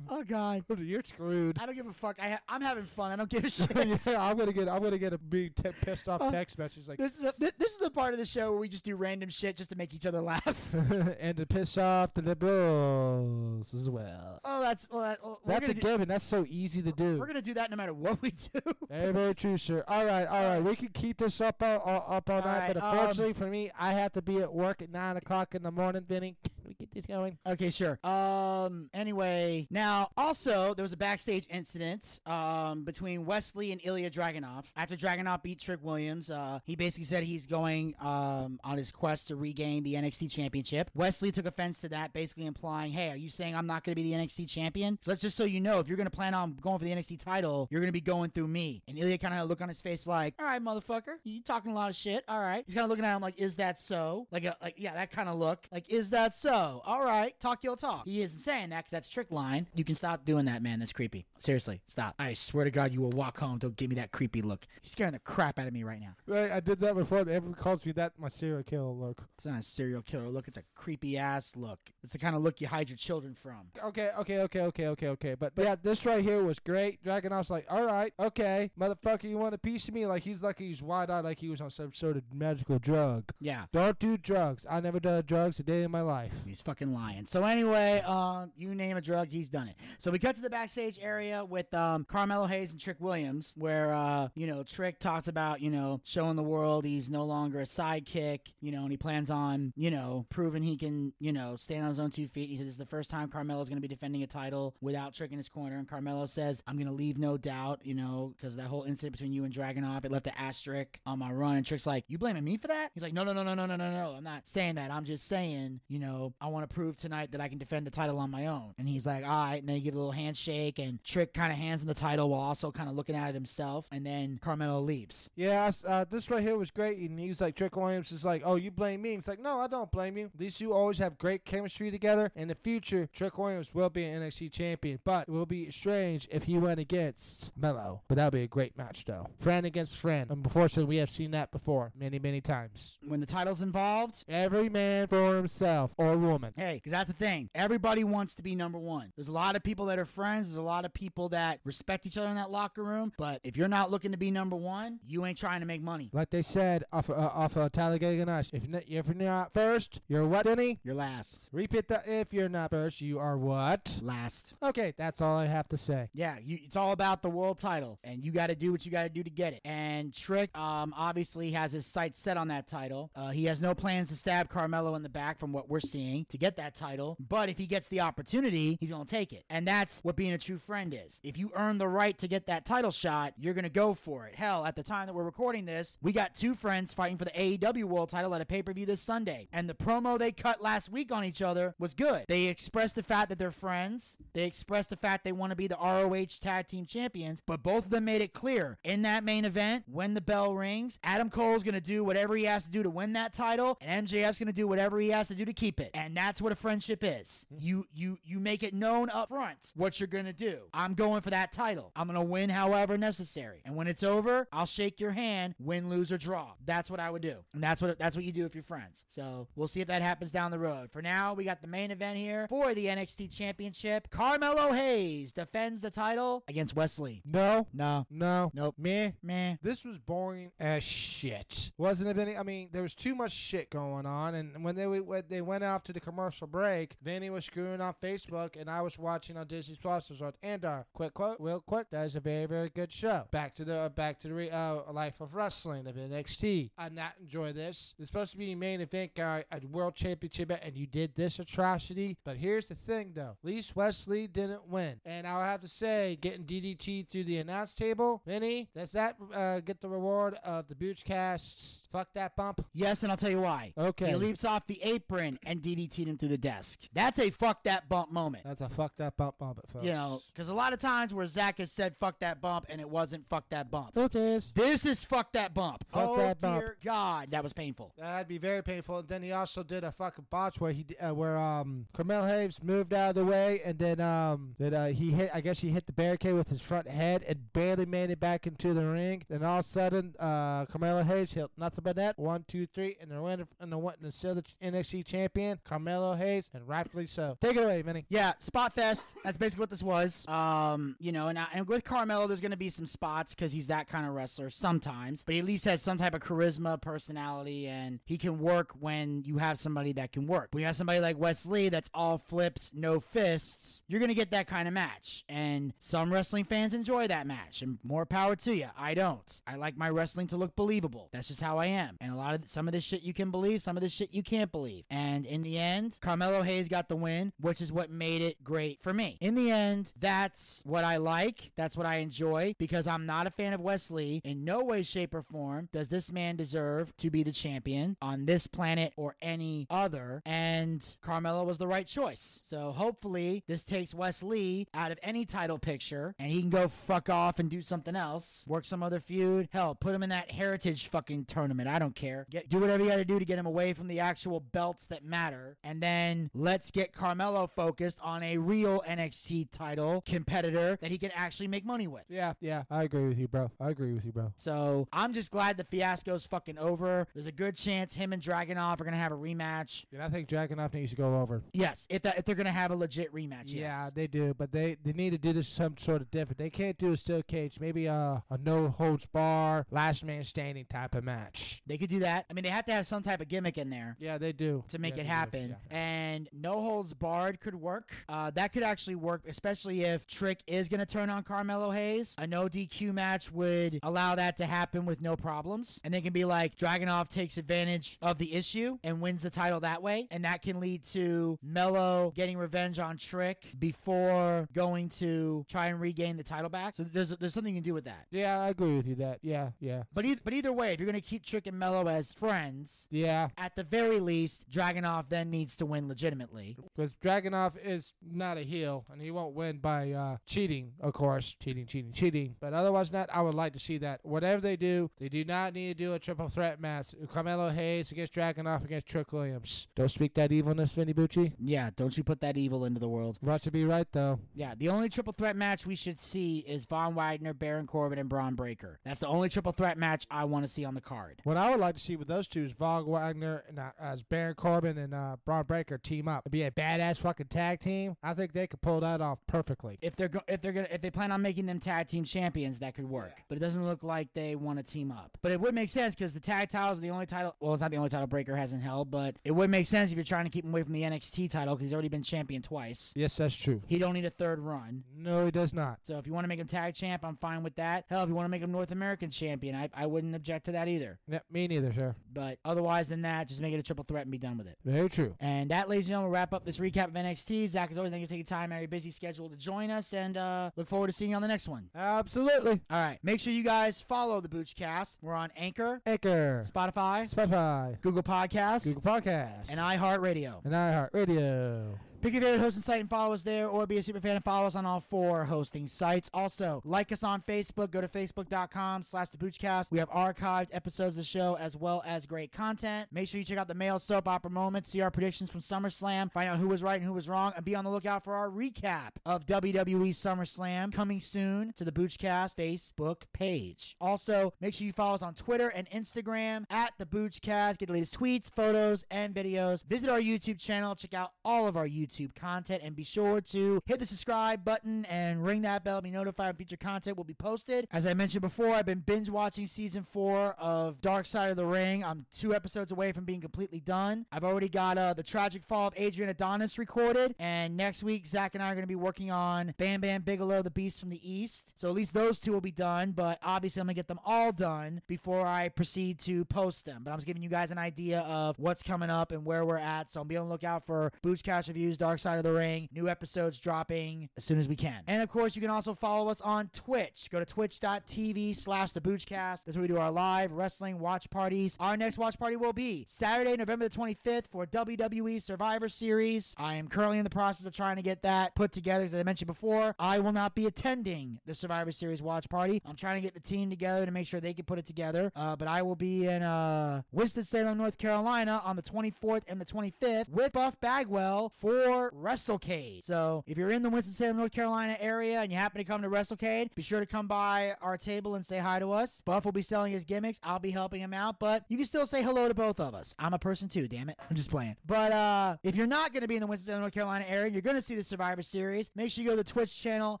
Oh 0.08 0.22
God. 0.24 0.64
You're 0.78 1.02
screwed. 1.04 1.58
I 1.60 1.66
don't 1.66 1.74
give 1.74 1.86
a 1.86 1.92
fuck. 1.92 2.16
I 2.20 2.30
ha- 2.30 2.40
I'm 2.48 2.60
having 2.60 2.84
fun. 2.84 3.12
I 3.12 3.16
don't 3.16 3.28
give 3.30 3.44
a 3.44 3.50
shit. 3.50 3.70
yeah, 4.06 4.22
I'm 4.22 4.36
gonna 4.36 4.52
get 4.52 4.68
I'm 4.68 4.82
gonna 4.82 4.98
get 4.98 5.12
a 5.12 5.18
big 5.18 5.54
t- 5.54 5.70
pissed 5.82 6.08
off 6.08 6.20
Oh. 6.22 6.30
text 6.30 6.58
message 6.58 6.88
like 6.88 6.98
This 6.98 7.16
is 7.16 7.24
a, 7.24 7.32
thi- 7.32 7.50
this 7.58 7.72
is 7.72 7.78
the 7.78 7.90
part 7.90 8.12
of 8.12 8.18
the 8.18 8.24
show 8.24 8.50
where 8.50 8.60
we 8.60 8.68
just 8.68 8.84
do 8.84 8.96
random 8.96 9.30
shit 9.30 9.56
just 9.56 9.70
to 9.70 9.76
make 9.76 9.94
each 9.94 10.06
other 10.06 10.20
laugh. 10.20 10.74
and 11.20 11.36
to 11.36 11.46
piss 11.46 11.76
off 11.78 12.14
the 12.14 12.22
liberals. 12.22 13.27
Titles 13.28 13.74
as 13.74 13.90
well. 13.90 14.40
Oh, 14.44 14.60
that's 14.60 14.88
well. 14.90 15.02
That, 15.02 15.18
well, 15.22 15.40
we're 15.44 15.52
That's 15.52 15.64
a 15.64 15.74
gonna 15.74 15.80
do, 15.80 15.86
given. 15.88 16.08
That's 16.08 16.24
so 16.24 16.46
easy 16.48 16.82
to 16.82 16.92
do. 16.92 17.18
We're 17.18 17.26
gonna 17.26 17.42
do 17.42 17.54
that 17.54 17.70
no 17.70 17.76
matter 17.76 17.94
what 17.94 18.20
we 18.22 18.30
do. 18.30 18.60
Very, 18.90 19.12
very 19.12 19.34
true, 19.34 19.58
sir. 19.58 19.84
All 19.86 20.04
right, 20.04 20.26
all 20.26 20.42
right. 20.42 20.58
We 20.60 20.74
can 20.74 20.88
keep 20.88 21.18
this 21.18 21.40
up 21.40 21.62
all, 21.62 21.78
all, 21.78 22.16
up 22.16 22.30
all 22.30 22.36
All 22.36 22.42
night, 22.42 22.58
right, 22.58 22.74
but 22.74 22.82
um, 22.82 22.90
unfortunately 22.90 23.34
for 23.34 23.46
me, 23.46 23.70
I 23.78 23.92
have 23.92 24.12
to 24.12 24.22
be 24.22 24.38
at 24.38 24.52
work 24.52 24.82
at 24.82 24.90
9 24.90 25.16
o'clock 25.16 25.54
in 25.54 25.62
the 25.62 25.70
morning, 25.70 26.04
Vinny. 26.08 26.36
We 26.68 26.74
get 26.74 26.92
this 26.92 27.06
going? 27.06 27.38
Okay, 27.46 27.70
sure. 27.70 27.98
Um. 28.04 28.90
Anyway, 28.92 29.66
now 29.70 30.10
also 30.18 30.74
there 30.74 30.82
was 30.82 30.92
a 30.92 30.98
backstage 30.98 31.46
incident 31.50 32.20
um 32.26 32.84
between 32.84 33.24
Wesley 33.24 33.72
and 33.72 33.80
Ilya 33.82 34.10
Dragunov. 34.10 34.64
After 34.76 34.94
Dragunov 34.94 35.42
beat 35.42 35.60
Trick 35.60 35.80
Williams, 35.82 36.30
uh, 36.30 36.58
he 36.66 36.76
basically 36.76 37.06
said 37.06 37.24
he's 37.24 37.46
going 37.46 37.94
um 38.00 38.60
on 38.62 38.76
his 38.76 38.92
quest 38.92 39.28
to 39.28 39.36
regain 39.36 39.82
the 39.82 39.94
NXT 39.94 40.30
Championship. 40.30 40.90
Wesley 40.94 41.32
took 41.32 41.46
offense 41.46 41.80
to 41.80 41.88
that, 41.88 42.12
basically 42.12 42.44
implying, 42.44 42.92
"Hey, 42.92 43.10
are 43.10 43.16
you 43.16 43.30
saying 43.30 43.56
I'm 43.56 43.66
not 43.66 43.82
going 43.82 43.96
to 43.96 44.02
be 44.02 44.10
the 44.10 44.16
NXT 44.16 44.46
champion?" 44.48 44.98
So 45.00 45.12
let's 45.12 45.22
just 45.22 45.36
so 45.36 45.44
you 45.44 45.60
know, 45.60 45.78
if 45.78 45.88
you're 45.88 45.96
going 45.96 46.10
to 46.10 46.14
plan 46.14 46.34
on 46.34 46.54
going 46.60 46.78
for 46.78 46.84
the 46.84 46.92
NXT 46.92 47.24
title, 47.24 47.66
you're 47.70 47.80
going 47.80 47.88
to 47.88 47.92
be 47.92 48.02
going 48.02 48.30
through 48.30 48.48
me. 48.48 48.82
And 48.86 48.98
Ilya 48.98 49.16
kind 49.16 49.32
of 49.32 49.40
a 49.40 49.44
look 49.44 49.62
on 49.62 49.70
his 49.70 49.80
face 49.80 50.06
like, 50.06 50.34
"All 50.38 50.44
right, 50.44 50.62
motherfucker, 50.62 51.16
you 51.24 51.42
talking 51.42 51.72
a 51.72 51.74
lot 51.74 51.88
of 51.88 51.96
shit. 51.96 52.24
All 52.28 52.40
right." 52.40 52.62
He's 52.66 52.74
kind 52.74 52.84
of 52.84 52.90
looking 52.90 53.06
at 53.06 53.16
him 53.16 53.22
like, 53.22 53.38
"Is 53.38 53.56
that 53.56 53.80
so?" 53.80 54.26
Like, 54.30 54.44
a, 54.44 54.54
like 54.60 54.74
yeah, 54.76 54.92
that 54.94 55.10
kind 55.10 55.28
of 55.30 55.36
look. 55.38 55.66
Like, 55.72 55.88
is 55.88 56.10
that 56.10 56.34
so? 56.34 56.57
Oh, 56.60 56.82
all 56.84 57.04
right, 57.04 57.38
talk 57.38 57.62
your 57.62 57.76
talk. 57.76 58.04
He 58.04 58.20
isn't 58.20 58.40
saying 58.40 58.70
that 58.70 58.78
because 58.78 58.90
that's 58.90 59.08
trick 59.08 59.30
line. 59.30 59.68
You 59.76 59.84
can 59.84 59.94
stop 59.94 60.24
doing 60.24 60.46
that, 60.46 60.60
man. 60.60 60.80
That's 60.80 60.92
creepy. 60.92 61.24
Seriously, 61.38 61.82
stop. 61.86 62.16
I 62.18 62.32
swear 62.32 62.64
to 62.64 62.72
God, 62.72 62.92
you 62.92 63.00
will 63.00 63.10
walk 63.10 63.38
home. 63.38 63.58
Don't 63.58 63.76
give 63.76 63.90
me 63.90 63.94
that 63.94 64.10
creepy 64.10 64.42
look. 64.42 64.66
You're 64.82 64.88
scaring 64.88 65.12
the 65.12 65.20
crap 65.20 65.60
out 65.60 65.68
of 65.68 65.72
me 65.72 65.84
right 65.84 66.00
now. 66.00 66.16
Right, 66.26 66.50
I 66.50 66.58
did 66.58 66.80
that 66.80 66.96
before. 66.96 67.20
Everyone 67.20 67.54
calls 67.54 67.86
me 67.86 67.92
that 67.92 68.14
my 68.18 68.28
serial 68.28 68.64
killer 68.64 68.90
look. 68.90 69.22
It's 69.36 69.46
not 69.46 69.60
a 69.60 69.62
serial 69.62 70.02
killer 70.02 70.26
look. 70.26 70.48
It's 70.48 70.58
a 70.58 70.64
creepy 70.74 71.16
ass 71.16 71.52
look. 71.54 71.78
It's 72.02 72.12
the 72.12 72.18
kind 72.18 72.34
of 72.34 72.42
look 72.42 72.60
you 72.60 72.66
hide 72.66 72.88
your 72.88 72.96
children 72.96 73.36
from. 73.40 73.68
Okay, 73.84 74.10
okay, 74.18 74.40
okay, 74.40 74.62
okay, 74.62 74.88
okay, 74.88 75.08
okay. 75.10 75.34
But, 75.36 75.52
yeah, 75.56 75.76
this 75.80 76.04
right 76.04 76.24
here 76.24 76.42
was 76.42 76.58
great. 76.58 77.04
Dragunov's 77.04 77.50
like, 77.50 77.66
all 77.70 77.84
right, 77.84 78.12
okay, 78.18 78.72
motherfucker, 78.76 79.30
you 79.30 79.38
want 79.38 79.54
a 79.54 79.58
piece 79.58 79.86
of 79.86 79.94
me? 79.94 80.06
Like 80.06 80.24
he's 80.24 80.42
like 80.42 80.58
he's 80.58 80.82
wide 80.82 81.08
eyed, 81.08 81.22
like 81.22 81.38
he 81.38 81.50
was 81.50 81.60
on 81.60 81.70
some 81.70 81.92
sort 81.92 82.16
of 82.16 82.24
magical 82.34 82.80
drug. 82.80 83.30
Yeah. 83.40 83.66
Don't 83.72 83.96
do 84.00 84.16
drugs. 84.16 84.66
I 84.68 84.80
never 84.80 84.98
done 84.98 85.22
drugs 85.24 85.60
a 85.60 85.62
day 85.62 85.84
in 85.84 85.92
my 85.92 86.00
life. 86.00 86.34
He's 86.48 86.60
fucking 86.60 86.92
lying. 86.92 87.26
So 87.26 87.44
anyway, 87.44 88.02
um, 88.06 88.52
you 88.56 88.74
name 88.74 88.96
a 88.96 89.00
drug, 89.00 89.28
he's 89.28 89.48
done 89.48 89.68
it. 89.68 89.76
So 89.98 90.10
we 90.10 90.18
cut 90.18 90.36
to 90.36 90.42
the 90.42 90.50
backstage 90.50 90.98
area 91.00 91.44
with 91.44 91.72
um, 91.74 92.04
Carmelo 92.04 92.46
Hayes 92.46 92.72
and 92.72 92.80
Trick 92.80 92.96
Williams, 93.00 93.54
where 93.56 93.92
uh, 93.92 94.28
you 94.34 94.46
know 94.46 94.62
Trick 94.62 94.98
talks 94.98 95.28
about 95.28 95.60
you 95.60 95.70
know 95.70 96.00
showing 96.04 96.36
the 96.36 96.42
world 96.42 96.84
he's 96.84 97.10
no 97.10 97.24
longer 97.24 97.60
a 97.60 97.64
sidekick, 97.64 98.40
you 98.60 98.72
know, 98.72 98.82
and 98.82 98.90
he 98.90 98.96
plans 98.96 99.30
on 99.30 99.72
you 99.76 99.90
know 99.90 100.26
proving 100.30 100.62
he 100.62 100.76
can 100.76 101.12
you 101.20 101.32
know 101.32 101.56
stand 101.56 101.82
on 101.82 101.88
his 101.88 102.00
own 102.00 102.10
two 102.10 102.28
feet. 102.28 102.48
He 102.48 102.56
said 102.56 102.66
this 102.66 102.72
is 102.72 102.78
the 102.78 102.86
first 102.86 103.10
time 103.10 103.28
Carmelo's 103.28 103.68
going 103.68 103.80
to 103.80 103.86
be 103.86 103.88
defending 103.88 104.22
a 104.22 104.26
title 104.26 104.74
without 104.80 105.14
Trick 105.14 105.32
in 105.32 105.38
his 105.38 105.48
corner, 105.48 105.76
and 105.76 105.88
Carmelo 105.88 106.26
says 106.26 106.62
I'm 106.66 106.76
going 106.76 106.86
to 106.86 106.92
leave 106.92 107.18
no 107.18 107.36
doubt, 107.36 107.80
you 107.84 107.94
know, 107.94 108.34
because 108.36 108.56
that 108.56 108.66
whole 108.66 108.84
incident 108.84 109.12
between 109.12 109.32
you 109.32 109.44
and 109.44 109.52
Dragunov 109.52 110.04
it 110.04 110.10
left 110.10 110.26
an 110.26 110.34
asterisk 110.38 110.98
on 111.06 111.18
my 111.18 111.30
run. 111.32 111.56
And 111.56 111.66
Trick's 111.66 111.86
like, 111.86 112.04
you 112.08 112.18
blaming 112.18 112.44
me 112.44 112.56
for 112.56 112.68
that? 112.68 112.90
He's 112.94 113.02
like, 113.02 113.12
no, 113.12 113.24
no, 113.24 113.32
no, 113.32 113.42
no, 113.42 113.54
no, 113.54 113.66
no, 113.66 113.76
no, 113.76 113.90
no. 113.90 114.14
I'm 114.16 114.24
not 114.24 114.46
saying 114.46 114.76
that. 114.76 114.90
I'm 114.90 115.04
just 115.04 115.26
saying, 115.26 115.80
you 115.88 115.98
know, 115.98 116.32
I 116.40 116.48
want 116.48 116.68
to 116.68 116.72
prove 116.74 116.96
tonight 116.96 117.32
that 117.32 117.40
I 117.40 117.48
can 117.48 117.58
defend 117.58 117.86
the 117.86 117.90
title 117.90 118.18
on 118.18 118.30
my 118.30 118.46
own. 118.46 118.74
And 118.78 118.88
he's 118.88 119.06
like, 119.06 119.24
all 119.24 119.44
right. 119.44 119.56
And 119.56 119.68
then 119.68 119.76
he 119.76 119.82
give 119.82 119.94
a 119.94 119.98
little 119.98 120.12
handshake, 120.12 120.78
and 120.78 121.02
Trick 121.04 121.34
kind 121.34 121.52
of 121.52 121.58
hands 121.58 121.82
him 121.82 121.88
the 121.88 121.94
title 121.94 122.30
while 122.30 122.40
also 122.40 122.70
kind 122.70 122.88
of 122.88 122.94
looking 122.94 123.16
at 123.16 123.28
it 123.28 123.34
himself. 123.34 123.86
And 123.90 124.04
then 124.06 124.38
Carmelo 124.40 124.80
leaves. 124.80 125.30
Yeah, 125.36 125.70
uh, 125.86 126.04
this 126.08 126.30
right 126.30 126.42
here 126.42 126.56
was 126.56 126.70
great. 126.70 126.98
And 126.98 127.18
he's 127.18 127.40
like, 127.40 127.56
Trick 127.56 127.76
Williams 127.76 128.12
is 128.12 128.24
like, 128.24 128.42
oh, 128.44 128.56
you 128.56 128.70
blame 128.70 129.02
me. 129.02 129.14
It's 129.14 129.28
like, 129.28 129.40
no, 129.40 129.58
I 129.58 129.66
don't 129.66 129.90
blame 129.90 130.16
you. 130.16 130.30
These 130.36 130.58
two 130.58 130.72
always 130.72 130.98
have 130.98 131.18
great 131.18 131.44
chemistry 131.44 131.90
together. 131.90 132.30
In 132.36 132.48
the 132.48 132.54
future, 132.54 133.08
Trick 133.12 133.38
Williams 133.38 133.74
will 133.74 133.90
be 133.90 134.04
an 134.04 134.22
NXT 134.22 134.52
champion, 134.52 135.00
but 135.04 135.28
it 135.28 135.32
will 135.32 135.46
be 135.46 135.70
strange 135.70 136.28
if 136.30 136.44
he 136.44 136.58
went 136.58 136.80
against 136.80 137.52
Mello. 137.56 138.02
But 138.08 138.16
that 138.16 138.26
would 138.26 138.38
be 138.38 138.44
a 138.44 138.48
great 138.48 138.76
match, 138.76 139.04
though. 139.04 139.26
Friend 139.38 139.66
against 139.66 139.96
friend. 139.96 140.30
And 140.30 140.44
unfortunately, 140.44 140.88
we 140.88 140.96
have 140.96 141.10
seen 141.10 141.32
that 141.32 141.50
before 141.50 141.92
many, 141.98 142.18
many 142.18 142.40
times. 142.40 142.98
When 143.06 143.20
the 143.20 143.26
title's 143.26 143.62
involved, 143.62 144.24
Every 144.28 144.68
man 144.68 145.06
for 145.06 145.36
himself 145.36 145.94
or 145.96 146.16
woman. 146.28 146.52
Hey, 146.56 146.74
because 146.74 146.92
that's 146.92 147.08
the 147.08 147.14
thing. 147.14 147.50
Everybody 147.54 148.04
wants 148.04 148.34
to 148.36 148.42
be 148.42 148.54
number 148.54 148.78
one. 148.78 149.12
There's 149.16 149.28
a 149.28 149.32
lot 149.32 149.56
of 149.56 149.62
people 149.62 149.86
that 149.86 149.98
are 149.98 150.04
friends. 150.04 150.48
There's 150.48 150.58
a 150.58 150.62
lot 150.62 150.84
of 150.84 150.92
people 150.92 151.28
that 151.30 151.60
respect 151.64 152.06
each 152.06 152.16
other 152.18 152.28
in 152.28 152.36
that 152.36 152.50
locker 152.50 152.82
room. 152.84 153.12
But 153.18 153.40
if 153.44 153.56
you're 153.56 153.68
not 153.68 153.90
looking 153.90 154.12
to 154.12 154.16
be 154.18 154.30
number 154.30 154.56
one, 154.56 155.00
you 155.06 155.24
ain't 155.26 155.38
trying 155.38 155.60
to 155.60 155.66
make 155.66 155.82
money. 155.82 156.10
Like 156.12 156.30
they 156.30 156.42
said 156.42 156.84
off 156.92 157.10
uh, 157.10 157.14
off 157.14 157.56
of 157.56 157.72
Talladega 157.72 158.24
Nights, 158.24 158.50
if, 158.52 158.64
n- 158.64 158.82
if 158.88 159.06
you're 159.06 159.14
not 159.14 159.52
first, 159.52 160.00
you're 160.08 160.26
what, 160.26 160.46
Denny? 160.46 160.78
You're 160.84 160.94
last. 160.94 161.48
Repeat 161.52 161.88
that. 161.88 162.06
If 162.06 162.32
you're 162.32 162.48
not 162.48 162.70
first, 162.70 163.00
you 163.00 163.18
are 163.18 163.36
what? 163.36 164.00
Last. 164.02 164.54
Okay, 164.62 164.94
that's 164.96 165.20
all 165.20 165.36
I 165.38 165.46
have 165.46 165.68
to 165.68 165.76
say. 165.76 166.08
Yeah, 166.14 166.36
you, 166.42 166.58
it's 166.64 166.76
all 166.76 166.92
about 166.92 167.22
the 167.22 167.30
world 167.30 167.58
title, 167.58 167.98
and 168.04 168.24
you 168.24 168.32
got 168.32 168.48
to 168.48 168.54
do 168.54 168.72
what 168.72 168.84
you 168.84 168.92
got 168.92 169.04
to 169.04 169.08
do 169.08 169.22
to 169.22 169.30
get 169.30 169.52
it. 169.54 169.60
And 169.64 170.14
Trick, 170.14 170.56
um, 170.56 170.94
obviously 170.96 171.50
has 171.52 171.72
his 171.72 171.86
sights 171.86 172.18
set 172.18 172.36
on 172.36 172.48
that 172.48 172.66
title. 172.68 173.10
Uh, 173.14 173.30
he 173.30 173.44
has 173.46 173.60
no 173.62 173.74
plans 173.74 174.08
to 174.08 174.16
stab 174.16 174.48
Carmelo 174.48 174.94
in 174.94 175.02
the 175.02 175.08
back, 175.08 175.38
from 175.38 175.52
what 175.52 175.68
we're 175.68 175.80
seeing, 175.80 176.17
to 176.24 176.38
get 176.38 176.56
that 176.56 176.74
title. 176.74 177.16
But 177.20 177.48
if 177.48 177.58
he 177.58 177.66
gets 177.66 177.88
the 177.88 178.00
opportunity, 178.00 178.76
he's 178.80 178.90
gonna 178.90 179.04
take 179.04 179.32
it, 179.32 179.44
and 179.50 179.66
that's 179.66 180.00
what 180.04 180.16
being 180.16 180.32
a 180.32 180.38
true 180.38 180.58
friend 180.58 180.94
is. 180.94 181.20
If 181.22 181.36
you 181.38 181.50
earn 181.54 181.78
the 181.78 181.88
right 181.88 182.16
to 182.18 182.28
get 182.28 182.46
that 182.46 182.64
title 182.64 182.90
shot, 182.90 183.34
you're 183.38 183.54
gonna 183.54 183.68
go 183.68 183.94
for 183.94 184.26
it. 184.26 184.34
Hell, 184.34 184.64
at 184.64 184.76
the 184.76 184.82
time 184.82 185.06
that 185.06 185.14
we're 185.14 185.24
recording 185.24 185.64
this, 185.64 185.98
we 186.02 186.12
got 186.12 186.34
two 186.34 186.54
friends 186.54 186.92
fighting 186.92 187.18
for 187.18 187.24
the 187.24 187.40
AEW 187.40 187.84
World 187.84 188.10
Title 188.10 188.34
at 188.34 188.40
a 188.40 188.44
pay 188.44 188.62
per 188.62 188.72
view 188.72 188.86
this 188.86 189.00
Sunday, 189.00 189.48
and 189.52 189.68
the 189.68 189.74
promo 189.74 190.18
they 190.18 190.32
cut 190.32 190.62
last 190.62 190.90
week 190.90 191.12
on 191.12 191.24
each 191.24 191.42
other 191.42 191.74
was 191.78 191.94
good. 191.94 192.24
They 192.28 192.46
expressed 192.46 192.94
the 192.94 193.02
fact 193.02 193.28
that 193.28 193.38
they're 193.38 193.50
friends. 193.50 194.16
They 194.32 194.44
expressed 194.44 194.90
the 194.90 194.96
fact 194.96 195.24
they 195.24 195.32
want 195.32 195.50
to 195.50 195.56
be 195.56 195.66
the 195.66 195.76
ROH 195.76 196.38
Tag 196.40 196.66
Team 196.66 196.86
Champions, 196.86 197.40
but 197.40 197.62
both 197.62 197.84
of 197.84 197.90
them 197.90 198.04
made 198.04 198.22
it 198.22 198.32
clear 198.32 198.78
in 198.84 199.02
that 199.02 199.24
main 199.24 199.44
event 199.44 199.84
when 199.86 200.14
the 200.14 200.20
bell 200.20 200.54
rings, 200.54 200.98
Adam 201.02 201.30
Cole's 201.30 201.62
gonna 201.62 201.80
do 201.80 202.04
whatever 202.04 202.36
he 202.36 202.44
has 202.44 202.64
to 202.64 202.70
do 202.70 202.82
to 202.82 202.90
win 202.90 203.12
that 203.14 203.32
title, 203.32 203.76
and 203.80 204.08
MJF's 204.08 204.38
gonna 204.38 204.52
do 204.52 204.66
whatever 204.66 204.98
he 205.00 205.08
has 205.10 205.28
to 205.28 205.34
do 205.34 205.44
to 205.44 205.52
keep 205.52 205.80
it. 205.80 205.90
And 205.94 206.07
that's 206.16 206.40
what 206.42 206.52
a 206.52 206.56
friendship 206.56 207.00
is. 207.02 207.46
Mm-hmm. 207.52 207.64
You 207.64 207.86
you 207.94 208.18
you 208.24 208.40
make 208.40 208.62
it 208.62 208.74
known 208.74 209.10
up 209.10 209.28
front 209.28 209.72
what 209.74 209.98
you're 210.00 210.06
gonna 210.06 210.32
do. 210.32 210.58
I'm 210.72 210.94
going 210.94 211.20
for 211.22 211.30
that 211.30 211.52
title. 211.52 211.92
I'm 211.96 212.06
gonna 212.06 212.22
win 212.22 212.50
however 212.50 212.96
necessary. 212.98 213.62
And 213.64 213.76
when 213.76 213.86
it's 213.88 214.02
over, 214.02 214.48
I'll 214.52 214.66
shake 214.66 215.00
your 215.00 215.12
hand, 215.12 215.54
win, 215.58 215.88
lose, 215.88 216.10
or 216.12 216.18
draw. 216.18 216.52
That's 216.64 216.90
what 216.90 217.00
I 217.00 217.10
would 217.10 217.22
do. 217.22 217.36
And 217.54 217.62
that's 217.62 217.80
what 217.82 217.98
that's 217.98 218.16
what 218.16 218.24
you 218.24 218.32
do 218.32 218.44
if 218.46 218.54
you're 218.54 218.64
friends. 218.64 219.04
So 219.08 219.48
we'll 219.56 219.68
see 219.68 219.80
if 219.80 219.88
that 219.88 220.02
happens 220.02 220.32
down 220.32 220.50
the 220.50 220.58
road. 220.58 220.90
For 220.92 221.02
now, 221.02 221.34
we 221.34 221.44
got 221.44 221.60
the 221.60 221.66
main 221.68 221.90
event 221.90 222.18
here 222.18 222.46
for 222.48 222.74
the 222.74 222.86
NXT 222.86 223.34
Championship. 223.34 224.10
Carmelo 224.10 224.72
Hayes 224.72 225.32
defends 225.32 225.80
the 225.80 225.90
title 225.90 226.44
against 226.48 226.74
Wesley. 226.76 227.22
No, 227.24 227.66
No. 227.72 228.06
no, 228.10 228.50
Nope. 228.54 228.74
me. 228.78 229.14
Meh. 229.22 229.56
This 229.62 229.84
was 229.84 229.98
boring 229.98 230.52
as 230.60 230.82
shit. 230.82 231.72
Wasn't 231.78 232.08
it, 232.08 232.18
any 232.18 232.36
I 232.36 232.42
mean, 232.42 232.68
there 232.72 232.82
was 232.82 232.94
too 232.94 233.14
much 233.14 233.32
shit 233.32 233.70
going 233.70 234.06
on, 234.06 234.34
and 234.34 234.64
when 234.64 234.74
they 234.76 234.86
when 234.86 235.24
they 235.28 235.40
went 235.40 235.64
off 235.64 235.82
to 235.88 235.94
the 235.94 236.00
commercial 236.00 236.46
break, 236.46 236.96
Vinny 237.02 237.30
was 237.30 237.46
screwing 237.46 237.80
on 237.80 237.94
Facebook, 238.02 238.60
and 238.60 238.68
I 238.68 238.82
was 238.82 238.98
watching 238.98 239.38
on 239.38 239.46
Disney 239.46 239.78
Plus. 239.80 240.10
Was 240.10 240.20
And 240.20 240.34
Andor. 240.42 240.84
Quick 240.92 241.14
quote, 241.14 241.38
real 241.40 241.60
quick. 241.60 241.86
That 241.90 242.04
is 242.04 242.14
a 242.14 242.20
very 242.20 242.44
very 242.44 242.68
good 242.68 242.92
show. 242.92 243.24
Back 243.30 243.54
to 243.54 243.64
the 243.64 243.78
uh, 243.78 243.88
back 243.88 244.20
to 244.20 244.28
the 244.28 244.34
re, 244.34 244.50
uh, 244.50 244.92
life 244.92 245.22
of 245.22 245.34
wrestling 245.34 245.86
of 245.86 245.96
NXT. 245.96 246.70
I 246.76 246.90
not 246.90 247.14
enjoy 247.18 247.54
this. 247.54 247.94
It's 247.98 248.08
supposed 248.08 248.32
to 248.32 248.36
be 248.36 248.54
main 248.54 248.82
event 248.82 249.14
guy 249.14 249.44
at 249.50 249.64
World 249.64 249.94
Championship, 249.94 250.52
and 250.62 250.76
you 250.76 250.86
did 250.86 251.14
this 251.14 251.38
atrocity. 251.38 252.18
But 252.22 252.36
here's 252.36 252.68
the 252.68 252.74
thing, 252.74 253.12
though. 253.14 253.38
Least 253.42 253.74
Wesley 253.74 254.26
didn't 254.26 254.68
win, 254.68 255.00
and 255.06 255.26
I'll 255.26 255.42
have 255.42 255.62
to 255.62 255.68
say, 255.68 256.18
getting 256.20 256.44
DDT 256.44 257.08
through 257.08 257.24
the 257.24 257.38
announce 257.38 257.74
table, 257.74 258.20
Vinny, 258.26 258.68
does 258.74 258.92
that 258.92 259.16
uh, 259.34 259.60
get 259.60 259.80
the 259.80 259.88
reward 259.88 260.36
of 260.44 260.68
the 260.68 260.74
Boochcast? 260.74 261.88
Fuck 261.90 262.12
that 262.12 262.36
bump. 262.36 262.66
Yes, 262.74 263.02
and 263.04 263.10
I'll 263.10 263.16
tell 263.16 263.30
you 263.30 263.40
why. 263.40 263.72
Okay. 263.78 264.08
He 264.08 264.14
leaps 264.16 264.44
off 264.44 264.66
the 264.66 264.82
apron 264.82 265.38
and 265.44 265.62
DDT'd 265.78 266.08
him 266.08 266.18
through 266.18 266.28
the 266.28 266.38
desk. 266.38 266.80
That's 266.92 267.18
a 267.18 267.30
fuck 267.30 267.62
that 267.64 267.88
bump 267.88 268.10
moment. 268.10 268.44
That's 268.44 268.60
a 268.60 268.68
fuck 268.68 268.96
that 268.96 269.16
bump 269.16 269.38
bump, 269.38 269.60
folks. 269.68 269.84
You 269.84 269.92
know, 269.92 270.20
because 270.32 270.48
a 270.48 270.54
lot 270.54 270.72
of 270.72 270.80
times 270.80 271.14
where 271.14 271.26
Zack 271.26 271.58
has 271.58 271.70
said 271.70 271.96
fuck 272.00 272.20
that 272.20 272.40
bump 272.40 272.66
and 272.68 272.80
it 272.80 272.88
wasn't 272.88 273.28
fuck 273.28 273.48
that 273.50 273.70
bump. 273.70 273.92
Who 273.94 274.08
cares? 274.08 274.52
This 274.52 274.84
is 274.84 275.04
fuck 275.04 275.32
that 275.32 275.54
bump. 275.54 275.84
Fuck 275.92 276.08
oh 276.08 276.16
that 276.16 276.40
bump. 276.40 276.60
dear 276.60 276.76
God, 276.84 277.30
that 277.30 277.42
was 277.42 277.52
painful. 277.52 277.92
That'd 277.98 278.28
be 278.28 278.38
very 278.38 278.62
painful. 278.62 278.98
And 278.98 279.08
then 279.08 279.22
he 279.22 279.32
also 279.32 279.62
did 279.62 279.84
a 279.84 279.92
fucking 279.92 280.26
botch 280.30 280.60
where 280.60 280.72
he 280.72 280.86
uh, 281.00 281.14
where 281.14 281.36
um 281.36 281.86
Carmel 281.92 282.26
Hayes 282.26 282.62
moved 282.62 282.92
out 282.92 283.10
of 283.10 283.14
the 283.16 283.24
way, 283.24 283.60
and 283.64 283.78
then 283.78 284.00
um 284.00 284.54
that 284.58 284.74
uh, 284.74 284.86
he 284.86 285.10
hit. 285.10 285.30
I 285.32 285.40
guess 285.40 285.60
he 285.60 285.70
hit 285.70 285.86
the 285.86 285.92
barricade 285.92 286.34
with 286.34 286.48
his 286.48 286.62
front 286.62 286.88
head 286.88 287.24
and 287.28 287.52
barely 287.52 287.86
made 287.86 288.10
it 288.10 288.20
back 288.20 288.46
into 288.46 288.74
the 288.74 288.86
ring. 288.86 289.24
Then 289.28 289.44
all 289.44 289.60
of 289.60 289.64
a 289.64 289.68
sudden, 289.68 290.14
uh 290.18 290.66
Carmelo 290.66 291.02
Hayes 291.02 291.32
hit 291.32 291.50
nothing 291.56 291.82
but 291.84 291.96
that. 291.96 292.18
One, 292.18 292.44
two, 292.48 292.66
three, 292.66 292.96
and 293.00 293.10
they 293.10 293.18
went 293.18 293.46
and 293.60 293.82
went 293.82 293.98
and 294.00 294.12
the 294.12 294.42
NXT 294.62 295.04
champion. 295.04 295.60
Carmelo 295.68 296.14
Hayes, 296.14 296.48
and 296.54 296.66
rightfully 296.66 297.06
so. 297.06 297.36
Take 297.40 297.56
it 297.56 297.62
away, 297.62 297.82
Vinny. 297.82 298.06
Yeah, 298.08 298.32
Spot 298.38 298.74
Fest. 298.74 299.14
That's 299.24 299.36
basically 299.36 299.62
what 299.62 299.70
this 299.70 299.82
was. 299.82 300.26
Um, 300.26 300.96
you 300.98 301.12
know, 301.12 301.28
and, 301.28 301.38
I, 301.38 301.46
and 301.52 301.66
with 301.68 301.84
Carmelo, 301.84 302.26
there's 302.26 302.40
going 302.40 302.52
to 302.52 302.56
be 302.56 302.70
some 302.70 302.86
spots 302.86 303.34
because 303.34 303.52
he's 303.52 303.66
that 303.68 303.88
kind 303.88 304.06
of 304.06 304.14
wrestler 304.14 304.50
sometimes, 304.50 305.22
but 305.22 305.34
he 305.34 305.40
at 305.40 305.44
least 305.44 305.64
has 305.66 305.82
some 305.82 305.98
type 305.98 306.14
of 306.14 306.22
charisma, 306.22 306.80
personality, 306.80 307.66
and 307.66 308.00
he 308.06 308.16
can 308.16 308.38
work 308.38 308.72
when 308.80 309.22
you 309.24 309.38
have 309.38 309.58
somebody 309.58 309.92
that 309.92 310.12
can 310.12 310.26
work. 310.26 310.48
When 310.52 310.62
you 310.62 310.66
have 310.66 310.76
somebody 310.76 311.00
like 311.00 311.18
Wesley 311.18 311.68
that's 311.68 311.90
all 311.92 312.18
flips, 312.18 312.72
no 312.74 313.00
fists, 313.00 313.82
you're 313.88 314.00
going 314.00 314.08
to 314.08 314.14
get 314.14 314.30
that 314.30 314.46
kind 314.46 314.68
of 314.68 314.74
match. 314.74 315.24
And 315.28 315.74
some 315.80 316.12
wrestling 316.12 316.44
fans 316.44 316.74
enjoy 316.74 317.08
that 317.08 317.26
match, 317.26 317.62
and 317.62 317.78
more 317.82 318.06
power 318.06 318.36
to 318.36 318.54
you. 318.54 318.68
I 318.78 318.94
don't. 318.94 319.40
I 319.46 319.56
like 319.56 319.76
my 319.76 319.90
wrestling 319.90 320.28
to 320.28 320.36
look 320.36 320.56
believable. 320.56 321.08
That's 321.12 321.28
just 321.28 321.42
how 321.42 321.58
I 321.58 321.66
am. 321.66 321.96
And 322.00 322.12
a 322.12 322.16
lot 322.16 322.34
of 322.34 322.48
some 322.48 322.68
of 322.68 322.72
this 322.72 322.84
shit 322.84 323.02
you 323.02 323.12
can 323.12 323.30
believe, 323.30 323.60
some 323.60 323.76
of 323.76 323.82
this 323.82 323.92
shit 323.92 324.14
you 324.14 324.22
can't 324.22 324.50
believe. 324.50 324.84
And 324.90 325.26
in 325.26 325.42
the 325.42 325.57
end, 325.58 325.98
Carmelo 326.00 326.42
Hayes 326.42 326.68
got 326.68 326.88
the 326.88 326.96
win, 326.96 327.32
which 327.40 327.60
is 327.60 327.72
what 327.72 327.90
made 327.90 328.22
it 328.22 328.42
great 328.42 328.82
for 328.82 328.92
me. 328.92 329.18
In 329.20 329.34
the 329.34 329.50
end, 329.50 329.92
that's 329.98 330.62
what 330.64 330.84
I 330.84 330.96
like. 330.96 331.52
That's 331.56 331.76
what 331.76 331.86
I 331.86 331.96
enjoy 331.96 332.54
because 332.58 332.86
I'm 332.86 333.06
not 333.06 333.26
a 333.26 333.30
fan 333.30 333.52
of 333.52 333.60
Wesley. 333.60 334.20
In 334.24 334.44
no 334.44 334.62
way, 334.62 334.82
shape, 334.82 335.14
or 335.14 335.22
form 335.22 335.68
does 335.72 335.88
this 335.88 336.12
man 336.12 336.36
deserve 336.36 336.96
to 336.98 337.10
be 337.10 337.22
the 337.22 337.32
champion 337.32 337.96
on 338.00 338.26
this 338.26 338.46
planet 338.46 338.92
or 338.96 339.16
any 339.20 339.66
other. 339.70 340.22
And 340.24 340.84
Carmelo 341.02 341.44
was 341.44 341.58
the 341.58 341.66
right 341.66 341.86
choice. 341.86 342.40
So 342.42 342.72
hopefully, 342.72 343.44
this 343.46 343.64
takes 343.64 343.94
Wesley 343.94 344.68
out 344.74 344.92
of 344.92 344.98
any 345.02 345.24
title 345.24 345.58
picture 345.58 346.14
and 346.18 346.30
he 346.30 346.40
can 346.40 346.50
go 346.50 346.68
fuck 346.68 347.08
off 347.08 347.38
and 347.38 347.50
do 347.50 347.62
something 347.62 347.96
else, 347.96 348.44
work 348.46 348.64
some 348.64 348.82
other 348.82 349.00
feud. 349.00 349.48
Hell, 349.52 349.74
put 349.74 349.94
him 349.94 350.02
in 350.02 350.10
that 350.10 350.30
heritage 350.30 350.88
fucking 350.88 351.24
tournament. 351.24 351.68
I 351.68 351.78
don't 351.78 351.94
care. 351.94 352.26
Get, 352.30 352.48
do 352.48 352.58
whatever 352.58 352.82
you 352.82 352.90
got 352.90 352.96
to 352.96 353.04
do 353.04 353.18
to 353.18 353.24
get 353.24 353.38
him 353.38 353.46
away 353.46 353.72
from 353.72 353.88
the 353.88 354.00
actual 354.00 354.40
belts 354.40 354.86
that 354.86 355.04
matter. 355.04 355.47
And 355.64 355.82
then 355.82 356.30
let's 356.34 356.70
get 356.70 356.92
Carmelo 356.92 357.46
focused 357.46 357.98
on 358.02 358.22
a 358.22 358.38
real 358.38 358.82
NXT 358.86 359.50
title 359.52 360.02
competitor 360.06 360.78
that 360.80 360.90
he 360.90 360.98
can 360.98 361.10
actually 361.14 361.48
make 361.48 361.64
money 361.64 361.86
with. 361.86 362.04
Yeah, 362.08 362.34
yeah, 362.40 362.64
I 362.70 362.84
agree 362.84 363.08
with 363.08 363.18
you, 363.18 363.28
bro. 363.28 363.50
I 363.60 363.70
agree 363.70 363.92
with 363.92 364.04
you, 364.04 364.12
bro. 364.12 364.32
So 364.36 364.88
I'm 364.92 365.12
just 365.12 365.30
glad 365.30 365.56
the 365.56 365.64
fiasco's 365.64 366.26
fucking 366.26 366.58
over. 366.58 367.06
There's 367.14 367.26
a 367.26 367.32
good 367.32 367.56
chance 367.56 367.94
him 367.94 368.12
and 368.12 368.22
Dragunov 368.22 368.80
are 368.80 368.84
gonna 368.84 368.96
have 368.96 369.12
a 369.12 369.16
rematch. 369.16 369.84
And 369.92 370.02
I 370.02 370.08
think 370.08 370.28
Dragunov 370.28 370.74
needs 370.74 370.90
to 370.90 370.96
go 370.96 371.20
over. 371.20 371.42
Yes, 371.52 371.86
if 371.90 372.02
that, 372.02 372.18
if 372.18 372.24
they're 372.24 372.34
gonna 372.34 372.50
have 372.52 372.70
a 372.70 372.76
legit 372.76 373.12
rematch. 373.12 373.44
Yeah, 373.46 373.84
yes. 373.84 373.92
they 373.94 374.06
do, 374.06 374.34
but 374.34 374.52
they, 374.52 374.76
they 374.84 374.92
need 374.92 375.10
to 375.10 375.18
do 375.18 375.32
this 375.32 375.48
some 375.48 375.76
sort 375.78 376.00
of 376.02 376.10
different. 376.10 376.38
They 376.38 376.50
can't 376.50 376.76
do 376.78 376.92
a 376.92 376.96
steel 376.96 377.22
cage, 377.22 377.58
maybe 377.60 377.86
a, 377.86 378.22
a 378.30 378.38
no 378.38 378.68
holds 378.68 379.06
bar, 379.06 379.66
last 379.70 380.04
man 380.04 380.24
standing 380.24 380.66
type 380.66 380.94
of 380.94 381.04
match. 381.04 381.62
They 381.66 381.78
could 381.78 381.90
do 381.90 382.00
that. 382.00 382.26
I 382.30 382.32
mean, 382.34 382.44
they 382.44 382.50
have 382.50 382.66
to 382.66 382.72
have 382.72 382.86
some 382.86 383.02
type 383.02 383.20
of 383.20 383.28
gimmick 383.28 383.58
in 383.58 383.70
there. 383.70 383.96
Yeah, 383.98 384.18
they 384.18 384.32
do 384.32 384.64
to 384.68 384.78
make 384.78 384.96
Yeah, 384.96 385.02
it 385.02 385.06
happen. 385.06 385.37
do. 385.37 385.37
Happen. 385.40 385.56
Yeah. 385.70 385.76
And 385.76 386.28
no 386.32 386.60
holds 386.60 386.92
barred 386.94 387.40
could 387.40 387.54
work. 387.54 387.92
Uh, 388.08 388.30
that 388.32 388.52
could 388.52 388.62
actually 388.62 388.96
work, 388.96 389.22
especially 389.28 389.84
if 389.84 390.06
Trick 390.06 390.42
is 390.46 390.68
going 390.68 390.80
to 390.80 390.86
turn 390.86 391.10
on 391.10 391.22
Carmelo 391.22 391.70
Hayes. 391.70 392.14
A 392.18 392.26
no 392.26 392.44
DQ 392.44 392.92
match 392.92 393.30
would 393.32 393.78
allow 393.82 394.14
that 394.14 394.36
to 394.38 394.46
happen 394.46 394.84
with 394.84 395.00
no 395.00 395.16
problems. 395.16 395.80
And 395.84 395.92
they 395.92 396.00
can 396.00 396.12
be 396.12 396.24
like 396.24 396.56
Dragunov 396.56 397.08
takes 397.08 397.36
advantage 397.36 397.98
of 398.02 398.18
the 398.18 398.34
issue 398.34 398.78
and 398.82 399.00
wins 399.00 399.22
the 399.22 399.30
title 399.30 399.60
that 399.60 399.82
way. 399.82 400.06
And 400.10 400.24
that 400.24 400.42
can 400.42 400.60
lead 400.60 400.84
to 400.86 401.38
Mello 401.42 402.12
getting 402.14 402.38
revenge 402.38 402.78
on 402.78 402.96
Trick 402.96 403.44
before 403.58 404.48
going 404.54 404.88
to 404.90 405.44
try 405.48 405.66
and 405.66 405.80
regain 405.80 406.16
the 406.16 406.22
title 406.22 406.48
back. 406.50 406.76
So 406.76 406.84
there's, 406.84 407.10
there's 407.10 407.34
something 407.34 407.54
you 407.54 407.60
can 407.60 407.64
do 407.64 407.74
with 407.74 407.84
that. 407.84 408.06
Yeah, 408.10 408.40
I 408.40 408.48
agree 408.48 408.76
with 408.76 408.86
you 408.88 408.94
that. 408.96 409.18
Yeah, 409.22 409.50
yeah. 409.60 409.82
But, 409.94 410.04
e- 410.04 410.18
but 410.22 410.32
either 410.32 410.52
way, 410.52 410.72
if 410.72 410.80
you're 410.80 410.90
going 410.90 411.00
to 411.00 411.06
keep 411.06 411.24
Trick 411.24 411.46
and 411.46 411.58
Mello 411.58 411.86
as 411.88 412.12
friends, 412.12 412.86
yeah, 412.90 413.28
at 413.36 413.56
the 413.56 413.64
very 413.64 414.00
least, 414.00 414.48
Dragunov 414.50 415.04
then 415.08 415.27
needs 415.30 415.56
to 415.56 415.66
win 415.66 415.88
legitimately. 415.88 416.56
because 416.76 416.94
Dragunov 416.94 417.54
is 417.62 417.94
not 418.02 418.38
a 418.38 418.42
heel, 418.42 418.84
and 418.90 419.00
he 419.00 419.10
won't 419.10 419.34
win 419.34 419.58
by 419.58 419.92
uh, 419.92 420.16
cheating, 420.26 420.72
of 420.80 420.92
course. 420.92 421.36
Cheating, 421.40 421.66
cheating, 421.66 421.92
cheating. 421.92 422.36
But 422.40 422.52
otherwise, 422.52 422.92
not. 422.92 423.08
I 423.12 423.22
would 423.22 423.34
like 423.34 423.52
to 423.54 423.58
see 423.58 423.78
that. 423.78 424.00
Whatever 424.02 424.40
they 424.40 424.56
do, 424.56 424.90
they 424.98 425.08
do 425.08 425.24
not 425.24 425.54
need 425.54 425.68
to 425.68 425.84
do 425.84 425.94
a 425.94 425.98
triple 425.98 426.28
threat 426.28 426.60
match. 426.60 426.94
Carmelo 427.08 427.50
Hayes 427.50 427.92
against 427.92 428.14
Dragunov 428.14 428.64
against 428.64 428.86
Trick 428.86 429.12
Williams. 429.12 429.68
Don't 429.74 429.90
speak 429.90 430.14
that 430.14 430.32
evilness, 430.32 430.72
Vinny 430.72 430.94
Bucci. 430.94 431.32
Yeah, 431.38 431.70
don't 431.76 431.96
you 431.96 432.04
put 432.04 432.20
that 432.20 432.36
evil 432.36 432.64
into 432.64 432.80
the 432.80 432.88
world. 432.88 433.18
Watch 433.22 433.46
it 433.46 433.52
be 433.52 433.64
right, 433.64 433.86
though. 433.92 434.18
Yeah, 434.34 434.54
the 434.56 434.68
only 434.68 434.88
triple 434.88 435.12
threat 435.12 435.36
match 435.36 435.66
we 435.66 435.74
should 435.74 436.00
see 436.00 436.38
is 436.38 436.64
Von 436.64 436.94
Wagner, 436.94 437.34
Baron 437.34 437.66
Corbin, 437.66 437.98
and 437.98 438.08
Bron 438.08 438.34
Breakker. 438.34 438.78
That's 438.84 439.00
the 439.00 439.06
only 439.06 439.28
triple 439.28 439.52
threat 439.52 439.78
match 439.78 440.06
I 440.10 440.24
want 440.24 440.44
to 440.44 440.48
see 440.48 440.64
on 440.64 440.74
the 440.74 440.80
card. 440.80 441.20
What 441.24 441.36
I 441.36 441.50
would 441.50 441.60
like 441.60 441.74
to 441.74 441.80
see 441.80 441.96
with 441.96 442.08
those 442.08 442.28
two 442.28 442.44
is 442.44 442.52
Von 442.52 442.86
Wagner 442.86 443.44
and 443.48 443.58
uh, 443.58 443.70
as 443.80 444.02
Baron 444.02 444.34
Corbin 444.34 444.78
and 444.78 444.94
uh, 444.94 445.16
Bron 445.24 445.44
Breakker 445.44 445.78
team 445.78 446.08
up. 446.08 446.22
It'd 446.24 446.32
be 446.32 446.42
a 446.42 446.50
badass 446.50 446.98
fucking 446.98 447.26
tag 447.28 447.60
team. 447.60 447.96
I 448.02 448.14
think 448.14 448.32
they 448.32 448.46
could 448.46 448.60
pull 448.60 448.80
that 448.80 449.00
off 449.00 449.18
perfectly. 449.26 449.78
If 449.80 449.96
they're 449.96 450.08
go- 450.08 450.22
if 450.28 450.40
they're 450.40 450.52
gonna 450.52 450.68
if 450.70 450.80
they 450.80 450.90
plan 450.90 451.12
on 451.12 451.22
making 451.22 451.46
them 451.46 451.60
tag 451.60 451.88
team 451.88 452.04
champions, 452.04 452.58
that 452.60 452.74
could 452.74 452.84
work. 452.88 453.12
But 453.28 453.36
it 453.38 453.40
doesn't 453.40 453.64
look 453.64 453.82
like 453.82 454.08
they 454.14 454.34
want 454.36 454.58
to 454.58 454.62
team 454.62 454.90
up. 454.92 455.16
But 455.22 455.32
it 455.32 455.40
would 455.40 455.54
make 455.54 455.70
sense 455.70 455.94
because 455.94 456.14
the 456.14 456.20
tag 456.20 456.50
titles 456.50 456.78
are 456.78 456.82
the 456.82 456.90
only 456.90 457.06
title. 457.06 457.34
Well, 457.40 457.54
it's 457.54 457.60
not 457.60 457.70
the 457.70 457.76
only 457.76 457.90
title 457.90 458.06
Breakker 458.06 458.36
hasn't 458.36 458.62
held, 458.62 458.90
but 458.90 459.16
it 459.24 459.32
would 459.32 459.50
make 459.50 459.66
sense 459.66 459.90
if 459.90 459.96
you're 459.96 460.04
trying 460.04 460.24
to 460.24 460.30
keep 460.30 460.44
him 460.44 460.50
away 460.50 460.62
from 460.62 460.72
the 460.72 460.82
NXT 460.82 461.30
title 461.30 461.54
because 461.54 461.68
he's 461.68 461.72
already 461.72 461.88
been 461.88 462.02
champion 462.02 462.42
twice. 462.42 462.92
Yes, 462.96 463.16
that's 463.16 463.34
true. 463.34 463.62
He 463.66 463.78
don't 463.78 463.94
need 463.94 464.04
a 464.04 464.10
third 464.10 464.38
run. 464.40 464.84
No, 464.96 465.24
he 465.24 465.30
does 465.30 465.52
not. 465.54 465.78
So 465.86 465.98
if 465.98 466.06
you 466.06 466.12
want 466.12 466.24
to 466.24 466.28
make 466.28 466.38
him 466.40 466.46
tag 466.46 466.74
champ, 466.74 467.04
I'm 467.04 467.16
fine 467.16 467.42
with 467.42 467.56
that. 467.56 467.84
Hell, 467.88 468.02
if 468.02 468.08
you 468.08 468.14
want 468.14 468.26
to 468.26 468.30
make 468.30 468.42
him 468.42 468.52
North 468.52 468.70
American 468.72 469.10
champion, 469.10 469.54
I, 469.54 469.68
I 469.74 469.86
wouldn't 469.86 470.14
object 470.14 470.46
to 470.46 470.52
that 470.52 470.68
either. 470.68 470.98
Yeah, 471.08 471.20
me 471.30 471.46
neither, 471.48 471.72
sir. 471.72 471.94
But 472.12 472.38
otherwise 472.44 472.88
than 472.88 473.02
that, 473.02 473.28
just 473.28 473.40
make 473.40 473.52
it 473.54 473.58
a 473.58 473.62
triple 473.62 473.84
threat 473.84 474.02
and 474.02 474.10
be 474.10 474.18
done 474.18 474.38
with 474.38 474.46
it. 474.46 474.58
Very 474.64 474.88
true. 474.88 474.97
And 475.20 475.50
that, 475.50 475.68
ladies 475.68 475.84
and 475.86 475.90
gentlemen, 475.90 476.10
will 476.10 476.14
wrap 476.14 476.32
up 476.32 476.44
this 476.44 476.58
recap 476.58 476.84
of 476.86 476.92
NXT. 476.92 477.48
Zack, 477.48 477.70
as 477.70 477.78
always, 477.78 477.90
thank 477.92 478.00
you 478.00 478.06
for 478.06 478.10
taking 478.12 478.24
time 478.24 478.52
out 478.52 478.56
of 478.56 478.60
your 478.62 478.68
busy 478.68 478.90
schedule 478.90 479.28
to 479.28 479.36
join 479.36 479.70
us, 479.70 479.92
and 479.92 480.16
uh, 480.16 480.50
look 480.56 480.68
forward 480.68 480.88
to 480.88 480.92
seeing 480.92 481.10
you 481.10 481.16
on 481.16 481.22
the 481.22 481.28
next 481.28 481.48
one. 481.48 481.68
Absolutely. 481.74 482.60
All 482.70 482.80
right, 482.80 482.98
make 483.02 483.20
sure 483.20 483.32
you 483.32 483.42
guys 483.44 483.80
follow 483.80 484.20
the 484.20 484.28
Boochcast. 484.28 484.98
We're 485.02 485.14
on 485.14 485.30
Anchor, 485.36 485.80
Anchor, 485.86 486.42
Spotify, 486.46 487.12
Spotify, 487.12 487.80
Google 487.80 488.02
Podcasts, 488.02 488.64
Google 488.64 488.82
Podcast, 488.82 489.50
and 489.50 489.58
iHeartRadio. 489.60 490.44
and 490.44 490.52
iHeartRadio. 490.54 491.74
Pick 492.00 492.12
your 492.12 492.22
favorite 492.22 492.38
hosting 492.38 492.62
site 492.62 492.78
and 492.78 492.88
follow 492.88 493.12
us 493.12 493.24
there, 493.24 493.48
or 493.48 493.66
be 493.66 493.76
a 493.76 493.82
super 493.82 494.00
fan 494.00 494.14
and 494.14 494.24
follow 494.24 494.46
us 494.46 494.54
on 494.54 494.64
all 494.64 494.80
four 494.80 495.24
hosting 495.24 495.66
sites. 495.66 496.08
Also, 496.14 496.62
like 496.64 496.92
us 496.92 497.02
on 497.02 497.22
Facebook. 497.26 497.72
Go 497.72 497.80
to 497.80 497.88
facebook.com 497.88 498.84
slash 498.84 499.08
the 499.08 499.18
Boochcast. 499.18 499.72
We 499.72 499.80
have 499.80 499.90
archived 499.90 500.46
episodes 500.52 500.96
of 500.96 501.02
the 501.02 501.04
show 501.04 501.36
as 501.40 501.56
well 501.56 501.82
as 501.84 502.06
great 502.06 502.30
content. 502.30 502.88
Make 502.92 503.08
sure 503.08 503.18
you 503.18 503.24
check 503.24 503.36
out 503.36 503.48
the 503.48 503.54
male 503.54 503.80
soap 503.80 504.06
opera 504.06 504.30
moments, 504.30 504.70
see 504.70 504.80
our 504.80 504.92
predictions 504.92 505.28
from 505.28 505.40
SummerSlam, 505.40 506.12
find 506.12 506.28
out 506.28 506.38
who 506.38 506.46
was 506.46 506.62
right 506.62 506.76
and 506.76 506.84
who 506.84 506.92
was 506.92 507.08
wrong, 507.08 507.32
and 507.34 507.44
be 507.44 507.56
on 507.56 507.64
the 507.64 507.70
lookout 507.70 508.04
for 508.04 508.14
our 508.14 508.30
recap 508.30 508.90
of 509.04 509.26
WWE 509.26 509.90
SummerSlam 509.90 510.72
coming 510.72 511.00
soon 511.00 511.52
to 511.56 511.64
the 511.64 511.72
Boochcast 511.72 512.36
Facebook 512.36 513.02
page. 513.12 513.74
Also, 513.80 514.32
make 514.40 514.54
sure 514.54 514.68
you 514.68 514.72
follow 514.72 514.94
us 514.94 515.02
on 515.02 515.14
Twitter 515.14 515.48
and 515.48 515.68
Instagram 515.70 516.44
at 516.48 516.74
the 516.78 516.86
Boochcast. 516.86 517.58
Get 517.58 517.66
the 517.66 517.72
latest 517.72 517.98
tweets, 517.98 518.30
photos, 518.32 518.84
and 518.88 519.12
videos. 519.12 519.64
Visit 519.66 519.90
our 519.90 520.00
YouTube 520.00 520.38
channel. 520.38 520.76
Check 520.76 520.94
out 520.94 521.10
all 521.24 521.48
of 521.48 521.56
our 521.56 521.66
YouTube 521.66 521.87
content 522.14 522.62
and 522.64 522.74
be 522.74 522.84
sure 522.84 523.20
to 523.20 523.60
hit 523.66 523.78
the 523.78 523.86
subscribe 523.86 524.44
button 524.44 524.84
and 524.86 525.24
ring 525.24 525.42
that 525.42 525.64
bell 525.64 525.78
to 525.78 525.82
be 525.82 525.90
notified 525.90 526.28
when 526.28 526.36
future 526.36 526.56
content 526.56 526.96
will 526.96 527.04
be 527.04 527.14
posted. 527.14 527.66
As 527.72 527.86
I 527.86 527.94
mentioned 527.94 528.22
before, 528.22 528.54
I've 528.54 528.66
been 528.66 528.80
binge 528.80 529.08
watching 529.08 529.46
season 529.46 529.86
four 529.90 530.34
of 530.38 530.80
Dark 530.80 531.06
Side 531.06 531.30
of 531.30 531.36
the 531.36 531.46
Ring. 531.46 531.84
I'm 531.84 532.06
two 532.16 532.34
episodes 532.34 532.72
away 532.72 532.92
from 532.92 533.04
being 533.04 533.20
completely 533.20 533.60
done. 533.60 534.06
I've 534.12 534.24
already 534.24 534.48
got 534.48 534.78
uh, 534.78 534.94
the 534.94 535.02
tragic 535.02 535.44
fall 535.44 535.68
of 535.68 535.74
Adrian 535.76 536.10
Adonis 536.10 536.58
recorded, 536.58 537.14
and 537.18 537.56
next 537.56 537.82
week 537.82 538.06
Zack 538.06 538.34
and 538.34 538.42
I 538.42 538.50
are 538.50 538.54
going 538.54 538.62
to 538.62 538.68
be 538.68 538.74
working 538.74 539.10
on 539.10 539.54
Bam 539.58 539.80
Bam 539.80 540.02
Bigelow, 540.02 540.42
the 540.42 540.50
Beast 540.50 540.80
from 540.80 540.90
the 540.90 541.00
East. 541.02 541.52
So 541.56 541.68
at 541.68 541.74
least 541.74 541.94
those 541.94 542.18
two 542.18 542.32
will 542.32 542.40
be 542.40 542.50
done, 542.50 542.92
but 542.92 543.18
obviously 543.22 543.60
I'm 543.60 543.66
going 543.66 543.74
to 543.74 543.78
get 543.78 543.88
them 543.88 544.00
all 544.04 544.32
done 544.32 544.82
before 544.88 545.26
I 545.26 545.48
proceed 545.48 545.98
to 546.00 546.24
post 546.24 546.64
them. 546.64 546.82
But 546.84 546.90
I'm 546.90 546.96
just 546.98 547.06
giving 547.06 547.22
you 547.22 547.28
guys 547.28 547.50
an 547.50 547.58
idea 547.58 548.00
of 548.00 548.38
what's 548.38 548.62
coming 548.62 548.90
up 548.90 549.12
and 549.12 549.24
where 549.24 549.44
we're 549.44 549.56
at. 549.56 549.90
So 549.90 550.04
be 550.04 550.16
on 550.16 550.26
the 550.26 550.32
lookout 550.32 550.66
for 550.66 550.92
Boochcast 551.04 551.48
Reviews, 551.48 551.77
Dark 551.78 552.00
Side 552.00 552.18
of 552.18 552.24
the 552.24 552.32
Ring, 552.32 552.68
new 552.72 552.88
episodes 552.88 553.38
dropping 553.38 554.08
as 554.16 554.24
soon 554.24 554.38
as 554.38 554.48
we 554.48 554.56
can. 554.56 554.82
And 554.86 555.02
of 555.02 555.08
course, 555.08 555.36
you 555.36 555.42
can 555.42 555.50
also 555.50 555.74
follow 555.74 556.08
us 556.08 556.20
on 556.20 556.50
Twitch. 556.52 557.08
Go 557.10 557.18
to 557.18 557.24
twitch.tv 557.24 558.36
slash 558.36 558.72
the 558.72 558.80
Boochcast. 558.80 559.44
That's 559.44 559.56
where 559.56 559.62
we 559.62 559.68
do 559.68 559.78
our 559.78 559.90
live 559.90 560.32
wrestling 560.32 560.78
watch 560.78 561.08
parties. 561.10 561.56
Our 561.60 561.76
next 561.76 561.98
watch 561.98 562.18
party 562.18 562.36
will 562.36 562.52
be 562.52 562.84
Saturday, 562.88 563.36
November 563.36 563.68
the 563.68 563.76
25th 563.76 564.26
for 564.30 564.46
WWE 564.46 565.20
Survivor 565.22 565.68
Series. 565.68 566.34
I 566.36 566.54
am 566.54 566.68
currently 566.68 566.98
in 566.98 567.04
the 567.04 567.10
process 567.10 567.46
of 567.46 567.52
trying 567.52 567.76
to 567.76 567.82
get 567.82 568.02
that 568.02 568.34
put 568.34 568.52
together. 568.52 568.84
As 568.84 568.94
I 568.94 569.02
mentioned 569.02 569.28
before, 569.28 569.74
I 569.78 569.98
will 569.98 570.12
not 570.12 570.34
be 570.34 570.46
attending 570.46 571.20
the 571.26 571.34
Survivor 571.34 571.72
Series 571.72 572.02
watch 572.02 572.28
party. 572.28 572.62
I'm 572.66 572.76
trying 572.76 572.96
to 572.96 573.00
get 573.00 573.14
the 573.14 573.20
team 573.20 573.50
together 573.50 573.86
to 573.86 573.92
make 573.92 574.06
sure 574.06 574.20
they 574.20 574.34
can 574.34 574.44
put 574.44 574.58
it 574.58 574.66
together. 574.66 575.12
Uh, 575.14 575.36
but 575.36 575.48
I 575.48 575.62
will 575.62 575.76
be 575.76 576.06
in 576.06 576.22
uh, 576.22 576.82
Winston-Salem, 576.92 577.58
North 577.58 577.78
Carolina 577.78 578.42
on 578.44 578.56
the 578.56 578.62
24th 578.62 579.22
and 579.28 579.40
the 579.40 579.44
25th 579.44 580.08
with 580.08 580.32
Buff 580.32 580.58
Bagwell 580.60 581.32
for 581.38 581.67
for 581.68 581.90
WrestleCade. 581.90 582.82
So 582.84 583.24
if 583.26 583.36
you're 583.36 583.50
in 583.50 583.62
the 583.62 583.68
Winston-Salem, 583.68 584.16
North 584.16 584.32
Carolina 584.32 584.74
area 584.80 585.20
and 585.20 585.30
you 585.30 585.36
happen 585.36 585.58
to 585.58 585.64
come 585.64 585.82
to 585.82 585.90
WrestleCade, 585.90 586.54
be 586.54 586.62
sure 586.62 586.80
to 586.80 586.86
come 586.86 587.06
by 587.06 587.56
our 587.60 587.76
table 587.76 588.14
and 588.14 588.24
say 588.24 588.38
hi 588.38 588.58
to 588.58 588.72
us. 588.72 589.02
Buff 589.04 589.26
will 589.26 589.32
be 589.32 589.42
selling 589.42 589.72
his 589.72 589.84
gimmicks. 589.84 590.18
I'll 590.22 590.38
be 590.38 590.50
helping 590.50 590.80
him 590.80 590.94
out, 590.94 591.18
but 591.18 591.44
you 591.48 591.58
can 591.58 591.66
still 591.66 591.84
say 591.84 592.02
hello 592.02 592.26
to 592.28 592.34
both 592.34 592.58
of 592.58 592.74
us. 592.74 592.94
I'm 592.98 593.12
a 593.12 593.18
person 593.18 593.50
too, 593.50 593.68
damn 593.68 593.90
it. 593.90 593.98
I'm 594.08 594.16
just 594.16 594.30
playing. 594.30 594.56
But 594.66 594.92
uh, 594.92 595.36
if 595.42 595.54
you're 595.54 595.66
not 595.66 595.92
going 595.92 596.00
to 596.00 596.08
be 596.08 596.14
in 596.14 596.22
the 596.22 596.26
Winston-Salem, 596.26 596.62
North 596.62 596.72
Carolina 596.72 597.04
area, 597.06 597.30
you're 597.30 597.42
going 597.42 597.56
to 597.56 597.62
see 597.62 597.74
the 597.74 597.84
Survivor 597.84 598.22
Series. 598.22 598.70
Make 598.74 598.90
sure 598.90 599.04
you 599.04 599.10
go 599.10 599.16
to 599.16 599.22
the 599.22 599.30
Twitch 599.30 599.60
channel, 599.60 600.00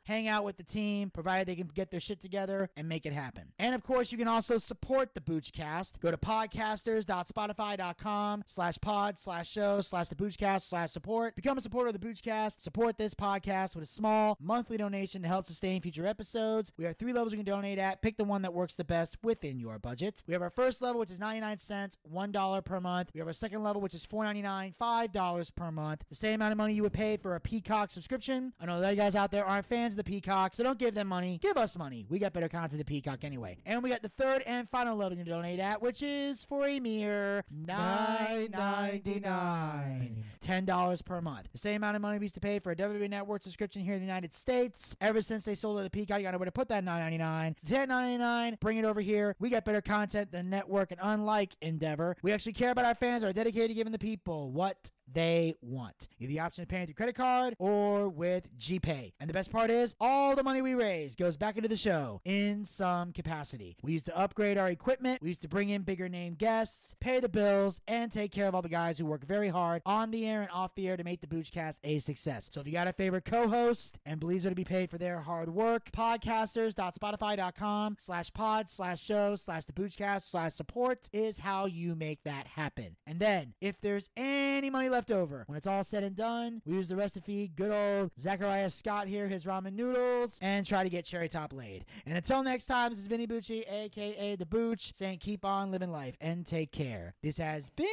hang 0.04 0.26
out 0.26 0.44
with 0.44 0.56
the 0.56 0.62
team, 0.62 1.10
provided 1.10 1.48
they 1.48 1.56
can 1.56 1.68
get 1.74 1.90
their 1.90 2.00
shit 2.00 2.22
together 2.22 2.70
and 2.78 2.88
make 2.88 3.04
it 3.04 3.12
happen. 3.12 3.52
And 3.58 3.74
of 3.74 3.82
course, 3.82 4.10
you 4.10 4.16
can 4.16 4.28
also 4.28 4.56
support 4.56 5.14
the 5.14 5.20
Boochcast. 5.20 6.00
Go 6.00 6.10
to 6.10 6.16
podcasters.spotify.com 6.16 8.44
slash 8.46 8.78
pod 8.80 9.18
slash 9.18 9.50
show 9.50 9.82
slash 9.82 10.08
the 10.08 10.14
Boochcast 10.14 10.62
slash 10.62 10.90
support. 10.90 11.36
Become 11.36 11.57
a 11.58 11.60
supporter 11.60 11.88
of 11.88 12.00
the 12.00 12.06
Boochcast. 12.06 12.62
Support 12.62 12.98
this 12.98 13.14
podcast 13.14 13.74
with 13.74 13.82
a 13.82 13.88
small 13.88 14.36
monthly 14.40 14.76
donation 14.76 15.22
to 15.22 15.28
help 15.28 15.44
sustain 15.44 15.80
future 15.80 16.06
episodes. 16.06 16.72
We 16.76 16.84
have 16.84 16.96
three 16.96 17.12
levels 17.12 17.32
you 17.32 17.38
can 17.38 17.44
donate 17.44 17.78
at. 17.78 18.00
Pick 18.00 18.16
the 18.16 18.24
one 18.24 18.42
that 18.42 18.54
works 18.54 18.76
the 18.76 18.84
best 18.84 19.16
within 19.24 19.58
your 19.58 19.80
budget. 19.80 20.22
We 20.28 20.34
have 20.34 20.42
our 20.42 20.50
first 20.50 20.80
level, 20.80 21.00
which 21.00 21.10
is 21.10 21.18
99 21.18 21.58
cents, 21.58 21.98
$1 22.12 22.64
per 22.64 22.80
month. 22.80 23.10
We 23.12 23.18
have 23.18 23.26
our 23.26 23.32
second 23.32 23.64
level, 23.64 23.82
which 23.82 23.94
is 23.94 24.06
$4.99, 24.06 24.74
$5 24.80 25.54
per 25.56 25.72
month. 25.72 26.04
The 26.08 26.14
same 26.14 26.36
amount 26.36 26.52
of 26.52 26.58
money 26.58 26.74
you 26.74 26.84
would 26.84 26.92
pay 26.92 27.16
for 27.16 27.34
a 27.34 27.40
Peacock 27.40 27.90
subscription. 27.90 28.52
I 28.60 28.66
know 28.66 28.80
that 28.80 28.90
you 28.90 28.96
guys 28.96 29.16
out 29.16 29.32
there 29.32 29.44
aren't 29.44 29.66
fans 29.66 29.94
of 29.94 29.96
the 29.96 30.04
Peacock, 30.04 30.54
so 30.54 30.62
don't 30.62 30.78
give 30.78 30.94
them 30.94 31.08
money. 31.08 31.38
Give 31.42 31.56
us 31.56 31.76
money. 31.76 32.06
We 32.08 32.20
got 32.20 32.32
better 32.32 32.48
content 32.48 32.78
than 32.78 32.84
Peacock 32.84 33.24
anyway. 33.24 33.58
And 33.66 33.82
we 33.82 33.90
got 33.90 34.02
the 34.02 34.10
third 34.10 34.42
and 34.42 34.70
final 34.70 34.96
level 34.96 35.18
you 35.18 35.24
can 35.24 35.32
donate 35.32 35.58
at, 35.58 35.82
which 35.82 36.02
is 36.02 36.44
for 36.44 36.68
a 36.68 36.78
mere 36.78 37.42
$9.99. 37.66 40.22
$10 40.40 41.04
per 41.04 41.20
month. 41.20 41.47
The 41.52 41.58
same 41.58 41.76
amount 41.76 41.96
of 41.96 42.02
money 42.02 42.18
we 42.18 42.26
used 42.26 42.34
to 42.34 42.40
pay 42.40 42.58
for 42.58 42.72
a 42.72 42.76
WWE 42.76 43.08
Network 43.08 43.42
subscription 43.42 43.82
here 43.82 43.94
in 43.94 44.00
the 44.00 44.06
United 44.06 44.34
States. 44.34 44.94
Ever 45.00 45.22
since 45.22 45.44
they 45.44 45.54
sold 45.54 45.80
it 45.80 45.84
to 45.84 45.90
Peacock, 45.90 46.18
you 46.18 46.24
got 46.24 46.32
nowhere 46.32 46.44
to 46.44 46.52
put 46.52 46.68
that 46.68 46.84
$9.99. 46.84 47.50
It's 47.62 47.70
$10.99. 47.70 48.60
Bring 48.60 48.78
it 48.78 48.84
over 48.84 49.00
here. 49.00 49.34
We 49.38 49.50
got 49.50 49.64
better 49.64 49.80
content 49.80 50.30
than 50.30 50.50
network, 50.50 50.90
and 50.90 51.00
unlike 51.02 51.56
Endeavor, 51.62 52.16
we 52.22 52.32
actually 52.32 52.52
care 52.52 52.70
about 52.70 52.84
our 52.84 52.94
fans, 52.94 53.24
are 53.24 53.32
dedicated 53.32 53.70
to 53.70 53.74
giving 53.74 53.92
the 53.92 53.98
people 53.98 54.50
what 54.52 54.90
they 55.12 55.54
want. 55.60 56.08
You 56.18 56.28
the 56.28 56.40
option 56.40 56.62
of 56.62 56.68
paying 56.68 56.86
through 56.86 56.94
credit 56.94 57.14
card 57.14 57.54
or 57.58 58.08
with 58.08 58.48
GPay. 58.58 59.12
And 59.20 59.28
the 59.28 59.34
best 59.34 59.50
part 59.50 59.70
is, 59.70 59.94
all 60.00 60.36
the 60.36 60.42
money 60.42 60.62
we 60.62 60.74
raise 60.74 61.16
goes 61.16 61.36
back 61.36 61.56
into 61.56 61.68
the 61.68 61.76
show 61.76 62.20
in 62.24 62.64
some 62.64 63.12
capacity. 63.12 63.76
We 63.82 63.92
used 63.92 64.06
to 64.06 64.16
upgrade 64.16 64.58
our 64.58 64.68
equipment, 64.68 65.22
we 65.22 65.28
used 65.28 65.42
to 65.42 65.48
bring 65.48 65.70
in 65.70 65.82
bigger 65.82 66.08
name 66.08 66.34
guests, 66.34 66.94
pay 67.00 67.20
the 67.20 67.28
bills, 67.28 67.80
and 67.86 68.12
take 68.12 68.32
care 68.32 68.48
of 68.48 68.54
all 68.54 68.62
the 68.62 68.68
guys 68.68 68.98
who 68.98 69.06
work 69.06 69.24
very 69.24 69.48
hard 69.48 69.82
on 69.86 70.10
the 70.10 70.26
air 70.26 70.42
and 70.42 70.50
off 70.50 70.74
the 70.74 70.88
air 70.88 70.96
to 70.96 71.04
make 71.04 71.20
the 71.20 71.26
Boochcast 71.26 71.78
a 71.84 71.98
success. 71.98 72.48
So 72.52 72.60
if 72.60 72.66
you 72.66 72.72
got 72.72 72.88
a 72.88 72.92
favorite 72.92 73.24
co-host 73.24 73.98
and 74.04 74.20
believes 74.20 74.44
they're 74.44 74.50
to 74.50 74.56
be 74.56 74.64
paid 74.64 74.90
for 74.90 74.98
their 74.98 75.20
hard 75.20 75.48
work, 75.48 75.90
podcasters.spotify.com 75.92 77.96
slash 77.98 78.32
pod 78.32 78.70
slash 78.70 79.02
show 79.02 79.36
slash 79.36 79.64
the 79.64 79.72
Boochcast 79.72 80.22
slash 80.22 80.54
support 80.54 81.08
is 81.12 81.38
how 81.38 81.66
you 81.66 81.94
make 81.94 82.22
that 82.24 82.46
happen. 82.46 82.96
And 83.06 83.20
then, 83.20 83.54
if 83.60 83.80
there's 83.80 84.10
any 84.16 84.70
money 84.70 84.88
left 84.88 84.97
over, 85.10 85.44
when 85.46 85.56
it's 85.56 85.66
all 85.66 85.84
said 85.84 86.02
and 86.02 86.16
done, 86.16 86.60
we 86.66 86.74
use 86.74 86.88
the 86.88 86.96
rest 86.96 87.14
to 87.14 87.20
feed 87.20 87.56
good 87.56 87.70
old 87.70 88.10
Zachariah 88.18 88.70
Scott 88.70 89.06
here, 89.06 89.28
his 89.28 89.44
ramen 89.44 89.74
noodles, 89.74 90.38
and 90.42 90.66
try 90.66 90.82
to 90.82 90.90
get 90.90 91.04
Cherry 91.04 91.28
Top 91.28 91.52
laid. 91.52 91.84
And 92.06 92.16
until 92.16 92.42
next 92.42 92.64
time, 92.64 92.90
this 92.90 92.98
is 92.98 93.06
Vinny 93.06 93.26
Bucci, 93.26 93.70
aka 93.70 94.36
The 94.36 94.46
Booch, 94.46 94.94
saying 94.94 95.18
keep 95.18 95.44
on 95.44 95.70
living 95.70 95.90
life 95.90 96.16
and 96.20 96.44
take 96.44 96.72
care. 96.72 97.14
This 97.22 97.38
has 97.38 97.70
been 97.70 97.86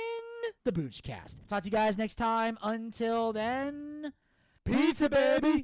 the 0.63 0.71
Boochcast. 0.71 1.37
Talk 1.47 1.63
to 1.63 1.67
you 1.67 1.71
guys 1.71 1.97
next 1.97 2.15
time. 2.15 2.57
Until 2.61 3.33
then, 3.33 4.13
pizza, 4.65 5.09
baby! 5.09 5.63